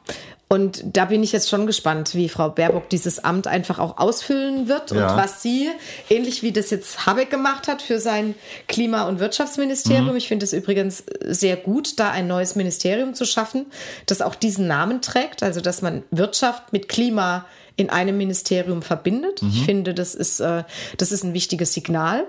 Und 0.52 0.82
da 0.84 1.04
bin 1.04 1.22
ich 1.22 1.30
jetzt 1.30 1.48
schon 1.48 1.64
gespannt, 1.64 2.16
wie 2.16 2.28
Frau 2.28 2.48
Baerbock 2.48 2.88
dieses 2.88 3.22
Amt 3.22 3.46
einfach 3.46 3.78
auch 3.78 3.98
ausfüllen 3.98 4.66
wird 4.66 4.90
Ja. 4.90 5.12
und 5.12 5.16
was 5.16 5.40
sie, 5.42 5.70
ähnlich 6.08 6.42
wie 6.42 6.50
das 6.50 6.70
jetzt 6.70 7.06
Habeck 7.06 7.30
gemacht 7.30 7.68
hat 7.68 7.80
für 7.82 8.00
sein 8.00 8.34
Klima- 8.66 9.04
und 9.06 9.20
Wirtschaftsministerium. 9.20 10.10
Mhm. 10.10 10.16
Ich 10.16 10.26
finde 10.26 10.42
es 10.44 10.52
übrigens 10.52 11.04
sehr 11.24 11.54
gut, 11.54 12.00
da 12.00 12.10
ein 12.10 12.26
neues 12.26 12.56
Ministerium 12.56 13.14
zu 13.14 13.26
schaffen, 13.26 13.66
das 14.06 14.22
auch 14.22 14.34
diesen 14.34 14.66
Namen 14.66 15.00
trägt, 15.00 15.44
also 15.44 15.60
dass 15.60 15.82
man 15.82 16.02
Wirtschaft 16.10 16.72
mit 16.72 16.88
Klima 16.88 17.44
in 17.76 17.88
einem 17.88 18.16
Ministerium 18.16 18.82
verbindet. 18.82 19.42
Mhm. 19.42 19.50
Ich 19.50 19.64
finde, 19.64 19.94
das 19.94 20.16
ist, 20.16 20.40
äh, 20.40 20.64
das 20.96 21.12
ist 21.12 21.22
ein 21.22 21.32
wichtiges 21.32 21.74
Signal. 21.74 22.24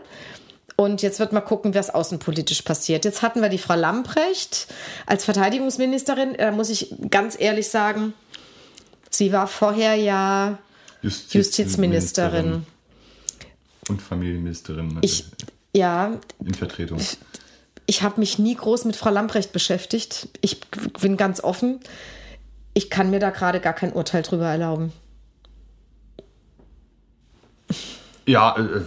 Und 0.82 1.04
jetzt 1.04 1.20
wird 1.20 1.32
mal 1.32 1.42
gucken, 1.42 1.76
was 1.76 1.92
außenpolitisch 1.92 2.64
passiert. 2.64 3.06
Jetzt 3.06 3.22
hatten 3.22 3.44
wir 3.44 3.50
die 3.50 3.60
Frau 3.60 3.76
Lamprecht 3.76 4.66
als 5.06 5.26
Verteidigungsministerin. 5.26 6.34
Da 6.40 6.50
muss 6.50 6.72
ich 6.72 6.96
ganz 7.12 7.40
ehrlich 7.40 7.70
sagen, 7.70 8.16
sie 9.12 9.32
war 9.32 9.46
vorher 9.46 9.94
ja 9.94 10.58
Justizministerin. 11.04 12.66
Und 13.90 14.02
Familienministerin 14.02 14.98
Ich, 15.02 15.26
ja, 15.76 16.18
in 16.44 16.54
Vertretung. 16.56 17.00
ich 17.86 18.02
habe 18.02 18.20
mich 18.20 18.40
nie 18.40 18.56
groß 18.56 18.86
mit 18.86 18.96
Frau 18.96 19.12
Lamprecht 19.12 19.54
beschäftigt. 19.54 20.30
Ich 20.42 20.62
bin 21.00 21.16
ganz 21.16 21.44
offen. 21.44 21.80
Ich 22.74 22.90
kann 22.90 23.12
mir 23.12 23.20
da 23.20 23.30
gerade 23.30 23.60
gar 23.60 23.74
kein 23.74 23.94
Urteil 23.94 24.24
drüber 24.24 24.48
erlauben. 24.48 24.92
Ja, 28.26 28.58
äh, 28.58 28.82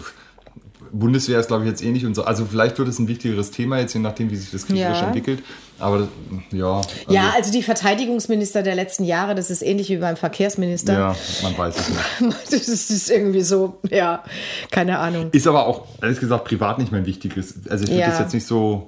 Bundeswehr 0.99 1.41
ist, 1.41 1.49
glaube 1.49 1.65
ich, 1.65 1.71
jetzt 1.71 1.83
eh 1.83 1.91
nicht 1.91 2.07
unser. 2.07 2.27
Also, 2.29 2.45
vielleicht 2.47 2.79
wird 2.79 2.89
es 2.89 2.99
ein 2.99 3.09
wichtigeres 3.09 3.51
Thema 3.51 3.79
jetzt, 3.79 3.95
je 3.95 4.01
nachdem, 4.01 4.31
wie 4.31 4.37
sich 4.37 4.51
das 4.51 4.67
kriegerisch 4.67 4.99
Ja. 5.01 5.07
entwickelt. 5.07 5.43
Aber 5.79 6.09
ja. 6.53 6.77
Also, 6.77 6.89
ja, 7.09 7.33
also 7.37 7.51
die 7.53 7.63
Verteidigungsminister 7.63 8.63
der 8.63 8.75
letzten 8.77 9.05
Jahre, 9.05 9.35
das 9.35 9.51
ist 9.51 9.63
ähnlich 9.63 9.89
wie 9.91 9.97
beim 9.97 10.17
Verkehrsminister. 10.17 10.93
ja, 10.93 11.17
man 11.43 11.59
weiß 11.59 11.75
es 11.77 11.89
nicht. 11.89 12.35
Das 12.51 12.69
ist, 12.69 13.11
irgendwie 13.11 13.43
so, 13.43 13.79
ja, 13.91 14.23
keine 14.71 14.99
Ahnung. 15.01 15.31
Ist 15.33 15.47
aber 15.49 15.67
auch, 15.67 15.87
ehrlich 16.01 16.21
gesagt, 16.21 16.45
privat 16.45 16.79
nicht 16.79 16.93
mein 16.93 17.07
wichtiges. 17.07 17.55
Also, 17.69 17.85
ich 17.85 17.91
würde 17.91 18.01
Ja. 18.01 18.09
das 18.11 18.21
jetzt 18.21 18.35
nicht 18.35 18.47
so 18.47 18.87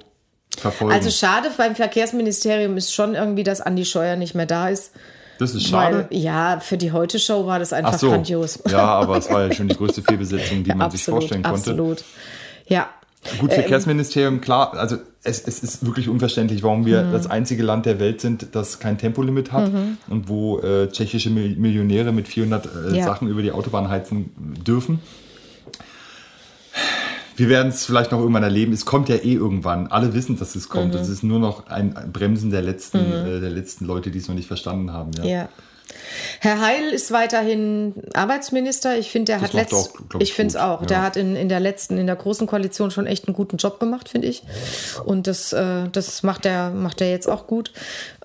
verfolgen. 0.57 0.93
Also 0.95 1.09
schade 1.11 1.51
beim 1.57 1.75
Verkehrsministerium 1.75 2.77
ist 2.77 2.93
schon 2.93 3.15
irgendwie, 3.15 3.43
dass 3.43 3.61
Andi 3.61 3.85
Scheuer 3.85 4.15
nicht 4.15 4.33
mehr 4.33 4.45
da 4.45 4.69
ist. 4.69 4.91
Das 5.39 5.53
ist 5.55 5.67
schade. 5.67 6.07
Weil, 6.09 6.17
ja, 6.19 6.59
für 6.59 6.77
die 6.77 6.91
Heute-Show 6.91 7.45
war 7.45 7.59
das 7.59 7.73
einfach 7.73 7.93
Ach 7.93 7.99
so. 7.99 8.09
grandios. 8.09 8.59
Ja, 8.69 8.85
aber 8.85 9.17
es 9.17 9.29
war 9.29 9.47
ja 9.47 9.53
schon 9.53 9.67
die 9.67 9.75
größte 9.75 10.01
Fehlbesetzung, 10.01 10.63
die 10.63 10.73
man 10.73 10.89
sich 10.91 11.03
vorstellen 11.03 11.43
konnte. 11.43 11.57
Absolut. 11.71 12.03
Ja. 12.67 12.89
Gut, 13.39 13.49
Ähm, 13.51 13.55
Verkehrsministerium, 13.55 14.39
klar, 14.41 14.73
also 14.75 14.97
es, 15.23 15.41
es 15.45 15.59
ist 15.61 15.85
wirklich 15.85 16.07
unverständlich, 16.07 16.63
warum 16.63 16.85
wir 16.85 17.03
Mhm. 17.03 17.11
das 17.11 17.27
einzige 17.29 17.61
Land 17.63 17.85
der 17.85 17.99
Welt 17.99 18.21
sind, 18.21 18.49
das 18.53 18.79
kein 18.79 18.97
Tempolimit 18.97 19.51
hat 19.51 19.69
und 20.09 20.29
wo 20.29 20.59
äh, 20.59 20.87
tschechische 20.89 21.29
Mil- 21.29 21.57
Millionäre 21.57 22.13
mit 22.13 22.27
400 22.27 22.65
äh, 22.93 22.97
Ja. 22.97 23.03
Sachen 23.05 23.27
über 23.27 23.41
die 23.41 23.51
Autobahn 23.51 23.89
heizen 23.89 24.31
dürfen. 24.65 24.99
Wir 27.37 27.49
werden 27.49 27.69
es 27.69 27.85
vielleicht 27.85 28.11
noch 28.11 28.19
irgendwann 28.19 28.41
erleben. 28.41 28.73
Es 28.73 28.85
kommt 28.85 29.09
ja 29.09 29.15
eh 29.15 29.33
irgendwann. 29.33 29.87
Alle 29.87 30.15
wissen, 30.15 30.39
dass 30.39 30.55
es 30.55 30.69
kommt. 30.69 30.95
Mhm. 30.95 30.99
Es 30.99 31.07
ist 31.07 31.21
nur 31.23 31.39
noch 31.39 31.67
ein 31.67 31.93
Bremsen 32.11 32.49
der 32.49 32.63
letzten, 32.63 32.97
äh, 32.97 33.39
der 33.39 33.51
letzten 33.51 33.85
Leute, 33.85 34.09
die 34.09 34.17
es 34.17 34.27
noch 34.27 34.33
nicht 34.33 34.47
verstanden 34.47 34.91
haben. 34.91 35.11
Ja. 35.13 35.23
Ja. 35.23 35.49
Herr 36.39 36.59
Heil 36.61 36.89
ist 36.89 37.11
weiterhin 37.11 37.93
Arbeitsminister. 38.13 38.97
Ich 38.97 39.11
finde, 39.11 39.33
der 39.33 39.39
Das 39.39 39.49
hat 39.49 39.53
letzt, 39.53 39.73
auch, 39.73 39.89
ich, 40.19 40.33
finde 40.33 40.49
es 40.49 40.55
auch. 40.55 40.81
ja. 40.81 40.87
Der 40.87 41.01
hat 41.03 41.15
in, 41.15 41.35
in 41.35 41.47
der 41.47 41.59
letzten, 41.59 41.99
in 41.99 42.07
der 42.07 42.15
großen 42.15 42.47
Koalition 42.47 42.89
schon 42.89 43.05
echt 43.05 43.27
einen 43.27 43.35
guten 43.35 43.57
Job 43.57 43.79
gemacht, 43.79 44.09
finde 44.09 44.27
ich. 44.27 44.41
Und 45.05 45.27
das, 45.27 45.53
äh, 45.53 45.89
das 45.89 46.23
macht 46.23 46.47
er, 46.47 46.71
macht 46.71 47.01
er 47.01 47.11
jetzt 47.11 47.29
auch 47.29 47.45
gut. 47.45 47.71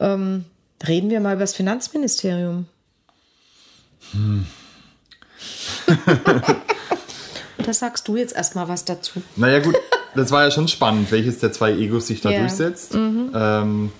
Ähm, 0.00 0.46
reden 0.88 1.10
wir 1.10 1.20
mal 1.20 1.34
über 1.34 1.42
das 1.42 1.54
Finanzministerium. 1.54 2.66
da 7.62 7.72
sagst 7.72 8.06
du 8.08 8.16
jetzt 8.16 8.34
erstmal 8.34 8.68
was 8.68 8.84
dazu. 8.84 9.22
Naja, 9.36 9.60
gut, 9.60 9.76
das 10.14 10.30
war 10.30 10.44
ja 10.44 10.50
schon 10.50 10.68
spannend, 10.68 11.10
welches 11.12 11.38
der 11.38 11.52
zwei 11.52 11.72
Egos 11.72 12.06
sich 12.06 12.20
da 12.20 12.30
Ja. 12.30 12.40
durchsetzt. 12.40 12.94
Ähm, 12.94 13.92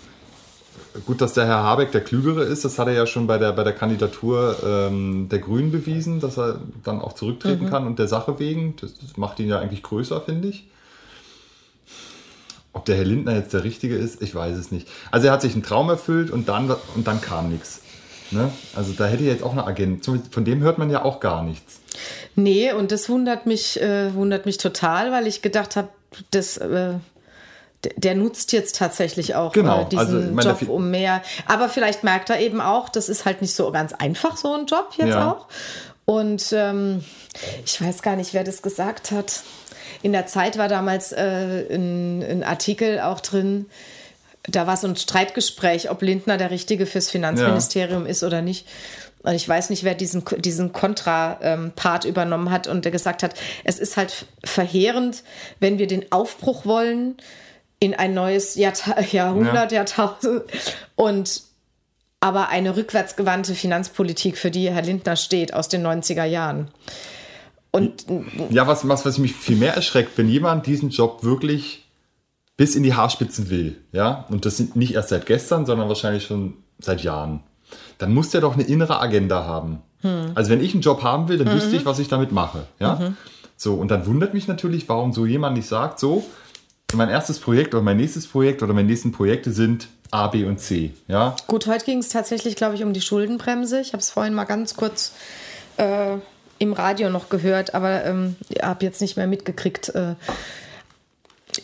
gut, 1.07 1.21
dass 1.21 1.33
der 1.35 1.47
Herr 1.47 1.63
Habeck 1.63 1.93
der 1.93 2.03
Klügere 2.03 2.43
ist, 2.45 2.65
das 2.65 2.79
hat 2.79 2.87
er 2.89 2.95
ja 2.95 3.07
schon 3.07 3.27
bei 3.27 3.39
der, 3.39 3.53
bei 3.53 3.65
der 3.65 3.73
Kandidatur 3.73 4.57
ähm, 4.65 5.29
der 5.31 5.39
Grünen 5.39 5.73
bewiesen, 5.73 6.21
dass 6.21 6.39
er 6.39 6.61
dann 6.85 7.01
auch 7.01 7.15
zurücktreten 7.15 7.69
kann 7.71 7.87
und 7.87 7.99
der 7.99 8.09
Sache 8.09 8.39
wegen. 8.39 8.77
Das, 8.81 8.93
das 8.99 9.17
macht 9.17 9.41
ihn 9.41 9.49
ja 9.49 9.59
eigentlich 9.59 9.83
größer, 9.83 10.21
finde 10.21 10.49
ich. 10.49 10.67
Ob 12.75 12.87
der 12.87 12.97
Herr 12.97 13.05
Lindner 13.05 13.35
jetzt 13.37 13.53
der 13.53 13.65
Richtige 13.65 13.97
ist, 13.97 14.23
ich 14.23 14.35
weiß 14.35 14.57
es 14.57 14.71
nicht. 14.73 14.89
Also 15.11 15.27
er 15.27 15.33
hat 15.35 15.43
sich 15.43 15.53
einen 15.53 15.63
Traum 15.63 15.91
erfüllt 15.91 16.31
und 16.31 16.49
dann, 16.49 16.75
und 16.95 17.07
dann 17.07 17.21
kam 17.21 17.51
nichts. 17.51 17.81
Ne? 18.33 18.51
Also 18.75 18.93
da 18.93 19.07
hätte 19.07 19.25
jetzt 19.25 19.43
auch 19.43 19.53
eine 19.53 19.67
Agent. 19.67 20.05
Von 20.31 20.45
dem 20.45 20.61
hört 20.63 20.79
man 20.79 20.91
ja 20.91 21.05
auch 21.05 21.21
gar 21.21 21.43
nichts. 21.43 21.81
Nee, 22.35 22.73
und 22.73 22.91
das 22.93 23.09
wundert 23.09 23.47
mich, 23.47 23.81
äh, 23.81 24.15
wundert 24.15 24.47
mich 24.47 24.57
total, 24.59 25.13
weil 25.13 25.27
ich 25.27 25.43
gedacht 25.43 25.77
habe, 25.77 25.89
das. 26.31 26.57
Äh, 26.57 26.95
der- 27.97 28.15
nutzt 28.15 28.53
jetzt 28.53 28.77
tatsächlich 28.77 29.35
auch 29.35 29.53
Genau, 29.53 29.83
äh, 29.83 29.89
diesen 29.89 29.99
also, 30.17 30.33
meine, 30.33 30.51
Job 30.51 30.69
um 30.69 30.91
mehr. 30.93 31.21
Aber 31.47 31.69
vielleicht 31.69 32.05
merkt 32.05 32.31
er 32.31 32.39
eben 32.39 32.61
auch, 32.61 32.89
das 32.89 33.09
ist 33.09 33.25
halt 33.25 33.43
nicht 33.43 33.55
so 33.57 33.73
ganz 33.73 33.93
einfach, 33.93 34.37
so 34.37 34.55
ein 34.55 34.67
Job 34.67 34.91
jetzt 34.99 35.09
Ja. 35.09 35.33
auch. 35.33 35.49
Und 36.05 36.53
ähm, 36.53 37.03
ich 37.67 37.83
weiß 37.83 38.03
gar 38.03 38.15
nicht, 38.15 38.35
wer 38.35 38.45
das 38.45 38.63
gesagt 38.63 39.11
hat. 39.11 39.41
in 40.03 40.13
der 40.13 40.27
Zeit 40.27 40.59
war 40.59 40.69
damals 40.69 41.11
äh, 41.13 41.67
ein, 41.75 42.23
ein 42.23 42.43
Artikel 42.45 43.01
auch 43.01 43.19
drin, 43.21 43.67
da 44.45 44.67
war 44.67 44.77
so 44.77 44.89
ein 44.89 44.97
Streitgespräch, 44.97 45.91
ob 45.91 46.03
Lindner 46.03 46.37
der 46.37 46.51
Richtige 46.51 46.87
fürs 46.87 47.11
Finanzministerium 47.11 48.05
ja. 48.05 48.11
ist 48.11 48.23
oder 48.23 48.43
nicht. 48.43 48.67
Und 49.23 49.35
ich 49.35 49.49
weiß 49.49 49.71
nicht, 49.71 49.85
wer 49.85 49.95
diesen, 49.95 50.25
diesen 50.39 50.73
Kontra-Part 50.73 52.05
übernommen 52.05 52.51
hat 52.51 52.67
und 52.67 52.85
der 52.85 52.91
gesagt 52.91 53.23
hat, 53.23 53.35
es 53.63 53.79
ist 53.79 53.97
halt 53.97 54.27
verheerend, 54.43 55.23
wenn 55.61 55.79
wir 55.79 55.87
den 55.87 56.11
Aufbruch 56.11 56.67
wollen 56.67 57.17
in 57.79 57.95
ein 57.95 58.15
neues 58.15 58.57
Jahrta 58.57 59.01
Jahrhundert, 59.01 59.71
ja. 59.71 59.79
Jahrtausend 59.79 60.43
und 60.97 61.43
aber 62.21 62.51
eine 62.51 62.77
rückwärtsgewandte 62.77 63.55
Finanzpolitik, 63.55 64.39
für 64.39 64.53
die 64.53 64.71
Herr 64.71 64.83
Lindner 64.83 65.17
steht, 65.17 65.55
aus 65.55 65.69
den 65.69 65.85
90er 65.85 66.25
Jahren. 66.25 66.69
Und 67.73 68.07
ja, 68.51 68.69
was, 68.69 68.87
was, 68.87 69.05
was 69.05 69.19
mich 69.19 69.35
viel 69.35 69.57
mehr 69.57 69.75
erschreckt, 69.75 70.17
wenn 70.19 70.29
jemand 70.29 70.67
diesen 70.67 70.91
Job 70.91 71.25
wirklich 71.25 71.82
bis 72.63 72.77
in 72.77 72.85
die 72.85 72.95
Haarspitzen 72.95 73.51
will, 73.51 73.77
ja, 73.91 74.25
und 74.29 74.47
das 74.47 74.57
sind 74.57 74.77
nicht 74.77 74.95
erst 74.95 75.09
seit 75.09 75.27
gestern, 75.27 75.67
sondern 75.67 75.89
wahrscheinlich 75.89 76.25
schon 76.25 76.55
seit 76.79 77.03
Jahren, 77.03 77.41
dann 77.99 78.15
muss 78.15 78.31
der 78.31 78.41
doch 78.41 78.55
eine 78.55 78.63
innere 78.63 79.01
Agenda 79.01 79.43
haben. 79.43 79.83
Hm. 80.03 80.31
Also 80.37 80.53
wenn 80.53 80.63
ich 80.63 80.73
einen 80.73 80.81
Job 80.81 81.03
haben 81.03 81.27
will, 81.27 81.39
dann 81.39 81.49
mhm. 81.49 81.57
wüsste 81.57 81.75
ich, 81.75 81.85
was 81.85 81.99
ich 81.99 82.07
damit 82.07 82.31
mache, 82.31 82.69
ja. 82.79 82.95
Mhm. 82.95 83.17
So, 83.57 83.75
und 83.75 83.91
dann 83.91 84.07
wundert 84.07 84.33
mich 84.33 84.47
natürlich, 84.47 84.89
warum 84.89 85.13
so 85.13 85.27
jemand 85.27 85.57
nicht 85.57 85.67
sagt, 85.67 85.99
so, 85.99 86.25
mein 86.93 87.09
erstes 87.09 87.41
Projekt 87.41 87.75
oder 87.75 87.83
mein 87.83 87.97
nächstes 87.97 88.29
Projekt 88.29 88.63
oder 88.63 88.75
meine 88.75 88.87
nächsten 88.87 89.11
Projekte 89.11 89.51
sind 89.51 89.89
A, 90.13 90.29
B 90.29 90.45
und 90.45 90.61
C. 90.61 90.93
Ja? 91.09 91.35
Gut, 91.49 91.67
heute 91.67 91.85
ging 91.85 91.99
es 91.99 92.11
tatsächlich, 92.11 92.55
glaube 92.55 92.77
ich, 92.77 92.85
um 92.85 92.93
die 92.93 93.01
Schuldenbremse. 93.01 93.81
Ich 93.81 93.93
habe 93.93 94.03
es 94.03 94.11
vorhin 94.11 94.35
mal 94.35 94.45
ganz 94.45 94.77
kurz 94.77 95.15
äh, 95.79 96.19
im 96.61 96.75
Radio 96.75 97.11
noch 97.11 97.29
gehört, 97.29 97.75
aber 97.75 98.05
ähm, 98.05 98.37
habe 98.63 98.85
jetzt 98.85 99.01
nicht 99.01 99.17
mehr 99.17 99.27
mitgekriegt, 99.27 99.89
äh, 99.97 100.15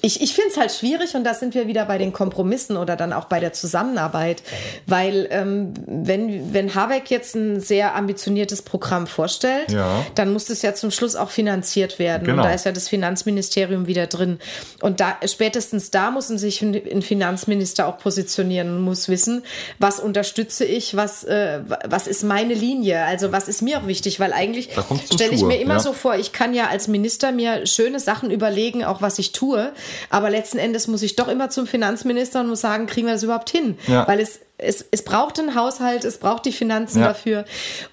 ich, 0.03 0.21
ich 0.21 0.35
finde 0.35 0.51
es 0.51 0.57
halt 0.57 0.73
schwierig 0.73 1.15
und 1.15 1.25
da 1.25 1.35
sind 1.35 1.55
wir 1.55 1.67
wieder 1.67 1.87
bei 1.87 1.99
den 1.99 2.13
Kompromissen 2.13 2.77
oder 2.77 2.95
dann 2.95 3.13
auch 3.13 3.25
bei 3.25 3.41
der 3.41 3.53
Zusammenarbeit, 3.53 4.43
weil 4.87 5.27
ähm, 5.31 5.73
wenn, 5.87 6.53
wenn 6.53 6.75
Habeck 6.75 7.11
jetzt 7.11 7.35
ein 7.35 7.61
sehr 7.61 7.95
ambitioniertes 7.97 8.63
Programm 8.63 9.07
vorstellt, 9.07 9.73
ja. 9.73 10.05
dann 10.15 10.33
muss 10.33 10.45
das 10.45 10.63
ja 10.63 10.75
zum 10.75 10.91
Schluss 10.91 11.17
auch 11.17 11.31
finanziert 11.31 11.99
werden 11.99 12.25
genau. 12.25 12.43
und 12.43 12.49
da 12.49 12.55
ist 12.55 12.67
ja 12.67 12.73
das 12.73 12.89
Finanzministerium 12.89 13.87
wieder 13.87 14.07
drin 14.07 14.39
und 14.83 15.01
da 15.01 15.17
spätestens 15.27 15.91
da 15.91 16.11
muss 16.11 16.29
sich 16.29 16.61
ein 16.61 17.03
Finanzminister 17.03 17.87
auch 17.89 17.99
positionieren 17.99 18.77
und 18.77 18.83
muss 18.83 19.09
wissen, 19.09 19.43
was 19.79 20.01
unterstütze 20.01 20.67
ich, 20.67 20.97
was, 20.97 21.25
äh, 21.25 21.61
was 21.87 22.07
ist 22.07 22.25
meine 22.25 22.53
Linie, 22.53 23.05
also 23.05 23.33
was 23.33 23.49
ist 23.49 23.63
mir 23.63 23.79
auch 23.79 23.87
wichtig, 23.87 24.21
weil 24.21 24.35
eigentlich 24.35 24.69
stelle 25.13 25.33
ich 25.33 25.43
mir 25.43 25.59
immer 25.61 25.75
ja. 25.75 25.81
so 25.81 25.95
vor, 25.95 26.17
ich 26.17 26.33
kann 26.33 26.53
ja 26.53 26.67
als 26.67 26.89
Minister 26.89 27.33
mir 27.33 27.67
schöne 27.67 28.01
Sachen 28.01 28.31
überlegen, 28.31 28.85
auch 28.85 29.01
was 29.01 29.19
ich 29.19 29.33
tue, 29.33 29.73
aber 30.11 30.31
letzten 30.31 30.59
Endes 30.59 30.89
muss 30.89 31.03
ich 31.03 31.17
doch 31.17 31.29
immer 31.29 31.51
zum 31.51 31.67
Finanzminister 31.67 32.41
und 32.41 32.49
muss 32.49 32.61
sagen, 32.61 32.87
kriegen 32.87 33.07
wir 33.07 33.15
das 33.15 33.23
überhaupt 33.23 33.51
hin? 33.51 33.79
Ja. 33.87 34.07
Weil 34.07 34.21
es 34.21 34.41
es, 34.59 34.85
es 34.91 35.05
braucht 35.05 35.39
einen 35.39 35.55
Haushalt, 35.55 36.05
es 36.05 36.19
braucht 36.19 36.45
die 36.45 36.53
Finanzen 36.53 37.01
ja. 37.01 37.09
dafür. 37.09 37.45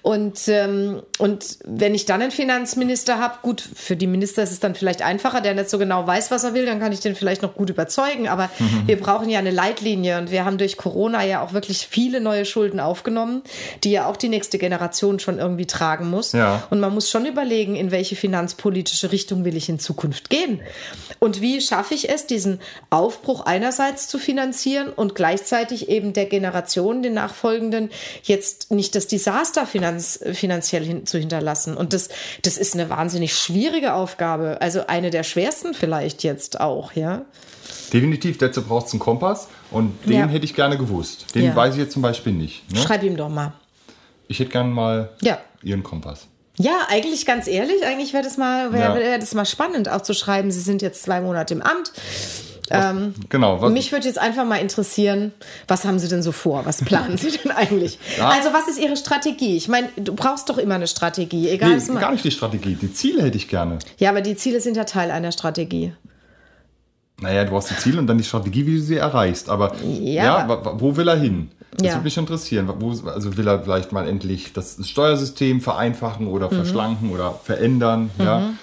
Und, 0.02 0.48
ähm, 0.48 1.00
und 1.18 1.58
wenn 1.64 1.94
ich 1.94 2.06
dann 2.06 2.20
einen 2.20 2.32
Finanzminister 2.32 3.20
habe, 3.20 3.36
gut, 3.42 3.60
für 3.60 3.94
die 3.94 4.08
Minister 4.08 4.42
ist 4.42 4.50
es 4.50 4.58
dann 4.58 4.74
vielleicht 4.74 5.00
einfacher, 5.00 5.40
der 5.40 5.54
nicht 5.54 5.70
so 5.70 5.78
genau 5.78 6.04
weiß, 6.06 6.32
was 6.32 6.42
er 6.42 6.54
will, 6.54 6.66
dann 6.66 6.80
kann 6.80 6.90
ich 6.90 6.98
den 6.98 7.14
vielleicht 7.14 7.42
noch 7.42 7.54
gut 7.54 7.70
überzeugen. 7.70 8.26
Aber 8.26 8.50
mhm. 8.58 8.82
wir 8.86 8.98
brauchen 8.98 9.30
ja 9.30 9.38
eine 9.38 9.52
Leitlinie 9.52 10.18
und 10.18 10.32
wir 10.32 10.44
haben 10.44 10.58
durch 10.58 10.76
Corona 10.76 11.24
ja 11.24 11.40
auch 11.40 11.52
wirklich 11.52 11.86
viele 11.88 12.20
neue 12.20 12.44
Schulden 12.44 12.80
aufgenommen, 12.80 13.42
die 13.84 13.92
ja 13.92 14.06
auch 14.06 14.16
die 14.16 14.28
nächste 14.28 14.58
Generation 14.58 15.20
schon 15.20 15.38
irgendwie 15.38 15.66
tragen 15.66 16.10
muss. 16.10 16.32
Ja. 16.32 16.64
Und 16.70 16.80
man 16.80 16.92
muss 16.92 17.08
schon 17.08 17.26
überlegen, 17.26 17.76
in 17.76 17.92
welche 17.92 18.16
finanzpolitische 18.16 19.12
Richtung 19.12 19.44
will 19.44 19.56
ich 19.56 19.68
in 19.68 19.78
Zukunft 19.78 20.30
gehen. 20.30 20.60
Und 21.20 21.40
wie 21.40 21.60
schaffe 21.60 21.94
ich 21.94 22.10
es, 22.10 22.26
diesen 22.26 22.58
Aufbruch 22.90 23.46
einerseits 23.46 24.08
zu 24.08 24.18
finanzieren 24.18 24.88
und 24.88 25.14
gleichzeitig 25.14 25.88
eben 25.88 26.12
der 26.12 26.26
Generation 26.26 26.55
Generationen, 26.56 27.02
den 27.02 27.14
nachfolgenden, 27.14 27.90
jetzt 28.22 28.70
nicht 28.70 28.94
das 28.94 29.06
Desaster 29.06 29.66
finanz, 29.66 30.20
finanziell 30.32 30.84
hin, 30.84 31.06
zu 31.06 31.18
hinterlassen. 31.18 31.76
Und 31.76 31.92
das, 31.92 32.08
das 32.42 32.56
ist 32.56 32.74
eine 32.74 32.88
wahnsinnig 32.88 33.34
schwierige 33.34 33.94
Aufgabe. 33.94 34.58
Also 34.60 34.86
eine 34.86 35.10
der 35.10 35.22
schwersten 35.22 35.74
vielleicht 35.74 36.22
jetzt 36.22 36.60
auch, 36.60 36.92
ja. 36.92 37.22
Definitiv, 37.92 38.38
dazu 38.38 38.62
braucht 38.62 38.86
es 38.86 38.92
einen 38.92 39.00
Kompass 39.00 39.48
und 39.70 39.92
den 40.06 40.12
ja. 40.12 40.26
hätte 40.26 40.44
ich 40.44 40.54
gerne 40.54 40.78
gewusst. 40.78 41.34
Den 41.34 41.46
ja. 41.46 41.56
weiß 41.56 41.74
ich 41.74 41.80
jetzt 41.80 41.92
zum 41.92 42.02
Beispiel 42.02 42.32
nicht. 42.32 42.70
Ne? 42.72 42.80
Schreib 42.80 43.02
ihm 43.02 43.16
doch 43.16 43.28
mal. 43.28 43.52
Ich 44.28 44.38
hätte 44.38 44.50
gerne 44.50 44.70
mal 44.70 45.10
ja. 45.20 45.38
Ihren 45.62 45.82
Kompass. 45.82 46.26
Ja, 46.58 46.86
eigentlich 46.88 47.26
ganz 47.26 47.46
ehrlich, 47.48 47.84
eigentlich 47.84 48.14
wäre 48.14 48.24
das 48.24 48.38
mal, 48.38 48.72
wäre 48.72 49.10
ja. 49.10 49.18
das 49.18 49.34
mal 49.34 49.44
spannend, 49.44 49.90
auch 49.90 50.00
zu 50.00 50.14
schreiben. 50.14 50.50
Sie 50.50 50.60
sind 50.60 50.80
jetzt 50.80 51.02
zwei 51.02 51.20
Monate 51.20 51.52
im 51.52 51.60
Amt. 51.60 51.92
Ähm, 52.70 53.14
genau. 53.28 53.60
Was, 53.60 53.72
mich 53.72 53.92
würde 53.92 54.06
jetzt 54.06 54.18
einfach 54.18 54.44
mal 54.44 54.56
interessieren, 54.56 55.32
was 55.68 55.84
haben 55.84 55.98
Sie 55.98 56.08
denn 56.08 56.22
so 56.22 56.32
vor? 56.32 56.66
Was 56.66 56.84
planen 56.84 57.16
Sie 57.16 57.30
denn 57.30 57.52
eigentlich? 57.52 57.98
Ja. 58.18 58.28
Also, 58.28 58.52
was 58.52 58.68
ist 58.68 58.78
Ihre 58.78 58.96
Strategie? 58.96 59.56
Ich 59.56 59.68
meine, 59.68 59.88
du 59.96 60.14
brauchst 60.14 60.48
doch 60.48 60.58
immer 60.58 60.74
eine 60.74 60.86
Strategie, 60.86 61.48
egal. 61.48 61.76
Nee, 61.76 62.00
gar 62.00 62.12
nicht 62.12 62.24
die 62.24 62.30
Strategie. 62.30 62.74
Die 62.74 62.92
Ziele 62.92 63.22
hätte 63.22 63.36
ich 63.36 63.48
gerne. 63.48 63.78
Ja, 63.98 64.10
aber 64.10 64.20
die 64.20 64.36
Ziele 64.36 64.60
sind 64.60 64.76
ja 64.76 64.84
Teil 64.84 65.10
einer 65.10 65.32
Strategie. 65.32 65.92
Naja, 67.20 67.44
du 67.44 67.56
hast 67.56 67.70
die 67.70 67.76
Ziele 67.76 67.98
und 67.98 68.06
dann 68.06 68.18
die 68.18 68.24
Strategie, 68.24 68.66
wie 68.66 68.76
du 68.76 68.82
sie 68.82 68.96
erreichst. 68.96 69.48
Aber 69.48 69.74
ja, 69.82 70.46
ja 70.48 70.80
wo 70.80 70.96
will 70.96 71.08
er 71.08 71.16
hin? 71.16 71.50
Das 71.72 71.86
ja. 71.86 71.92
würde 71.94 72.04
mich 72.04 72.16
interessieren. 72.16 72.70
Wo, 72.78 72.90
also 73.08 73.36
will 73.36 73.46
er 73.46 73.62
vielleicht 73.62 73.92
mal 73.92 74.06
endlich 74.06 74.52
das 74.52 74.78
Steuersystem 74.86 75.60
vereinfachen 75.60 76.26
oder 76.26 76.50
mhm. 76.50 76.56
verschlanken 76.56 77.10
oder 77.10 77.32
verändern? 77.42 78.10
Mhm. 78.18 78.58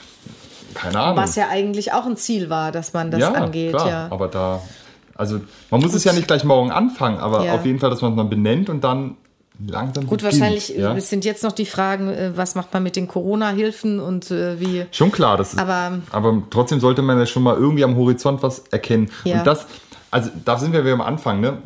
Keine 0.74 1.00
Ahnung. 1.00 1.18
Was 1.18 1.36
ja 1.36 1.50
eigentlich 1.50 1.94
auch 1.94 2.06
ein 2.06 2.18
Ziel 2.18 2.50
war, 2.50 2.72
dass 2.72 2.94
man 2.94 3.12
das 3.12 3.22
ja, 3.22 3.32
angeht. 3.32 3.74
Klar, 3.74 3.90
ja, 3.90 4.08
aber 4.10 4.28
da, 4.28 4.62
also 5.16 5.40
man 5.70 5.82
muss 5.82 5.92
Gut. 5.92 5.98
es 5.98 6.04
ja 6.04 6.14
nicht 6.14 6.28
gleich 6.28 6.44
morgen 6.44 6.72
anfangen, 6.72 7.18
aber 7.18 7.46
ja. 7.46 7.56
auf 7.56 7.66
jeden 7.66 7.80
Fall, 7.80 7.90
dass 7.90 8.02
man 8.02 8.12
es 8.12 8.18
mal 8.18 8.26
benennt 8.26 8.70
und 8.70 8.84
dann 8.84 9.18
langsam 9.66 10.08
Gut, 10.08 10.20
beginnt, 10.20 10.42
wahrscheinlich 10.42 10.70
ja? 10.70 11.00
sind 11.00 11.26
jetzt 11.26 11.44
noch 11.44 11.52
die 11.52 11.66
Fragen, 11.66 12.10
äh, 12.10 12.32
was 12.36 12.56
macht 12.56 12.74
man 12.74 12.84
mit 12.84 12.96
den 12.96 13.08
Corona-Hilfen 13.08 14.00
und 14.00 14.32
äh, 14.32 14.60
wie. 14.60 14.86
Schon 14.92 15.12
klar, 15.12 15.38
das 15.38 15.54
ist, 15.54 15.60
aber, 15.60 16.00
aber 16.12 16.44
trotzdem 16.50 16.80
sollte 16.80 17.02
man 17.02 17.20
ja 17.20 17.26
schon 17.26 17.44
mal 17.44 17.56
irgendwie 17.56 17.84
am 17.84 17.96
Horizont 17.96 18.42
was 18.44 18.60
erkennen. 18.72 19.12
Ja. 19.24 19.40
Und 19.40 19.48
das, 19.48 19.68
also 20.12 20.30
da 20.44 20.58
sind 20.58 20.74
wir 20.74 20.84
wieder 20.84 20.94
am 20.94 21.02
Anfang, 21.02 21.40
ne? 21.40 21.60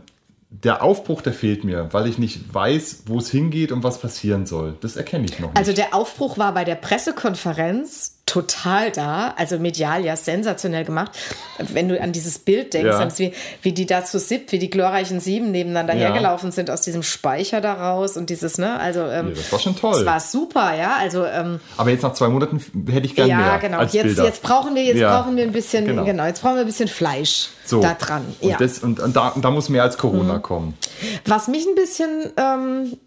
der 0.50 0.82
Aufbruch, 0.82 1.22
der 1.22 1.34
fehlt 1.34 1.64
mir, 1.64 1.90
weil 1.92 2.08
ich 2.08 2.18
nicht 2.18 2.54
weiß, 2.54 3.04
wo 3.08 3.18
es 3.18 3.30
hingeht 3.30 3.72
und 3.72 3.84
was 3.84 4.00
passieren 4.00 4.46
soll. 4.46 4.78
Das 4.82 4.96
erkenne 4.96 5.26
ich 5.26 5.40
noch 5.40 5.50
nicht. 5.50 5.58
Also 5.58 5.74
der 5.74 5.94
Aufbruch 5.94 6.38
war 6.38 6.54
bei 6.54 6.64
der 6.64 6.76
Pressekonferenz 6.76 8.17
total 8.28 8.92
da, 8.92 9.34
also 9.38 9.58
medial 9.58 10.06
ja 10.06 10.16
sensationell 10.16 10.86
gemacht. 10.86 11.12
Wenn 11.58 11.90
du 11.90 12.00
an 12.00 12.12
dieses 12.12 12.38
Bild 12.38 12.74
denkst, 12.74 12.88
ja. 12.88 13.18
wie, 13.18 13.34
wie 13.64 13.72
die 13.72 13.88
da 13.88 14.06
zu 14.06 14.20
SIP, 14.20 14.52
wie 14.52 14.60
die 14.60 14.70
glorreichen 14.70 15.20
Sieben 15.20 15.50
nebeneinander 15.50 15.96
ja. 15.96 16.10
hergelaufen 16.10 16.52
sind 16.52 16.70
aus 16.70 16.82
diesem 16.82 17.02
Speicher 17.02 17.62
daraus 17.62 18.18
und 18.18 18.30
dieses, 18.30 18.60
ne, 18.60 18.80
also 18.80 19.02
ähm, 19.02 19.30
ja, 19.30 19.36
das 19.36 19.52
war 19.52 19.60
schon 19.60 19.76
toll. 19.76 19.94
Das 19.94 20.06
war 20.06 20.20
super, 20.20 20.78
ja, 20.78 20.98
also 21.00 21.26
ähm, 21.26 21.60
aber 21.78 21.90
jetzt 21.90 22.04
nach 22.04 22.14
zwei 22.14 22.28
Monaten 22.28 22.62
hätte 22.92 23.08
ich 23.08 23.16
gerne 23.16 23.32
ja, 23.32 23.38
mehr. 23.38 23.48
Ja, 23.48 23.58
genau. 23.58 23.80
Als 23.80 23.94
jetzt, 23.94 24.18
jetzt 24.20 24.44
brauchen 24.44 24.76
wir, 24.76 24.84
jetzt 24.84 25.02
brauchen 25.02 25.36
wir 25.36 25.44
ein 25.44 25.54
bisschen, 25.54 25.86
genau. 25.86 26.06
genau. 26.06 26.26
jetzt 26.26 26.42
brauchen 26.42 26.56
wir 26.56 26.62
ein 26.62 26.68
bisschen 26.68 26.90
Fleisch 26.90 27.50
so. 27.70 27.82
da 27.82 27.94
dran. 27.94 28.26
Und, 28.42 28.50
ja. 28.50 28.58
Das, 28.58 28.80
und, 28.80 29.00
und, 29.00 29.16
da, 29.16 29.34
da 29.36 29.52
muss 29.52 29.70
mehr 29.70 29.84
als 29.84 29.98
Corona 29.98 30.36
mhm. 30.36 30.42
kommen. 30.42 30.78
Was 31.26 31.48
mich 31.48 31.66
ein 31.66 31.76
bisschen 31.76 32.32
ähm, 32.38 32.98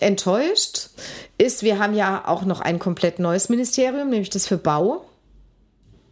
enttäuscht, 0.00 0.90
ist, 1.36 1.62
wir 1.62 1.78
haben 1.78 1.94
ja 1.94 2.22
auch 2.26 2.44
noch 2.44 2.60
ein 2.60 2.78
komplett 2.78 3.18
neues 3.18 3.48
Ministerium, 3.48 4.10
nämlich 4.10 4.30
das 4.30 4.46
für 4.46 4.58
Bau. 4.58 5.04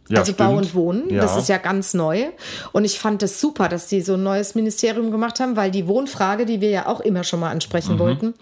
Ja, 0.09 0.19
also 0.19 0.31
stimmt. 0.31 0.49
Bau 0.49 0.57
und 0.57 0.73
Wohnen, 0.73 1.09
ja. 1.09 1.21
das 1.21 1.35
ist 1.35 1.49
ja 1.49 1.57
ganz 1.57 1.93
neu. 1.93 2.27
Und 2.71 2.85
ich 2.85 2.97
fand 2.97 3.21
es 3.23 3.33
das 3.33 3.41
super, 3.41 3.67
dass 3.67 3.89
sie 3.89 4.01
so 4.01 4.13
ein 4.13 4.23
neues 4.23 4.55
Ministerium 4.55 5.11
gemacht 5.11 5.41
haben, 5.41 5.57
weil 5.57 5.69
die 5.69 5.85
Wohnfrage, 5.87 6.45
die 6.45 6.61
wir 6.61 6.69
ja 6.69 6.87
auch 6.87 7.01
immer 7.01 7.25
schon 7.25 7.41
mal 7.41 7.51
ansprechen 7.51 7.95
mhm. 7.95 7.99
wollten, 7.99 8.33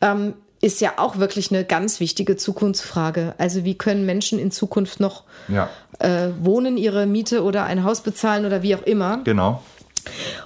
ähm, 0.00 0.34
ist 0.60 0.80
ja 0.80 0.94
auch 0.98 1.18
wirklich 1.18 1.50
eine 1.50 1.64
ganz 1.64 2.00
wichtige 2.00 2.36
Zukunftsfrage. 2.36 3.34
Also 3.38 3.64
wie 3.64 3.76
können 3.76 4.04
Menschen 4.04 4.38
in 4.38 4.50
Zukunft 4.50 5.00
noch 5.00 5.24
ja. 5.48 5.70
äh, 5.98 6.28
wohnen, 6.40 6.76
ihre 6.76 7.06
Miete 7.06 7.42
oder 7.42 7.64
ein 7.64 7.84
Haus 7.84 8.02
bezahlen 8.02 8.44
oder 8.44 8.62
wie 8.62 8.74
auch 8.74 8.82
immer? 8.82 9.20
Genau. 9.24 9.62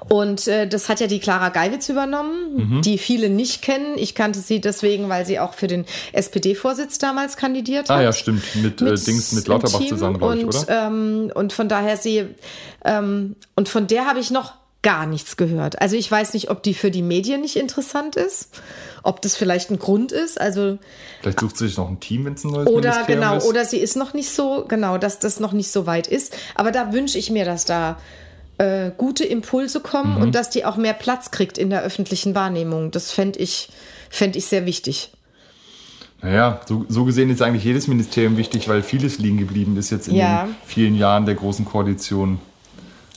Und 0.09 0.49
äh, 0.49 0.67
das 0.67 0.89
hat 0.89 1.01
ja 1.01 1.07
die 1.07 1.21
Clara 1.21 1.49
Geiwitz 1.49 1.89
übernommen, 1.89 2.57
mhm. 2.57 2.83
die 2.83 2.99
viele 2.99 3.29
nicht 3.29 3.63
kennen. 3.63 3.97
Ich 3.97 4.15
kannte 4.15 4.41
sie 4.41 4.61
deswegen, 4.61 5.09
weil 5.09 5.25
sie 5.25 5.39
auch 5.39 5.55
für 5.55 5.67
den 5.67 5.85
SPD-Vorsitz 6.13 6.99
damals 6.99 7.37
kandidiert 7.37 7.89
hat. 7.89 7.99
Ah 7.99 8.03
ja, 8.03 8.13
stimmt. 8.13 8.43
Mit, 8.57 8.81
äh, 8.81 8.85
mit 8.85 9.01
äh, 9.01 9.05
Dings, 9.05 9.33
mit 9.33 9.47
Lauterbach 9.49 9.85
zusammen, 9.87 10.19
glaube 10.19 10.39
ich, 10.39 10.45
oder? 10.45 10.69
Ähm, 10.69 11.33
und 11.35 11.53
von 11.53 11.69
daher 11.69 11.97
sie, 11.97 12.27
ähm, 12.85 13.37
und 13.55 13.69
von 13.69 13.87
der 13.87 14.07
habe 14.07 14.21
ich 14.21 14.31
noch 14.31 14.55
gar 14.85 15.07
nichts 15.07 15.37
gehört. 15.37 15.81
Also 15.81 15.97
ich 15.97 16.09
weiß 16.09 16.35
nicht, 16.35 16.51
ob 16.51 16.63
die 16.63 16.75
für 16.75 16.93
die 16.93 17.03
Medien 17.03 17.41
nicht 17.41 17.57
interessant 17.57 18.15
ist, 18.15 18.51
ob 19.03 19.21
das 19.23 19.35
vielleicht 19.35 19.71
ein 19.71 19.81
Grund 19.81 20.13
ist. 20.13 20.41
Also 20.41 20.79
vielleicht 21.21 21.41
sucht 21.41 21.57
sie 21.57 21.67
sich 21.67 21.77
noch 21.77 21.89
ein 21.89 21.99
Team, 21.99 22.25
wenn 22.25 22.35
es 22.35 22.45
ein 22.45 22.53
neues 22.53 22.69
oder 22.69 22.91
Ministerium 22.91 23.21
genau, 23.21 23.37
ist. 23.39 23.47
oder 23.47 23.65
sie 23.65 23.79
ist 23.79 23.97
noch 23.97 24.15
nicht 24.15 24.31
so 24.31 24.65
genau, 24.69 24.99
dass 24.99 25.19
das 25.19 25.41
noch 25.41 25.53
nicht 25.53 25.73
so 25.73 25.87
weit 25.87 26.07
ist. 26.07 26.37
Aber 26.55 26.71
da 26.71 26.93
wünsche 26.93 27.19
ich 27.19 27.31
mir, 27.31 27.45
dass 27.45 27.65
da 27.65 27.99
äh, 28.59 28.91
gute 28.97 29.25
Impulse 29.25 29.81
kommen 29.81 30.17
mhm. 30.17 30.23
und 30.23 30.35
dass 30.35 30.51
die 30.51 30.65
auch 30.65 30.77
mehr 30.77 30.93
Platz 30.93 31.31
kriegt 31.31 31.59
in 31.59 31.71
der 31.71 31.83
öffentlichen 31.83 32.35
Wahrnehmung. 32.35 32.91
Das 32.91 33.11
fände 33.11 33.39
ich, 33.41 33.71
fänd 34.11 34.37
ich 34.37 34.47
sehr 34.47 34.67
wichtig. 34.67 35.11
Naja, 36.23 36.61
so, 36.67 36.87
so 36.89 37.05
gesehen 37.05 37.31
ist 37.31 37.43
eigentlich 37.43 37.65
jedes 37.65 37.89
Ministerium 37.89 38.37
wichtig, 38.37 38.69
weil 38.69 38.83
vieles 38.83 39.19
liegen 39.19 39.39
geblieben 39.39 39.77
ist 39.77 39.91
jetzt 39.91 40.09
in 40.09 40.15
Ja. 40.15 40.45
den 40.45 40.55
vielen 40.65 40.95
Jahren 40.95 41.27
der 41.27 41.35
großen 41.35 41.65
Koalition. 41.65 42.39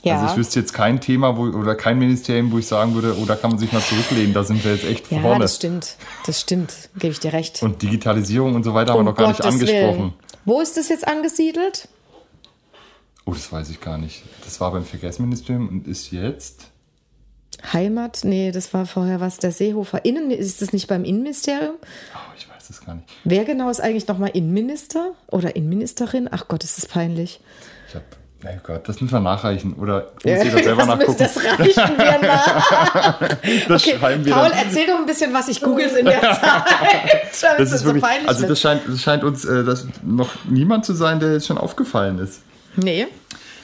Ja. 0.02 0.20
Also 0.20 0.32
ich 0.32 0.38
wüsste 0.38 0.60
jetzt 0.60 0.72
kein 0.72 1.00
Thema 1.00 1.36
wo, 1.36 1.42
oder 1.42 1.74
kein 1.74 1.98
Ministerium, 1.98 2.52
wo 2.52 2.58
ich 2.58 2.66
sagen 2.66 2.94
würde, 2.94 3.16
oh, 3.20 3.24
da 3.24 3.34
kann 3.34 3.50
man 3.50 3.58
sich 3.58 3.72
mal 3.72 3.82
zurücklehnen, 3.82 4.32
da 4.32 4.44
sind 4.44 4.64
wir 4.64 4.72
jetzt 4.74 4.84
echt 4.84 5.10
ja, 5.10 5.20
vorne. 5.20 5.40
das 5.40 5.56
stimmt. 5.56 5.96
Das 6.26 6.40
stimmt. 6.40 6.72
Gebe 6.96 7.12
ich 7.12 7.20
dir 7.20 7.32
recht. 7.32 7.62
Und 7.62 7.82
Digitalisierung 7.82 8.54
und 8.54 8.64
so 8.64 8.74
weiter 8.74 8.92
haben 8.92 8.98
wir 8.98 9.00
Um 9.00 9.06
noch 9.06 9.16
gar 9.16 9.28
nicht 9.28 9.40
Gottes 9.40 9.54
angesprochen. 9.54 9.98
Willen. 9.98 10.14
Wo 10.44 10.60
ist 10.60 10.76
das 10.76 10.88
jetzt 10.88 11.06
angesiedelt? 11.06 11.88
Oh, 13.26 13.32
das 13.32 13.52
weiß 13.52 13.68
ich 13.70 13.80
gar 13.80 13.98
nicht. 13.98 14.22
Das 14.44 14.60
war 14.60 14.72
beim 14.72 14.84
Verkehrsministerium 14.84 15.68
und 15.68 15.86
ist 15.86 16.12
jetzt. 16.12 16.70
Heimat? 17.72 18.20
Nee, 18.22 18.52
das 18.52 18.72
war 18.72 18.86
vorher 18.86 19.20
was. 19.20 19.38
Der 19.38 19.52
Seehofer. 19.52 20.04
Innen, 20.04 20.30
ist 20.30 20.62
das 20.62 20.72
nicht 20.72 20.86
beim 20.86 21.04
Innenministerium? 21.04 21.74
Oh, 22.14 22.32
ich 22.38 22.48
weiß 22.48 22.70
es 22.70 22.84
gar 22.84 22.94
nicht. 22.94 23.06
Wer 23.24 23.44
genau 23.44 23.68
ist 23.68 23.80
eigentlich 23.80 24.06
nochmal 24.06 24.30
Innenminister 24.30 25.12
oder 25.26 25.56
Innenministerin? 25.56 26.28
Ach 26.30 26.48
Gott, 26.48 26.64
ist 26.64 26.78
das 26.78 26.86
peinlich. 26.86 27.40
Ich 27.88 27.96
hab, 27.96 28.02
na 28.42 28.50
Gott, 28.62 28.88
das 28.88 29.00
müssen 29.00 29.12
wir 29.14 29.20
nachreichen. 29.20 29.72
Oder 29.74 30.12
muss 30.24 30.44
jeder 30.44 30.62
selber 30.62 30.76
das, 30.76 30.86
nachgucken. 30.86 31.16
das 31.18 31.36
reichen 31.36 31.98
wir 31.98 32.18
nach. 32.28 33.20
Das 33.68 33.82
Okay, 33.86 33.96
schreiben 33.98 34.24
wir 34.24 34.32
Paul, 34.32 34.48
dann. 34.50 34.58
erzähl 34.66 34.86
doch 34.86 34.96
ein 34.98 35.06
bisschen 35.06 35.32
was. 35.34 35.48
Ich 35.48 35.60
google 35.60 35.86
es 35.86 35.94
in 35.94 36.04
der 36.06 36.20
Zeit. 37.32 37.58
Das 37.58 37.72
ist 37.72 37.80
so 37.80 37.86
wirklich, 37.86 38.04
peinlich 38.04 38.28
also 38.28 38.46
das 38.46 38.60
scheint, 38.60 38.82
das 38.86 39.02
scheint 39.02 39.24
uns 39.24 39.44
äh, 39.44 39.64
das 39.64 39.86
noch 40.04 40.30
niemand 40.48 40.84
zu 40.84 40.94
sein, 40.94 41.18
der 41.20 41.32
jetzt 41.32 41.46
schon 41.46 41.58
aufgefallen 41.58 42.18
ist. 42.18 42.42
Nee. 42.76 43.06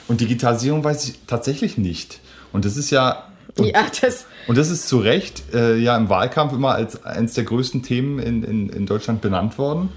Und 0.07 0.19
Digitalisierung 0.21 0.83
weiß 0.83 1.07
ich 1.09 1.19
tatsächlich 1.25 1.77
nicht. 1.77 2.19
Und 2.51 2.65
das 2.65 2.75
ist 2.77 2.89
ja, 2.91 3.23
Ja, 3.57 3.85
das. 4.01 4.25
und 4.47 4.57
das 4.57 4.69
ist 4.69 4.87
zu 4.89 4.99
Recht 4.99 5.43
äh, 5.53 5.77
ja 5.77 5.95
im 5.95 6.09
Wahlkampf 6.09 6.53
immer 6.53 6.73
als 6.75 7.03
eines 7.05 7.33
der 7.33 7.45
größten 7.45 7.81
Themen 7.81 8.19
in, 8.19 8.43
in, 8.43 8.69
in 8.69 8.85
Deutschland 8.85 9.21
benannt 9.21 9.57
worden. 9.57 9.89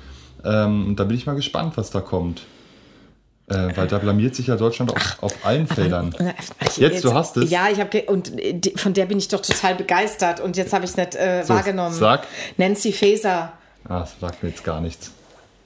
Ähm, 0.44 0.86
und 0.86 1.00
da 1.00 1.04
bin 1.04 1.16
ich 1.16 1.26
mal 1.26 1.34
gespannt, 1.34 1.76
was 1.76 1.90
da 1.90 2.00
kommt. 2.00 2.42
Äh, 3.50 3.74
weil 3.76 3.86
da 3.86 3.98
blamiert 3.98 4.34
sich 4.34 4.46
ja 4.48 4.56
Deutschland 4.56 4.94
auf, 4.94 5.16
auf 5.22 5.32
allen 5.44 5.66
Feldern. 5.66 6.14
Ach, 6.60 6.76
Jetzt, 6.76 7.02
du 7.02 7.14
hast 7.14 7.36
es. 7.38 7.50
Ja, 7.50 7.68
ich 7.70 7.80
habe 7.80 8.02
und 8.02 8.38
äh, 8.38 8.52
die- 8.52 8.72
von 8.76 8.92
der 8.92 9.06
bin 9.06 9.18
ich 9.18 9.28
doch 9.28 9.40
total 9.40 9.74
begeistert 9.74 10.40
und 10.40 10.56
jetzt 10.58 10.72
habe 10.74 10.84
ich 10.84 10.90
es 10.90 10.96
nicht 10.98 11.14
äh, 11.14 11.42
So, 11.44 11.54
wahrgenommen. 11.54 11.94
sag. 11.94 12.26
Nancy 12.58 12.92
Faeser, 12.92 13.52
Ah, 13.88 14.00
das 14.00 14.10
sagt 14.20 14.42
mir 14.42 14.50
jetzt 14.50 14.64
gar 14.64 14.82
nichts. 14.82 15.12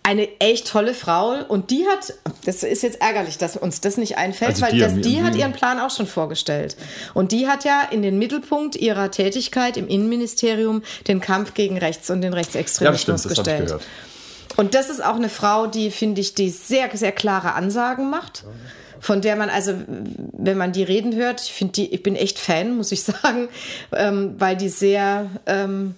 eine 0.04 0.28
echt 0.40 0.68
tolle 0.68 0.94
Frau 0.94 1.34
und 1.48 1.70
die 1.72 1.84
hat, 1.86 2.12
das 2.44 2.62
ist 2.62 2.82
jetzt 2.84 3.00
ärgerlich, 3.00 3.38
dass 3.38 3.56
uns 3.56 3.80
das 3.80 3.96
nicht 3.96 4.16
einfällt, 4.16 4.50
Also 4.52 4.62
weil 4.62 4.72
die, 4.72 4.78
das, 4.80 4.94
die 5.00 5.22
hat 5.22 5.34
ihren 5.34 5.52
Plan 5.52 5.80
auch 5.80 5.90
schon 5.90 6.06
vorgestellt 6.06 6.76
und 7.14 7.32
die 7.32 7.48
hat 7.48 7.64
ja 7.64 7.82
in 7.90 8.02
den 8.02 8.16
Mittelpunkt 8.18 8.76
ihrer 8.76 9.10
Tätigkeit 9.10 9.76
im 9.76 9.88
Innenministerium 9.88 10.82
den 11.08 11.20
Kampf 11.20 11.54
gegen 11.54 11.78
Rechts 11.78 12.10
und 12.10 12.20
den 12.20 12.32
Ja, 12.32 12.38
das 12.38 12.46
Rechtsextremismus 12.46 13.00
stimmt, 13.00 13.18
das 13.18 13.24
habe 13.24 13.32
ich 13.32 13.38
gestellt. 13.38 13.66
gehört. 13.66 13.82
Und 14.57 14.74
das 14.74 14.90
ist 14.90 15.05
auch 15.05 15.16
eine 15.16 15.28
Frau, 15.28 15.66
die, 15.66 15.90
finde 15.90 16.20
ich, 16.20 16.34
die 16.34 16.50
sehr, 16.50 16.88
sehr 16.94 17.12
klare 17.12 17.55
Ansagen 17.55 18.11
macht. 18.11 18.44
Von 19.00 19.20
der 19.20 19.34
man 19.34 19.50
also, 19.50 19.74
wenn 19.88 20.57
man 20.57 20.70
die 20.72 20.84
reden 20.84 21.16
hört, 21.16 21.40
ich 21.40 21.53
finde 21.53 21.72
die, 21.72 21.92
ich 21.92 22.03
bin 22.05 22.14
echt 22.14 22.38
Fan, 22.38 22.76
muss 22.76 22.92
ich 22.92 23.03
sagen, 23.03 23.48
ähm, 23.92 24.34
weil 24.38 24.57
die 24.57 24.68
sehr, 24.68 25.26
ähm, 25.46 25.96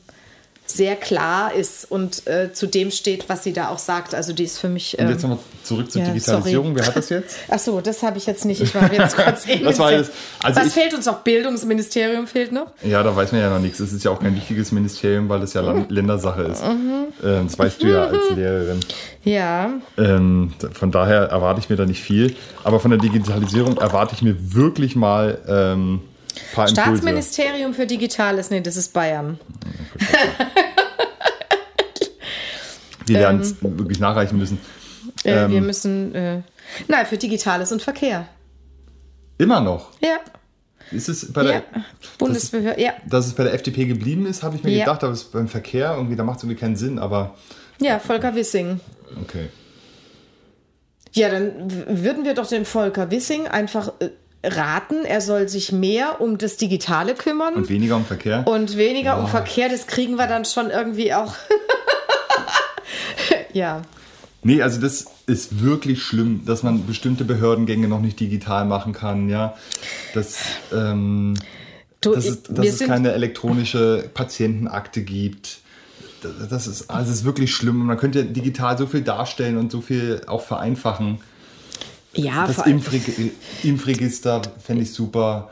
sehr 0.67 0.97
klar 0.97 1.53
ist 1.53 1.91
und 1.91 2.27
äh, 2.27 2.51
zu 2.53 2.67
dem 2.67 2.91
steht, 2.91 3.29
was 3.29 3.45
sie 3.45 3.53
da 3.53 3.69
auch 3.69 3.79
sagt. 3.79 4.15
Also 4.15 4.33
die 4.33 4.45
ist 4.45 4.59
für 4.59 4.69
mich. 4.71 4.97
Und 4.99 5.05
Ähm, 5.05 5.11
jetzt 5.11 5.23
nochmal 5.23 5.39
zurück 5.63 5.91
zur 5.93 6.01
ja, 6.03 6.09
Digitalisierung. 6.09 6.67
sorry. 6.69 6.77
Wer 6.79 6.87
hat 6.87 6.97
das 6.97 7.09
jetzt? 7.11 7.37
Ach 7.51 7.59
so, 7.59 7.81
das 7.83 8.03
habe 8.03 8.17
ich 8.17 8.25
jetzt 8.27 8.45
nicht. 8.47 8.63
Ich 8.63 8.75
war 8.75 8.91
jetzt 8.93 9.15
kurz. 9.17 9.45
Was 9.63 9.79
war 9.79 9.93
das? 9.93 10.11
Also 10.43 10.61
Was 10.61 10.69
ich- 10.69 10.73
fehlt 10.73 10.95
uns 10.95 11.05
noch? 11.07 11.21
Bildungsministerium 11.21 12.27
fehlt 12.27 12.51
noch. 12.53 12.69
Ja, 12.83 13.03
da 13.03 13.15
weiß 13.15 13.33
man 13.33 13.43
ja 13.43 13.51
noch 13.51 13.61
nichts. 13.61 13.79
Das 13.79 13.93
ist 13.93 14.05
ja 14.05 14.11
auch 14.11 14.21
kein 14.21 14.35
wichtiges 14.35 14.73
Ministerium, 14.73 15.29
weil 15.29 15.41
das 15.41 15.53
ja 15.53 15.61
Mhm. 15.63 15.69
Land 15.69 15.91
Ländersache 15.91 16.43
ist. 16.45 16.63
Ähm, 16.63 17.07
das 17.23 17.59
weißt 17.59 17.83
du 17.83 17.87
ja 17.89 18.05
als 18.07 18.31
Lehrerin. 18.35 18.81
Ja, 19.23 19.71
Ähm, 19.99 20.55
von 20.73 20.91
daher 20.91 21.25
erwarte 21.25 21.61
ich 21.61 21.69
mir 21.69 21.77
da 21.77 21.85
nicht 21.85 22.03
viel. 22.03 22.35
Aber 22.63 22.81
von 22.81 22.91
der 22.91 23.01
Digitalisierung 23.01 23.77
erwarte 23.77 24.15
ich 24.15 24.23
mir 24.23 24.55
wirklich 24.55 24.97
mal 24.97 25.39
ähm, 25.47 26.01
paar 26.55 26.69
Impulse. 26.69 26.75
Staatsministerium 26.83 27.75
für 27.75 27.87
Digitales, 27.87 28.51
nee, 28.51 28.61
das 28.61 28.77
ist 28.77 28.93
Bayern. 28.93 29.39
Wir 33.07 33.19
werden 33.19 33.41
es 33.41 33.57
wirklich 33.63 34.01
nachreichen 34.01 34.39
müssen. 34.39 34.59
Äh, 35.25 35.45
Ähm. 35.45 35.51
wir 35.51 35.61
müssen, 35.61 36.15
äh, 36.15 36.41
nein, 36.89 37.07
für 37.07 37.19
Digitales 37.19 37.71
und 37.71 37.83
Verkehr. 37.83 38.27
Immer 39.39 39.61
noch. 39.61 39.91
Ja, 40.01 40.19
Ist 40.91 41.09
es 41.09 41.33
bei 41.33 41.43
ja. 41.43 41.51
der, 41.53 41.63
Bundesbehörde, 42.19 42.81
ja. 42.81 42.93
dass 43.07 43.27
es 43.27 43.35
bei 43.35 43.45
der 43.45 43.53
FDP 43.55 43.85
geblieben 43.87 44.27
ist, 44.27 44.43
habe 44.43 44.57
ich 44.57 44.63
mir 44.63 44.71
Ja. 44.73 44.85
gedacht, 44.85 45.03
aber 45.05 45.13
es 45.13 45.25
beim 45.25 45.49
Verkehr 45.49 45.93
irgendwie, 45.95 46.17
da 46.17 46.25
macht 46.25 46.39
es 46.39 46.45
irgendwie 46.45 46.61
keinen 46.61 46.77
Sinn, 46.77 46.99
aber 46.99 47.35
Ja, 47.81 47.99
Volker 47.99 48.35
Wissing. 48.35 48.81
okay. 49.21 49.49
Ja, 51.13 51.29
dann 51.31 51.71
würden 52.03 52.25
wir 52.25 52.35
doch 52.35 52.47
den 52.49 52.65
Volker 52.65 53.11
Wissing 53.11 53.47
einfach 53.49 53.93
äh, 54.01 54.11
raten, 54.45 55.05
er 55.05 55.21
soll 55.21 55.49
sich 55.49 55.73
mehr 55.73 56.21
um 56.21 56.39
das 56.39 56.57
Digitale 56.57 57.15
kümmern 57.15 57.55
Und 57.55 57.69
weniger 57.69 57.97
um 57.97 58.05
Verkehr. 58.05 58.47
und 58.47 58.77
weniger 58.77 59.19
um 59.19 59.29
Verkehr. 59.29 59.69
Das 59.69 59.87
kriegen 59.87 60.17
wir 60.17 60.27
dann 60.27 60.45
schon 60.45 60.71
irgendwie 60.71 61.15
auch. 61.15 61.35
ja. 63.53 63.83
Nee, 64.43 64.61
also 64.63 64.81
das 64.81 65.07
ist 65.27 65.63
wirklich 65.63 66.03
schlimm, 66.03 66.43
dass 66.45 66.63
man 66.63 66.87
bestimmte 66.87 67.25
Behördengänge 67.25 67.89
noch 67.89 68.01
nicht 68.01 68.21
digital 68.21 68.67
machen 68.67 68.93
kann, 68.93 69.29
ja. 69.29 69.55
Das, 70.13 70.39
ähm, 70.73 71.35
Du, 72.03 72.15
dass 72.15 72.27
es, 72.27 72.43
dass 72.43 72.67
es 72.67 72.81
keine 72.81 73.13
elektronische 73.13 74.11
Patientenakte 74.13 75.01
gibt. 75.03 75.61
Das- 76.23 76.49
Das 76.51 76.67
ist, 76.67 76.91
also 76.91 77.11
es 77.11 77.21
ist 77.21 77.25
wirklich 77.25 77.55
schlimm. 77.55 77.79
Man 77.87 77.97
könnte 77.97 78.27
digital 78.27 78.77
so 78.77 78.87
viel 78.87 79.01
darstellen 79.01 79.57
und 79.57 79.73
so 79.73 79.81
viel 79.81 80.21
auch 80.27 80.43
vereinfachen. 80.43 81.21
Ja, 82.15 82.47
Das 82.47 82.67
Impfreg 82.67 83.33
Impfregister 83.63 84.43
fände 84.63 84.83
ich 84.83 84.93
super. 84.93 85.51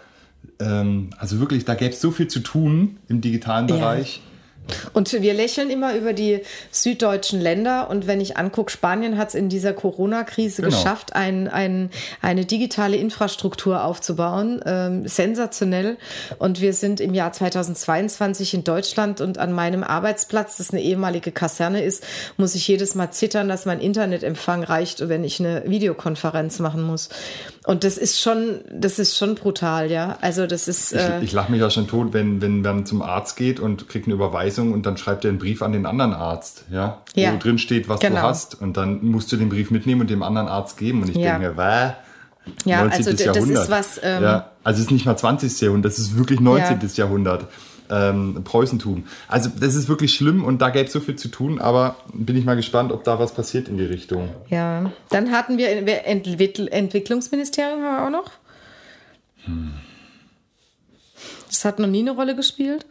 Ähm, 0.59 1.11
also 1.19 1.41
wirklich, 1.41 1.65
da 1.65 1.75
gäbe 1.75 1.93
es 1.93 2.01
so 2.01 2.11
viel 2.11 2.29
zu 2.29 2.41
tun 2.41 2.99
im 3.09 3.21
digitalen 3.21 3.69
Ja. 3.69 4.23
Und 4.93 5.13
wir 5.13 5.35
lächeln 5.35 5.71
immer 5.71 5.95
über 5.95 6.13
die 6.13 6.41
süddeutschen 6.71 7.41
Länder. 7.41 7.91
Und 7.91 8.07
wenn 8.07 8.21
ich 8.21 8.37
angucke, 8.37 8.71
Spanien 8.71 9.19
hat 9.19 9.29
es 9.31 9.35
in 9.35 9.49
dieser 9.49 9.73
Corona-Krise 9.73 10.63
Genau. 10.63 10.75
geschafft, 10.77 11.15
ein, 11.15 11.49
ein, 11.49 11.91
eine 12.21 12.45
digitale 12.45 12.97
Infrastruktur 12.97 13.85
aufzubauen. 13.85 14.61
Ähm, 14.65 15.07
sensationell. 15.07 15.97
Und 16.39 16.61
wir 16.61 16.73
sind 16.75 17.01
im 17.01 17.15
Jahr 17.15 17.33
2022 17.33 18.55
in 18.55 18.65
Deutschland 18.65 19.21
und 19.21 19.39
an 19.39 19.53
meinem 19.53 19.83
Arbeitsplatz, 19.83 20.57
das 20.59 20.71
eine 20.71 20.83
ehemalige 20.83 21.33
Kaserne 21.33 21.83
ist, 21.83 22.05
muss 22.37 22.55
ich 22.55 22.67
jedes 22.69 22.95
Mal 22.95 23.11
zittern, 23.11 23.49
dass 23.49 23.67
mein 23.67 23.81
Internetempfang 23.81 24.63
reicht, 24.63 25.09
wenn 25.09 25.25
ich 25.25 25.41
eine 25.41 25.65
Videokonferenz 25.67 26.59
machen 26.61 26.83
muss. 26.83 27.09
Und 27.65 27.85
das 27.85 27.97
ist 27.99 28.21
schon, 28.21 28.61
das 28.73 28.99
ist 28.99 29.17
schon 29.17 29.35
brutal, 29.37 29.91
ja. 29.91 30.19
Also 30.21 30.47
das 30.47 30.67
ist. 30.69 30.93
Ich, 30.93 31.01
Äh, 31.01 31.23
ich 31.23 31.33
lache 31.33 31.51
mich 31.53 31.61
ja 31.61 31.71
schon 31.71 31.87
tot, 31.89 32.13
wenn, 32.13 32.41
wenn 32.43 32.63
man 32.63 32.87
zum 32.87 33.03
Arzt 33.03 33.37
geht 33.37 33.61
und 33.61 33.89
kriegt 33.89 34.07
eine 34.07 34.15
Überweisung 34.15 34.52
und 34.59 34.85
dann 34.87 34.97
schreibt 34.97 35.25
er 35.25 35.31
einen 35.31 35.39
Brief 35.39 35.63
an 35.63 35.73
den 35.73 35.87
anderen 35.87 36.13
Arzt, 36.13 36.65
ja, 36.71 36.99
Ja. 37.15 37.33
wo 37.33 37.39
drin 37.39 37.59
steht, 37.59 37.89
was 37.89 38.01
du 38.01 38.09
Genau. 38.09 38.21
hast. 38.23 38.61
Und 38.61 38.77
dann 38.77 39.05
musst 39.05 39.33
du 39.33 39.37
den 39.37 39.49
Brief 39.49 39.71
mitnehmen 39.71 40.03
und 40.03 40.11
dem 40.11 40.23
anderen 40.23 40.49
Arzt 40.49 40.77
geben. 40.77 41.03
Und 41.03 41.09
ich 41.11 41.17
Ja. 41.17 41.39
denke 41.39 41.57
was? 41.57 41.93
Ja, 42.65 42.83
also 42.87 43.13
d- 43.13 43.25
das 43.25 43.37
ist 43.49 43.71
was, 43.71 44.01
ähm, 44.03 44.23
ja, 44.23 44.51
also 44.65 44.79
es 44.81 44.87
ist 44.87 44.91
nicht 44.91 45.07
mal 45.07 45.17
20. 45.17 45.61
Jahrhundert, 45.65 45.93
das 45.93 45.99
ist 45.99 46.17
wirklich 46.17 46.41
19. 46.41 46.97
Jahrhundert. 46.97 47.47
Ähm, 47.91 48.41
Preußentum. 48.43 49.05
Also 49.29 49.51
das 49.55 49.75
ist 49.75 49.87
wirklich 49.89 50.15
schlimm 50.15 50.45
und 50.45 50.63
da 50.63 50.71
gäbe 50.71 50.87
es 50.87 50.93
so 50.93 51.01
viel 51.01 51.17
zu 51.17 51.29
tun, 51.29 51.61
aber 51.61 51.97
bin 52.15 52.37
ich 52.37 52.45
mal 52.47 52.57
gespannt, 52.57 52.91
ob 52.91 53.05
da 53.05 53.19
was 53.19 53.33
passiert 53.35 53.69
in 53.69 53.77
die 53.77 53.85
Richtung. 53.85 54.31
Ja, 54.49 54.91
dann 55.11 55.31
hatten 55.31 55.59
wir 55.59 55.69
Entwickl 56.07 56.69
Entwicklungsministerium 56.69 57.83
haben 57.83 57.97
wir 57.97 58.07
auch 58.07 58.11
noch. 58.11 58.31
Das 61.49 61.65
hat 61.65 61.79
noch 61.79 61.87
nie 61.89 62.01
eine 62.01 62.13
Rolle 62.13 62.35
gespielt. 62.35 62.87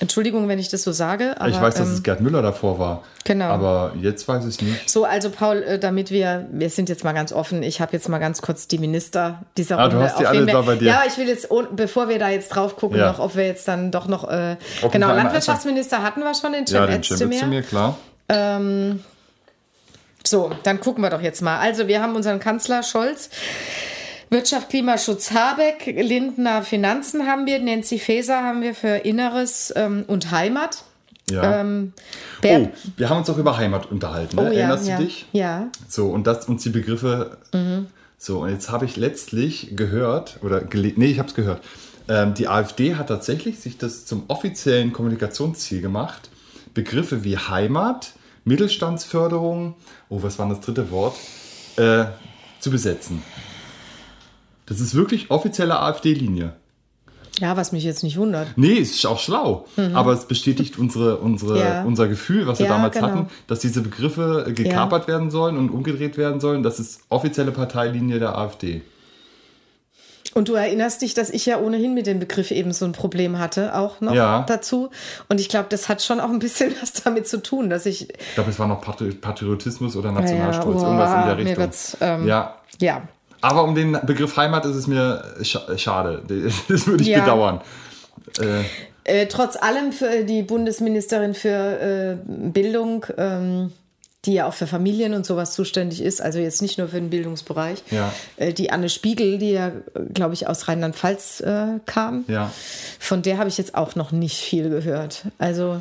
Entschuldigung, 0.00 0.48
wenn 0.48 0.58
ich 0.58 0.68
das 0.68 0.82
so 0.82 0.92
sage. 0.92 1.34
Aber, 1.40 1.48
ich 1.48 1.60
weiß, 1.60 1.74
dass 1.74 1.88
ähm, 1.88 1.94
es 1.94 2.02
Gerd 2.02 2.20
Müller 2.20 2.42
davor 2.42 2.78
war. 2.78 3.02
Genau. 3.24 3.46
Aber 3.46 3.92
jetzt 4.00 4.28
weiß 4.28 4.44
ich 4.44 4.50
es 4.50 4.60
nicht. 4.60 4.88
so, 4.90 5.04
also 5.04 5.30
Paul, 5.30 5.62
äh, 5.62 5.78
damit 5.78 6.10
wir, 6.10 6.46
wir 6.52 6.68
sind 6.70 6.88
jetzt 6.88 7.02
mal 7.04 7.12
ganz 7.12 7.32
offen, 7.32 7.62
ich 7.62 7.80
habe 7.80 7.92
jetzt 7.94 8.08
mal 8.08 8.18
ganz 8.18 8.42
kurz 8.42 8.68
die 8.68 8.78
Minister 8.78 9.42
dieser 9.56 9.78
Ah, 9.78 9.88
du 9.88 9.96
Runde. 9.96 10.10
hast 10.10 10.20
die 10.20 10.26
alle 10.26 10.46
wir, 10.46 10.52
da 10.52 10.60
bei 10.62 10.76
dir. 10.76 10.88
Ja, 10.88 11.02
ich 11.06 11.16
will 11.18 11.28
jetzt, 11.28 11.48
bevor 11.72 12.08
wir 12.08 12.18
da 12.18 12.28
jetzt 12.28 12.48
drauf 12.50 12.76
gucken, 12.76 12.98
Ja. 12.98 13.12
noch, 13.12 13.18
ob 13.18 13.36
wir 13.36 13.46
jetzt 13.46 13.66
dann 13.68 13.90
doch 13.90 14.06
noch, 14.06 14.28
äh, 14.28 14.56
genau, 14.92 15.08
Landwirtschaftsminister 15.14 16.02
hatten 16.02 16.20
wir 16.20 16.34
schon, 16.34 16.52
den 16.52 16.66
Cem 16.66 16.76
Ja, 16.76 16.86
den 16.86 17.00
Özdemir. 17.00 17.62
Klar. 17.62 17.96
So, 20.26 20.50
dann 20.64 20.80
gucken 20.80 21.02
wir 21.04 21.10
doch 21.10 21.20
jetzt 21.20 21.40
mal. 21.40 21.58
Also, 21.60 21.86
wir 21.86 22.02
haben 22.02 22.16
unseren 22.16 22.40
Kanzler 22.40 22.82
Scholz. 22.82 23.30
Wirtschaft, 24.30 24.70
Klimaschutz 24.70 25.30
Habeck, 25.30 25.86
Lindner 25.86 26.62
Finanzen 26.62 27.26
haben 27.26 27.46
wir, 27.46 27.60
Nancy 27.60 27.98
Faeser 27.98 28.42
haben 28.42 28.62
wir 28.62 28.74
für 28.74 28.96
Inneres 29.04 29.72
ähm, 29.76 30.04
und 30.06 30.30
Heimat. 30.30 30.82
Ja. 31.30 31.60
Ähm, 31.60 31.92
Oh, 32.44 32.68
wir 32.96 33.08
haben 33.08 33.18
uns 33.18 33.30
auch 33.30 33.38
über 33.38 33.56
Heimat 33.56 33.90
unterhalten. 33.90 34.36
Ne? 34.36 34.42
oh, 34.42 34.44
ja, 34.46 34.60
Erinnerst 34.60 34.88
ja, 34.88 34.96
du 34.96 35.04
dich? 35.04 35.26
Ja. 35.32 35.68
So, 35.88 36.08
und 36.08 36.26
das 36.26 36.46
uns 36.46 36.62
die 36.62 36.70
Begriffe. 36.70 37.38
So, 38.18 38.42
und 38.42 38.50
jetzt 38.50 38.70
habe 38.70 38.84
ich 38.84 38.96
letztlich 38.96 39.76
gehört, 39.76 40.38
oder 40.42 40.62
nee, 40.72 41.06
ich 41.06 41.18
habe 41.18 41.28
es 41.28 41.34
gehört. 41.34 41.62
Ähm, 42.08 42.34
die 42.34 42.48
AfD 42.48 42.94
hat 42.94 43.08
tatsächlich 43.08 43.58
sich 43.58 43.78
das 43.78 44.06
zum 44.06 44.24
offiziellen 44.28 44.92
Kommunikationsziel 44.92 45.80
gemacht, 45.80 46.30
Begriffe 46.72 47.24
wie 47.24 47.36
Heimat, 47.36 48.12
Mittelstandsförderung, 48.44 49.74
oh, 50.08 50.22
was 50.22 50.38
war 50.38 50.48
das 50.48 50.60
dritte 50.60 50.90
Wort, 50.90 51.16
äh, 51.76 52.04
zu 52.60 52.70
besetzen. 52.70 53.22
Das 54.66 54.80
ist 54.80 54.94
wirklich 54.94 55.30
offizielle 55.30 55.78
AfD-Linie. 55.80 56.52
Ja, 57.38 57.54
was 57.56 57.70
mich 57.72 57.84
jetzt 57.84 58.02
nicht 58.02 58.16
wundert. 58.16 58.48
Nee, 58.56 58.78
es 58.78 58.92
ist 58.92 59.04
auch 59.06 59.18
schlau. 59.18 59.66
Aber 59.92 60.12
es 60.14 60.24
bestätigt 60.24 60.78
unsere, 60.78 61.18
unsere, 61.18 61.58
Ja. 61.58 61.82
unser 61.84 62.08
Gefühl, 62.08 62.46
was 62.46 62.58
wir 62.60 62.66
Ja, 62.66 62.72
damals 62.72 62.94
genau. 62.94 63.08
hatten, 63.08 63.26
dass 63.46 63.58
diese 63.60 63.82
Begriffe 63.82 64.46
äh, 64.48 64.52
gekapert 64.52 65.06
werden 65.06 65.30
sollen 65.30 65.58
und 65.58 65.68
umgedreht 65.70 66.16
werden 66.16 66.40
sollen. 66.40 66.62
Das 66.62 66.80
ist 66.80 67.02
offizielle 67.10 67.52
Parteilinie 67.52 68.18
der 68.18 68.38
AfD. 68.38 68.80
Und 70.34 70.48
du 70.48 70.54
erinnerst 70.54 71.00
dich, 71.02 71.14
dass 71.14 71.30
ich 71.30 71.46
ja 71.46 71.58
ohnehin 71.60 71.94
mit 71.94 72.06
dem 72.06 72.18
Begriff 72.18 72.50
eben 72.50 72.72
so 72.72 72.84
ein 72.84 72.92
Problem 72.92 73.38
hatte, 73.38 73.74
auch 73.74 74.00
noch 74.00 74.14
Ja. 74.14 74.42
dazu. 74.46 74.90
Und 75.28 75.40
ich 75.40 75.48
glaube, 75.48 75.66
das 75.70 75.88
hat 75.88 76.02
schon 76.02 76.20
auch 76.20 76.28
ein 76.30 76.38
bisschen 76.40 76.74
was 76.82 76.92
damit 76.94 77.26
zu 77.28 77.42
tun, 77.42 77.70
dass 77.70 77.86
ich, 77.86 78.10
Ich 78.10 78.34
glaube, 78.34 78.50
es 78.50 78.58
war 78.58 78.66
noch 78.66 78.80
Patri 78.82 79.10
Patriotismus 79.12 79.94
oder 79.96 80.10
Nationalstolz, 80.12 80.82
Ja, 80.82 80.88
irgendwas 80.88 81.10
in 81.10 81.26
der 81.26 81.34
mir 81.36 81.38
Richtung. 81.38 81.56
wird's, 81.58 81.96
ähm, 82.00 82.26
ja. 82.26 82.54
ja, 82.80 83.02
Aber 83.40 83.64
um 83.64 83.74
den 83.74 83.98
Begriff 84.06 84.36
Heimat 84.36 84.64
ist 84.64 84.76
es 84.76 84.86
mir 84.86 85.22
scha 85.42 85.76
schade. 85.78 86.22
Das 86.68 86.86
würde 86.86 87.02
ich 87.02 87.08
Ja. 87.08 87.20
bedauern. 87.20 87.60
Äh, 88.40 88.64
Äh, 89.08 89.26
trotz 89.28 89.54
allem 89.54 89.92
für 89.92 90.24
die 90.24 90.42
Bundesministerin 90.42 91.32
für 91.34 91.48
äh, 91.48 92.16
Bildung, 92.26 93.06
ähm, 93.16 93.72
die 94.24 94.32
ja 94.34 94.48
auch 94.48 94.52
für 94.54 94.66
Familien 94.66 95.14
und 95.14 95.24
sowas 95.24 95.52
zuständig 95.52 96.02
ist, 96.02 96.20
also 96.20 96.40
jetzt 96.40 96.60
nicht 96.60 96.76
nur 96.78 96.88
für 96.88 96.96
den 96.96 97.10
Bildungsbereich, 97.10 97.84
Ja. 97.92 98.12
äh, 98.36 98.52
die 98.52 98.70
Anne 98.72 98.88
Spiegel, 98.88 99.38
die 99.38 99.52
ja, 99.52 99.70
glaube 100.12 100.34
ich, 100.34 100.48
aus 100.48 100.66
Rheinland-Pfalz 100.66 101.38
äh, 101.42 101.66
kam, 101.86 102.24
ja. 102.26 102.50
von 102.98 103.22
der 103.22 103.38
habe 103.38 103.48
ich 103.48 103.58
jetzt 103.58 103.76
auch 103.76 103.94
noch 103.94 104.10
nicht 104.10 104.38
viel 104.38 104.68
gehört. 104.70 105.22
Also 105.38 105.80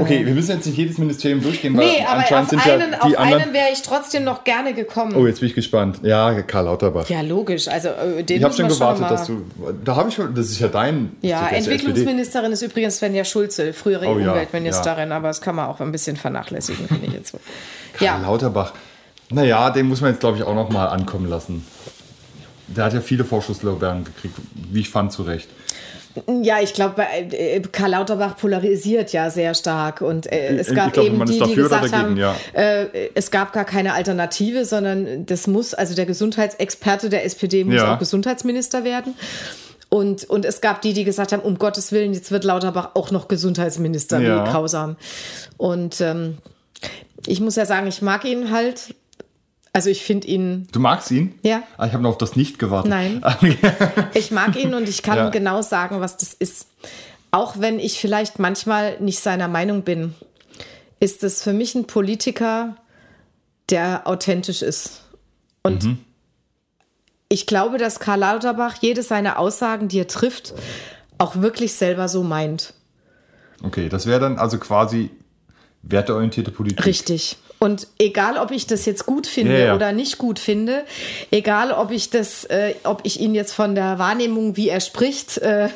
Okay, 0.00 0.24
wir 0.24 0.34
müssen 0.34 0.52
jetzt 0.52 0.66
nicht 0.66 0.76
jedes 0.76 0.98
Ministerium 0.98 1.42
durchgehen, 1.42 1.76
weil 1.76 1.86
nee, 1.86 2.04
aber 2.06 2.20
anscheinend 2.20 2.44
auf 2.54 2.62
sind 2.62 2.72
einen, 2.72 2.92
ja 2.92 3.00
auf 3.00 3.08
die 3.08 3.16
anderen. 3.16 3.42
einen 3.42 3.52
wäre 3.52 3.68
ich 3.72 3.82
trotzdem 3.82 4.24
noch 4.24 4.44
gerne 4.44 4.74
gekommen. 4.74 5.14
Oh, 5.16 5.26
jetzt 5.26 5.40
bin 5.40 5.48
ich 5.48 5.54
gespannt. 5.54 6.00
Ja, 6.02 6.42
Karl 6.42 6.66
Lauterbach. 6.66 7.08
Ja, 7.08 7.20
logisch. 7.22 7.68
Also 7.68 7.88
äh, 7.88 8.22
den 8.22 8.38
ich 8.38 8.44
habe 8.44 8.54
schon 8.54 8.68
gewartet, 8.68 9.00
mal- 9.02 9.08
dass 9.08 9.26
du. 9.26 9.44
Da 9.84 9.96
habe 9.96 10.08
ich 10.08 10.14
schon. 10.14 10.34
Das 10.34 10.46
ist 10.46 10.58
ja 10.60 10.68
dein. 10.68 11.12
Ja. 11.22 11.48
Entwicklungsministerin 11.48 12.52
ist 12.52 12.62
übrigens 12.62 12.96
Svenja 12.98 13.24
Schulze, 13.24 13.72
frühere 13.72 14.06
Oh 14.06 14.18
ja, 14.18 14.30
Umweltministerin, 14.32 15.12
aber 15.12 15.28
das 15.28 15.40
kann 15.40 15.56
man 15.56 15.66
auch 15.66 15.80
ein 15.80 15.92
bisschen 15.92 16.16
vernachlässigen, 16.16 16.86
finde 16.88 17.06
ich 17.06 17.12
jetzt. 17.12 17.32
Karl 17.94 18.04
Ja, 18.06 18.18
Lauterbach. 18.18 18.72
Naja, 19.30 19.70
den 19.70 19.86
muss 19.88 20.00
man 20.00 20.10
jetzt, 20.10 20.20
glaube 20.20 20.38
ich, 20.38 20.42
auch 20.44 20.54
noch 20.54 20.70
mal 20.70 20.86
ankommen 20.86 21.28
lassen. 21.28 21.66
Der 22.68 22.84
hat 22.84 22.94
ja 22.94 23.00
viele 23.00 23.24
Vorschusslorbeeren 23.24 24.04
gekriegt, 24.04 24.34
wie 24.70 24.80
ich 24.80 24.90
fand, 24.90 25.12
zu 25.12 25.22
Recht. 25.22 25.48
Ja, 26.42 26.60
ich 26.60 26.74
glaube, 26.74 27.02
äh, 27.02 27.60
Karl 27.60 27.90
Lauterbach 27.92 28.36
polarisiert 28.36 29.12
ja 29.12 29.30
sehr 29.30 29.54
stark 29.54 30.00
und 30.00 30.30
äh, 30.32 30.56
es 30.56 30.74
gab 30.74 30.92
glaube, 30.92 31.08
eben 31.08 31.24
die, 31.26 31.38
die 31.38 31.54
gesagt 31.54 31.92
dagegen, 31.92 31.96
haben, 31.96 32.16
ja. 32.16 32.34
äh, 32.54 33.10
es 33.14 33.30
gab 33.30 33.52
gar 33.52 33.64
keine 33.64 33.94
Alternative, 33.94 34.64
sondern 34.64 35.26
das 35.26 35.46
muss, 35.46 35.74
also 35.74 35.94
der 35.94 36.06
Gesundheitsexperte 36.06 37.08
der 37.08 37.24
SPD 37.24 37.64
muss 37.64 37.74
Ja. 37.76 37.94
auch 37.94 37.98
Gesundheitsminister 37.98 38.84
werden. 38.84 39.14
Und, 39.90 40.28
und 40.28 40.44
es 40.44 40.60
gab 40.60 40.82
die, 40.82 40.92
die 40.92 41.04
gesagt 41.04 41.32
haben, 41.32 41.40
um 41.42 41.56
Gottes 41.58 41.92
Willen, 41.92 42.12
jetzt 42.12 42.30
wird 42.30 42.44
Lauterbach 42.44 42.90
auch 42.94 43.10
noch 43.10 43.26
Gesundheitsminister, 43.28 44.20
Ja. 44.20 44.44
wie 44.46 44.50
grausam. 44.50 44.96
Und 45.56 46.00
ähm, 46.00 46.38
ich 47.26 47.40
muss 47.40 47.56
ja 47.56 47.64
sagen, 47.66 47.86
ich 47.86 48.02
mag 48.02 48.24
ihn 48.24 48.50
halt. 48.50 48.94
Also 49.72 49.90
ich 49.90 50.02
finde 50.02 50.26
ihn 50.26 50.66
Du 50.72 50.80
magst 50.80 51.10
ihn? 51.10 51.34
Ja. 51.42 51.62
Ah, 51.76 51.86
ich 51.86 51.92
habe 51.92 52.02
noch 52.02 52.10
auf 52.10 52.18
das 52.18 52.36
nicht 52.36 52.58
gewartet. 52.58 52.90
Nein. 52.90 53.22
Ich 54.14 54.30
mag 54.30 54.56
ihn 54.56 54.74
und 54.74 54.88
ich 54.88 55.02
kann 55.02 55.16
Ja. 55.16 55.28
genau 55.30 55.62
sagen, 55.62 56.00
was 56.00 56.16
das 56.16 56.32
ist. 56.34 56.68
Auch 57.30 57.60
wenn 57.60 57.78
ich 57.78 58.00
vielleicht 58.00 58.38
manchmal 58.38 58.98
nicht 59.00 59.20
seiner 59.20 59.48
Meinung 59.48 59.82
bin, 59.82 60.14
ist 61.00 61.22
es 61.22 61.42
für 61.42 61.52
mich 61.52 61.74
ein 61.74 61.86
Politiker, 61.86 62.76
der 63.68 64.06
authentisch 64.06 64.62
ist. 64.62 65.02
Und 65.62 65.84
Mhm. 65.84 65.98
ich 67.28 67.46
glaube, 67.46 67.76
dass 67.78 68.00
Karl 68.00 68.20
Lauterbach 68.20 68.76
jede 68.80 69.02
seiner 69.02 69.38
Aussagen, 69.38 69.88
die 69.88 70.00
er 70.00 70.08
trifft, 70.08 70.54
auch 71.18 71.36
wirklich 71.36 71.74
selber 71.74 72.08
so 72.08 72.22
meint. 72.22 72.72
Okay, 73.62 73.88
das 73.88 74.06
wäre 74.06 74.20
dann 74.20 74.38
also 74.38 74.58
quasi 74.58 75.10
werteorientierte 75.82 76.50
Politik. 76.50 76.86
Richtig. 76.86 77.36
Und 77.58 77.88
egal, 77.98 78.38
ob 78.38 78.52
ich 78.52 78.66
das 78.66 78.86
jetzt 78.86 79.04
gut 79.04 79.26
finde 79.26 79.58
Ja, 79.58 79.66
ja. 79.66 79.74
oder 79.74 79.92
nicht 79.92 80.18
gut 80.18 80.38
finde, 80.38 80.84
egal, 81.32 81.72
ob 81.72 81.90
ich 81.90 82.08
das, 82.10 82.44
äh, 82.44 82.74
ob 82.84 83.00
ich 83.02 83.20
ihn 83.20 83.34
jetzt 83.34 83.52
von 83.52 83.74
der 83.74 83.98
Wahrnehmung, 83.98 84.56
wie 84.56 84.68
er 84.68 84.80
spricht, 84.80 85.38
äh, 85.38 85.68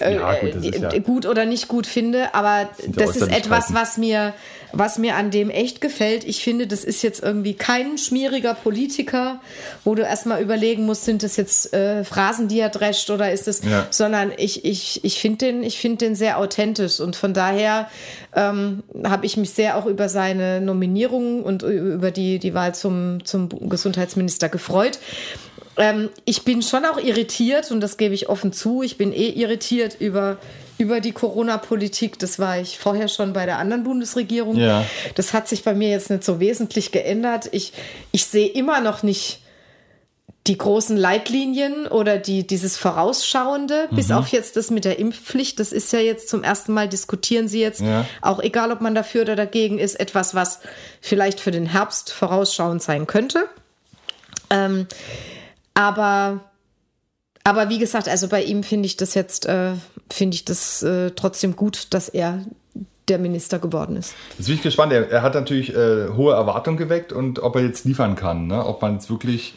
Ja, 0.00 0.34
gut, 0.34 0.64
äh, 0.64 1.00
gut 1.00 1.26
oder 1.26 1.46
nicht 1.46 1.68
gut 1.68 1.86
finde, 1.86 2.34
aber 2.34 2.68
das 2.86 3.16
ist 3.16 3.28
etwas, 3.28 3.72
was 3.72 3.96
mir, 3.96 4.34
was 4.76 4.98
mir 4.98 5.14
an 5.16 5.30
dem 5.30 5.50
echt 5.50 5.80
gefällt. 5.80 6.24
Ich 6.24 6.42
finde, 6.42 6.66
das 6.66 6.84
ist 6.84 7.02
jetzt 7.02 7.22
irgendwie 7.22 7.54
kein 7.54 7.96
schmieriger 7.98 8.54
Politiker, 8.54 9.40
wo 9.84 9.94
du 9.94 10.02
erstmal 10.02 10.42
überlegen 10.42 10.84
musst, 10.84 11.04
sind 11.04 11.22
das 11.22 11.36
jetzt 11.36 11.72
äh, 11.72 12.04
Phrasen, 12.04 12.48
die 12.48 12.58
er 12.58 12.68
drescht 12.70 13.08
oder 13.10 13.32
ist 13.32 13.46
es, 13.48 13.62
Ja. 13.64 13.86
sondern 13.90 14.32
ich, 14.36 14.64
ich, 14.64 15.04
ich 15.04 15.20
finde 15.20 15.46
den, 15.46 15.62
ich 15.62 15.78
finde 15.78 15.98
den 16.04 16.14
sehr 16.16 16.38
authentisch 16.38 17.00
und 17.00 17.14
von 17.16 17.32
daher 17.34 17.88
ähm, 18.34 18.82
habe 19.04 19.26
ich 19.26 19.36
mich 19.36 19.50
sehr 19.50 19.76
auch 19.76 19.86
über 19.86 20.08
seine 20.08 20.60
Nominierung 20.60 21.42
und 21.42 21.62
über 21.62 22.10
die, 22.10 22.38
die 22.38 22.54
Wahl 22.54 22.74
zum, 22.74 23.24
zum 23.24 23.48
Gesundheitsminister 23.68 24.48
gefreut. 24.48 24.98
Ähm, 25.76 26.08
ich 26.24 26.42
bin 26.42 26.62
schon 26.62 26.84
auch 26.84 26.98
irritiert 26.98 27.70
und 27.70 27.80
das 27.80 27.96
gebe 27.96 28.14
ich 28.14 28.28
offen 28.28 28.52
zu. 28.52 28.82
Ich 28.82 28.96
bin 28.96 29.12
eh 29.12 29.28
irritiert 29.30 29.96
über, 30.00 30.38
über 30.78 31.00
die 31.00 31.12
Corona-Politik. 31.12 32.18
Das 32.18 32.38
war 32.38 32.58
ich 32.58 32.78
vorher 32.78 33.08
schon 33.08 33.32
bei 33.32 33.46
der 33.46 33.58
anderen 33.58 33.84
Bundesregierung. 33.84 34.56
Ja. 34.56 34.84
Das 35.14 35.32
hat 35.32 35.48
sich 35.48 35.62
bei 35.64 35.74
mir 35.74 35.88
jetzt 35.90 36.10
nicht 36.10 36.24
so 36.24 36.40
wesentlich 36.40 36.90
geändert. 36.92 37.48
Ich, 37.52 37.72
ich 38.12 38.26
sehe 38.26 38.48
immer 38.48 38.80
noch 38.80 39.02
nicht 39.02 39.40
die 40.46 40.58
großen 40.58 40.96
Leitlinien 40.98 41.86
oder 41.86 42.18
die, 42.18 42.46
dieses 42.46 42.76
Vorausschauende, 42.76 43.88
bis 43.92 44.08
Mhm. 44.08 44.14
auf 44.16 44.28
jetzt 44.28 44.56
das 44.56 44.70
mit 44.70 44.84
der 44.84 44.98
Impfpflicht, 44.98 45.58
das 45.58 45.72
ist 45.72 45.90
ja 45.94 46.00
jetzt 46.00 46.28
zum 46.28 46.42
ersten 46.42 46.74
Mal, 46.74 46.86
diskutieren 46.86 47.48
sie 47.48 47.60
jetzt, 47.62 47.80
Ja. 47.80 48.04
auch 48.20 48.40
egal 48.40 48.70
ob 48.70 48.82
man 48.82 48.94
dafür 48.94 49.22
oder 49.22 49.36
dagegen 49.36 49.78
ist, 49.78 49.98
etwas, 49.98 50.34
was 50.34 50.60
vielleicht 51.00 51.40
für 51.40 51.50
den 51.50 51.64
Herbst 51.64 52.12
vorausschauend 52.12 52.82
sein 52.82 53.06
könnte. 53.06 53.48
Ähm, 54.50 54.86
aber, 55.72 56.40
aber 57.42 57.70
wie 57.70 57.78
gesagt, 57.78 58.06
also 58.06 58.28
bei 58.28 58.42
ihm 58.42 58.64
finde 58.64 58.84
ich 58.86 58.98
das 58.98 59.14
jetzt, 59.14 59.46
äh, 59.46 59.72
finde 60.10 60.34
ich 60.34 60.44
das 60.44 60.82
äh, 60.82 61.10
trotzdem 61.12 61.56
gut, 61.56 61.88
dass 61.90 62.08
er 62.08 62.44
der 63.08 63.18
Minister 63.18 63.58
geworden 63.58 63.96
ist. 63.96 64.14
Jetzt 64.38 64.46
bin 64.46 64.54
ich 64.56 64.62
gespannt. 64.62 64.92
Er, 64.92 65.10
er 65.10 65.22
hat 65.22 65.34
natürlich 65.34 65.74
äh, 65.74 66.08
hohe 66.16 66.32
Erwartungen 66.32 66.78
geweckt 66.78 67.12
und 67.12 67.38
ob 67.42 67.56
er 67.56 67.62
jetzt 67.62 67.84
liefern 67.84 68.16
kann. 68.16 68.46
Ne? 68.46 68.64
Ob 68.64 68.80
man 68.80 68.94
jetzt 68.94 69.10
wirklich 69.10 69.54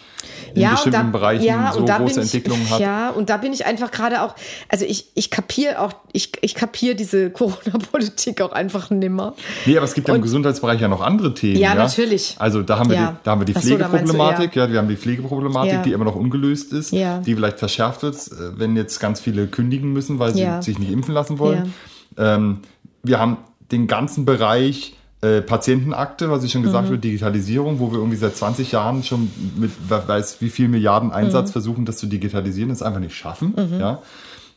in 0.53 0.69
bestimmten 0.69 1.11
Bereichen 1.13 1.45
ja, 1.45 1.71
so 1.71 1.85
da 1.85 1.97
große 1.99 2.19
ich, 2.19 2.25
Entwicklungen 2.25 2.69
hat. 2.69 2.79
Ja, 2.81 3.09
und 3.11 3.29
da 3.29 3.37
bin 3.37 3.53
ich 3.53 3.65
einfach 3.65 3.91
gerade 3.91 4.21
auch, 4.23 4.35
also 4.67 4.83
ich, 4.83 5.07
ich 5.13 5.29
kapiere 5.31 5.79
auch, 5.79 5.93
ich, 6.11 6.31
ich 6.41 6.55
kapiere 6.55 6.95
diese 6.95 7.29
Corona-Politik 7.77 8.41
auch 8.41 8.51
einfach 8.51 8.89
nimmer. 8.89 9.33
Nee, 9.65 9.77
aber 9.77 9.85
es 9.85 9.93
gibt 9.93 10.07
ja 10.09 10.13
im 10.15 10.19
Und- 10.19 10.23
Gesundheitsbereich 10.23 10.81
ja 10.81 10.87
noch 10.89 11.01
andere 11.01 11.33
Themen. 11.33 11.57
Ja, 11.59 11.73
natürlich. 11.75 12.35
Also 12.39 12.61
da 12.63 12.79
haben 12.79 12.89
wir 12.89 12.97
Ja. 12.97 13.11
die, 13.11 13.17
da 13.23 13.31
haben 13.31 13.41
wir 13.41 13.45
die 13.45 13.55
Ach 13.55 13.61
so, 13.61 13.77
da 13.77 13.87
Pflegeproblematik, 13.87 14.55
ja. 14.55 14.69
wir 14.71 14.79
haben 14.79 14.89
die 14.89 14.97
Pflegeproblematik, 14.97 15.71
Ja. 15.73 15.81
die 15.83 15.91
immer 15.93 16.05
noch 16.05 16.15
ungelöst 16.15 16.73
ist, 16.73 16.91
Ja. 16.91 17.19
die 17.19 17.33
vielleicht 17.35 17.59
verschärft 17.59 18.03
wird, 18.03 18.15
äh, 18.15 18.59
wenn 18.59 18.75
jetzt 18.75 18.99
ganz 18.99 19.21
viele 19.21 19.47
kündigen 19.47 19.93
müssen, 19.93 20.19
weil 20.19 20.33
sie 20.33 20.41
Ja. 20.41 20.61
sich 20.61 20.79
nicht 20.79 20.91
impfen 20.91 21.13
lassen 21.13 21.39
wollen. 21.39 21.73
Ähm, 22.17 22.59
wir 23.03 23.19
haben 23.19 23.37
den 23.71 23.87
ganzen 23.87 24.25
Bereich 24.25 24.93
äh, 25.21 25.41
Patientenakte, 25.41 26.29
was 26.29 26.43
ich 26.43 26.51
schon 26.51 26.61
Mhm. 26.61 26.65
gesagt 26.65 26.85
habe, 26.87 26.97
Digitalisierung, 26.99 27.79
wo 27.79 27.91
wir 27.91 27.97
irgendwie 27.97 28.17
seit 28.17 28.35
20 28.35 28.71
Jahren 28.71 29.01
schon 29.03 29.31
mit 29.57 29.71
wer 29.87 30.07
weiß 30.07 30.41
wie 30.41 30.49
viel 30.49 30.67
Milliarden 30.67 31.11
Einsatz 31.11 31.49
Mhm. 31.49 31.53
versuchen, 31.53 31.85
das 31.85 31.97
zu 31.97 32.05
digitalisieren, 32.05 32.69
das 32.69 32.83
einfach 32.83 32.99
nicht 32.99 33.15
schaffen. 33.15 33.53
Ja? 33.79 34.01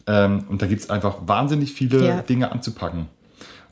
Ähm, 0.07 0.45
und 0.49 0.61
da 0.61 0.66
gibt 0.66 0.82
es 0.82 0.91
einfach 0.91 1.16
wahnsinnig 1.26 1.72
viele 1.72 2.07
Ja. 2.07 2.20
Dinge 2.22 2.53
anzupacken. 2.53 3.07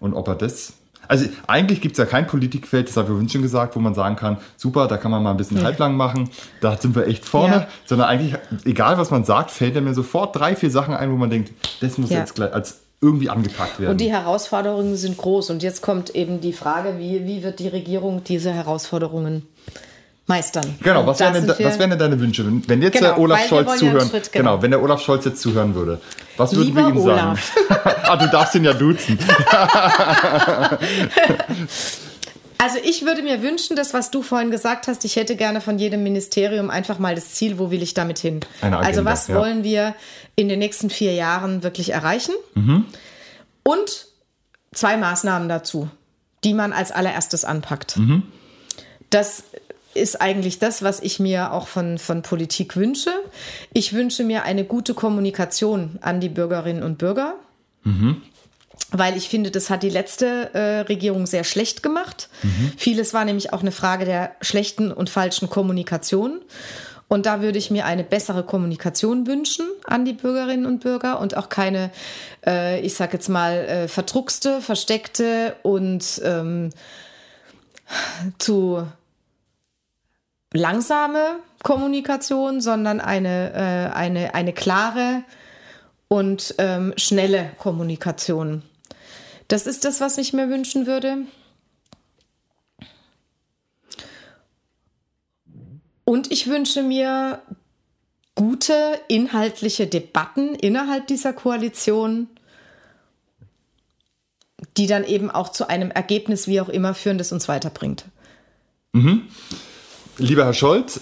Und 0.00 0.14
ob 0.14 0.28
er 0.28 0.34
das. 0.34 0.74
Also 1.08 1.26
eigentlich 1.46 1.80
gibt 1.82 1.92
es 1.92 1.98
ja 1.98 2.04
kein 2.06 2.26
Politikfeld, 2.26 2.88
das 2.88 2.96
habe 2.96 3.06
ich 3.06 3.10
vorhin 3.12 3.28
schon 3.28 3.42
gesagt, 3.42 3.76
wo 3.76 3.80
man 3.80 3.94
sagen 3.94 4.16
kann, 4.16 4.36
super, 4.56 4.86
da 4.88 4.96
kann 4.98 5.10
man 5.10 5.22
mal 5.22 5.30
ein 5.32 5.36
bisschen 5.38 5.62
halblang 5.62 5.94
machen, 5.96 6.28
da 6.60 6.76
sind 6.76 6.94
wir 6.94 7.06
echt 7.06 7.24
vorne. 7.24 7.54
Ja. 7.54 7.68
Sondern 7.86 8.08
eigentlich, 8.08 8.34
egal 8.64 8.96
was 8.98 9.10
man 9.10 9.24
sagt, 9.24 9.50
fällt 9.50 9.74
mir 9.82 9.94
sofort 9.94 10.36
drei, 10.36 10.54
vier 10.56 10.70
Sachen 10.70 10.94
ein, 10.94 11.10
wo 11.10 11.16
man 11.16 11.28
denkt, 11.30 11.52
das 11.80 11.96
muss 11.98 12.10
Ja. 12.10 12.18
jetzt 12.20 12.34
gleich 12.34 12.52
als 12.52 12.80
irgendwie 13.00 13.30
angepackt 13.30 13.78
werden. 13.80 13.92
Und 13.92 14.00
die 14.00 14.10
Herausforderungen 14.10 14.96
sind 14.96 15.16
groß. 15.16 15.50
Und 15.50 15.62
jetzt 15.62 15.82
kommt 15.82 16.10
eben 16.14 16.40
die 16.40 16.52
Frage, 16.52 16.98
wie, 16.98 17.24
wie 17.26 17.42
wird 17.44 17.58
die 17.60 17.68
Regierung 17.68 18.24
diese 18.24 18.52
Herausforderungen 18.52 19.46
meistern? 20.26 20.74
Genau, 20.82 21.06
was 21.06 21.20
wären, 21.20 21.34
denn, 21.34 21.48
was 21.48 21.78
wären 21.78 21.90
denn 21.90 21.98
deine 21.98 22.18
Wünsche? 22.18 22.44
Wenn- 22.44 22.68
Wenn 22.68 22.82
jetzt 22.82 22.94
Genau, 22.94 23.10
der 23.10 23.18
Olaf 23.18 23.46
Scholz 23.48 23.78
zuhören, 23.78 24.08
Schritt, 24.08 24.32
genau. 24.32 24.50
genau. 24.52 24.62
wenn 24.62 24.70
der 24.72 24.82
Olaf 24.82 25.00
Scholz 25.00 25.24
jetzt 25.24 25.40
zuhören 25.40 25.74
würde, 25.74 26.00
was 26.36 26.54
würden 26.56 26.66
Lieber 26.66 26.82
wir 26.82 26.88
ihm 26.88 26.98
Olaf. 26.98 27.54
sagen? 27.68 27.80
ah, 28.04 28.16
du 28.16 28.28
darfst 28.28 28.54
ihn 28.56 28.64
ja 28.64 28.72
duzen. 28.74 29.18
Also 32.58 32.78
ich 32.82 33.04
würde 33.04 33.22
mir 33.22 33.40
wünschen, 33.42 33.76
das, 33.76 33.94
was 33.94 34.10
du 34.10 34.22
vorhin 34.22 34.50
gesagt 34.50 34.88
hast, 34.88 35.04
ich 35.04 35.16
hätte 35.16 35.36
gerne 35.36 35.60
von 35.60 35.78
jedem 35.78 36.02
Ministerium 36.02 36.70
einfach 36.70 36.98
mal 36.98 37.14
das 37.14 37.30
Ziel, 37.30 37.58
wo 37.58 37.70
will 37.70 37.82
ich 37.82 37.94
damit 37.94 38.18
hin? 38.18 38.40
Agenda, 38.60 38.80
also 38.80 39.04
was 39.04 39.28
ja. 39.28 39.36
wollen 39.36 39.62
wir 39.62 39.94
in 40.34 40.48
den 40.48 40.58
nächsten 40.58 40.90
vier 40.90 41.14
Jahren 41.14 41.62
wirklich 41.62 41.92
erreichen? 41.92 42.34
Mhm. 42.54 42.84
Und 43.62 44.08
zwei 44.72 44.96
Maßnahmen 44.96 45.48
dazu. 45.48 45.88
die 46.44 46.54
man 46.54 46.72
als 46.72 46.92
allererstes 46.92 47.44
anpackt. 47.44 47.96
Mhm. 47.96 48.22
Das 49.10 49.42
ist 49.94 50.20
eigentlich 50.20 50.58
das, 50.58 50.82
was 50.82 51.00
ich 51.00 51.18
mir 51.18 51.52
auch 51.52 51.66
von, 51.66 51.98
von 51.98 52.22
Politik 52.22 52.76
wünsche. 52.76 53.10
Ich 53.72 53.92
wünsche 53.92 54.22
mir 54.22 54.44
eine 54.44 54.64
gute 54.64 54.94
Kommunikation 54.94 55.98
an 56.00 56.20
die 56.20 56.28
Bürgerinnen 56.28 56.82
und 56.82 56.98
Bürger. 56.98 57.34
Mhm. 57.82 58.22
Weil 58.90 59.16
ich 59.16 59.28
finde, 59.28 59.50
das 59.50 59.68
hat 59.68 59.82
die 59.82 59.90
letzte 59.90 60.54
äh, 60.54 60.80
Regierung 60.80 61.26
sehr 61.26 61.44
schlecht 61.44 61.82
gemacht. 61.82 62.28
Mhm. 62.42 62.72
Vieles 62.76 63.12
war 63.12 63.24
nämlich 63.24 63.52
auch 63.52 63.60
eine 63.60 63.72
Frage 63.72 64.04
der 64.04 64.32
schlechten 64.40 64.92
und 64.92 65.10
falschen 65.10 65.50
Kommunikation. 65.50 66.40
Und 67.08 67.24
da 67.24 67.40
würde 67.40 67.58
ich 67.58 67.70
mir 67.70 67.86
eine 67.86 68.04
bessere 68.04 68.44
Kommunikation 68.44 69.26
wünschen 69.26 69.66
an 69.86 70.04
die 70.04 70.12
Bürgerinnen 70.12 70.66
und 70.66 70.80
Bürger 70.80 71.20
und 71.20 71.36
auch 71.36 71.48
keine, 71.48 71.90
äh, 72.46 72.80
ich 72.80 72.94
sag 72.94 73.14
jetzt 73.14 73.28
mal, 73.28 73.54
äh, 73.54 73.88
verdruckste, 73.88 74.60
versteckte 74.60 75.56
und 75.62 76.20
ähm, 76.22 76.70
zu 78.38 78.86
langsame 80.52 81.36
Kommunikation, 81.62 82.60
sondern 82.60 83.00
eine, 83.00 83.52
äh, 83.54 83.96
eine, 83.96 84.34
eine 84.34 84.52
klare 84.52 85.22
und 86.08 86.54
ähm, 86.58 86.92
schnelle 86.96 87.50
Kommunikation. 87.58 88.62
Das 89.48 89.66
ist 89.66 89.84
das, 89.84 90.00
was 90.00 90.18
ich 90.18 90.32
mir 90.32 90.50
wünschen 90.50 90.86
würde. 90.86 91.24
Und 96.04 96.30
ich 96.30 96.46
wünsche 96.46 96.82
mir 96.82 97.42
gute 98.34 99.00
inhaltliche 99.08 99.86
Debatten 99.86 100.54
innerhalb 100.54 101.06
dieser 101.06 101.32
Koalition, 101.32 102.28
die 104.76 104.86
dann 104.86 105.04
eben 105.04 105.30
auch 105.30 105.50
zu 105.50 105.68
einem 105.68 105.90
Ergebnis, 105.90 106.46
wie 106.46 106.60
auch 106.60 106.68
immer, 106.68 106.94
führen, 106.94 107.18
das 107.18 107.32
uns 107.32 107.48
weiterbringt. 107.48 108.04
Mhm. 108.92 109.28
Lieber 110.18 110.44
Herr 110.44 110.54
Scholz, 110.54 111.00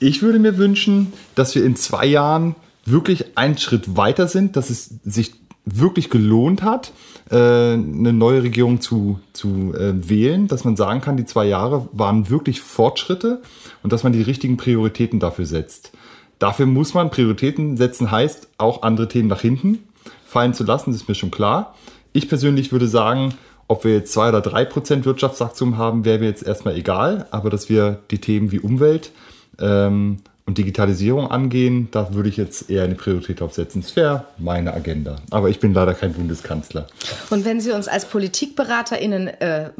ich 0.00 0.22
würde 0.22 0.38
mir 0.38 0.58
wünschen, 0.58 1.12
dass 1.34 1.54
wir 1.54 1.64
in 1.64 1.76
zwei 1.76 2.06
Jahren 2.06 2.54
wirklich 2.84 3.36
einen 3.36 3.58
Schritt 3.58 3.96
weiter 3.96 4.28
sind, 4.28 4.56
dass 4.56 4.70
es 4.70 4.90
sich 5.04 5.34
wirklich 5.66 6.08
gelohnt 6.10 6.62
hat, 6.62 6.92
äh, 7.30 7.36
eine 7.36 8.12
neue 8.12 8.42
Regierung 8.42 8.80
zu, 8.80 9.20
zu 9.32 9.74
äh, 9.74 10.08
wählen, 10.08 10.48
dass 10.48 10.64
man 10.64 10.76
sagen 10.76 11.00
kann, 11.00 11.16
die 11.16 11.24
zwei 11.26 11.44
Jahre 11.44 11.88
waren 11.92 12.30
wirklich 12.30 12.60
Fortschritte 12.62 13.42
und 13.82 13.92
dass 13.92 14.04
man 14.04 14.12
die 14.12 14.22
richtigen 14.22 14.56
Prioritäten 14.56 15.20
dafür 15.20 15.44
setzt. 15.44 15.92
Dafür 16.38 16.66
muss 16.66 16.94
man 16.94 17.10
Prioritäten 17.10 17.76
setzen, 17.76 18.10
heißt 18.10 18.48
auch 18.58 18.82
andere 18.82 19.08
Themen 19.08 19.28
nach 19.28 19.40
hinten 19.40 19.80
fallen 20.26 20.54
zu 20.54 20.64
lassen, 20.64 20.90
das 20.90 21.02
ist 21.02 21.08
mir 21.08 21.14
schon 21.14 21.30
klar. 21.30 21.74
Ich 22.12 22.28
persönlich 22.28 22.72
würde 22.72 22.88
sagen, 22.88 23.34
ob 23.68 23.84
wir 23.84 23.94
jetzt 23.94 24.12
zwei 24.12 24.28
oder 24.28 24.40
drei 24.40 24.64
Prozent 24.64 25.06
Wirtschaftswachstum 25.06 25.78
haben, 25.78 26.04
wäre 26.04 26.18
mir 26.18 26.26
jetzt 26.26 26.42
erstmal 26.42 26.76
egal, 26.76 27.26
aber 27.30 27.48
dass 27.48 27.68
wir 27.68 28.00
die 28.10 28.20
Themen 28.20 28.52
wie 28.52 28.60
Umwelt 28.60 29.12
ähm, 29.58 30.18
und 30.46 30.58
Digitalisierung 30.58 31.28
angehen, 31.30 31.88
da 31.90 32.14
würde 32.14 32.28
ich 32.28 32.36
jetzt 32.36 32.70
eher 32.70 32.84
eine 32.84 32.94
Priorität 32.94 33.42
aufsetzen. 33.42 33.82
Das 33.82 33.96
wäre 33.96 34.26
meine 34.38 34.72
Agenda. 34.72 35.16
Aber 35.30 35.50
ich 35.50 35.58
bin 35.58 35.74
leider 35.74 35.92
kein 35.92 36.12
Bundeskanzler. 36.12 36.86
Und 37.30 37.44
wenn 37.44 37.60
Sie 37.60 37.72
uns 37.72 37.88
als 37.88 38.06
PolitikberaterInnen 38.06 39.26
äh, 39.26 39.70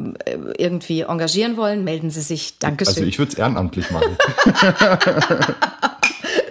irgendwie 0.58 1.02
engagieren 1.02 1.56
wollen, 1.56 1.84
melden 1.84 2.10
Sie 2.10 2.20
sich. 2.20 2.58
Dankeschön. 2.58 2.94
Also 2.94 3.04
ich 3.04 3.18
würde 3.18 3.32
es 3.32 3.38
ehrenamtlich 3.38 3.90
machen. 3.92 4.16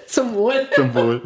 Zum 0.08 0.34
Wohl. 0.34 0.54
Zum 0.74 0.94
Wohl. 0.94 1.22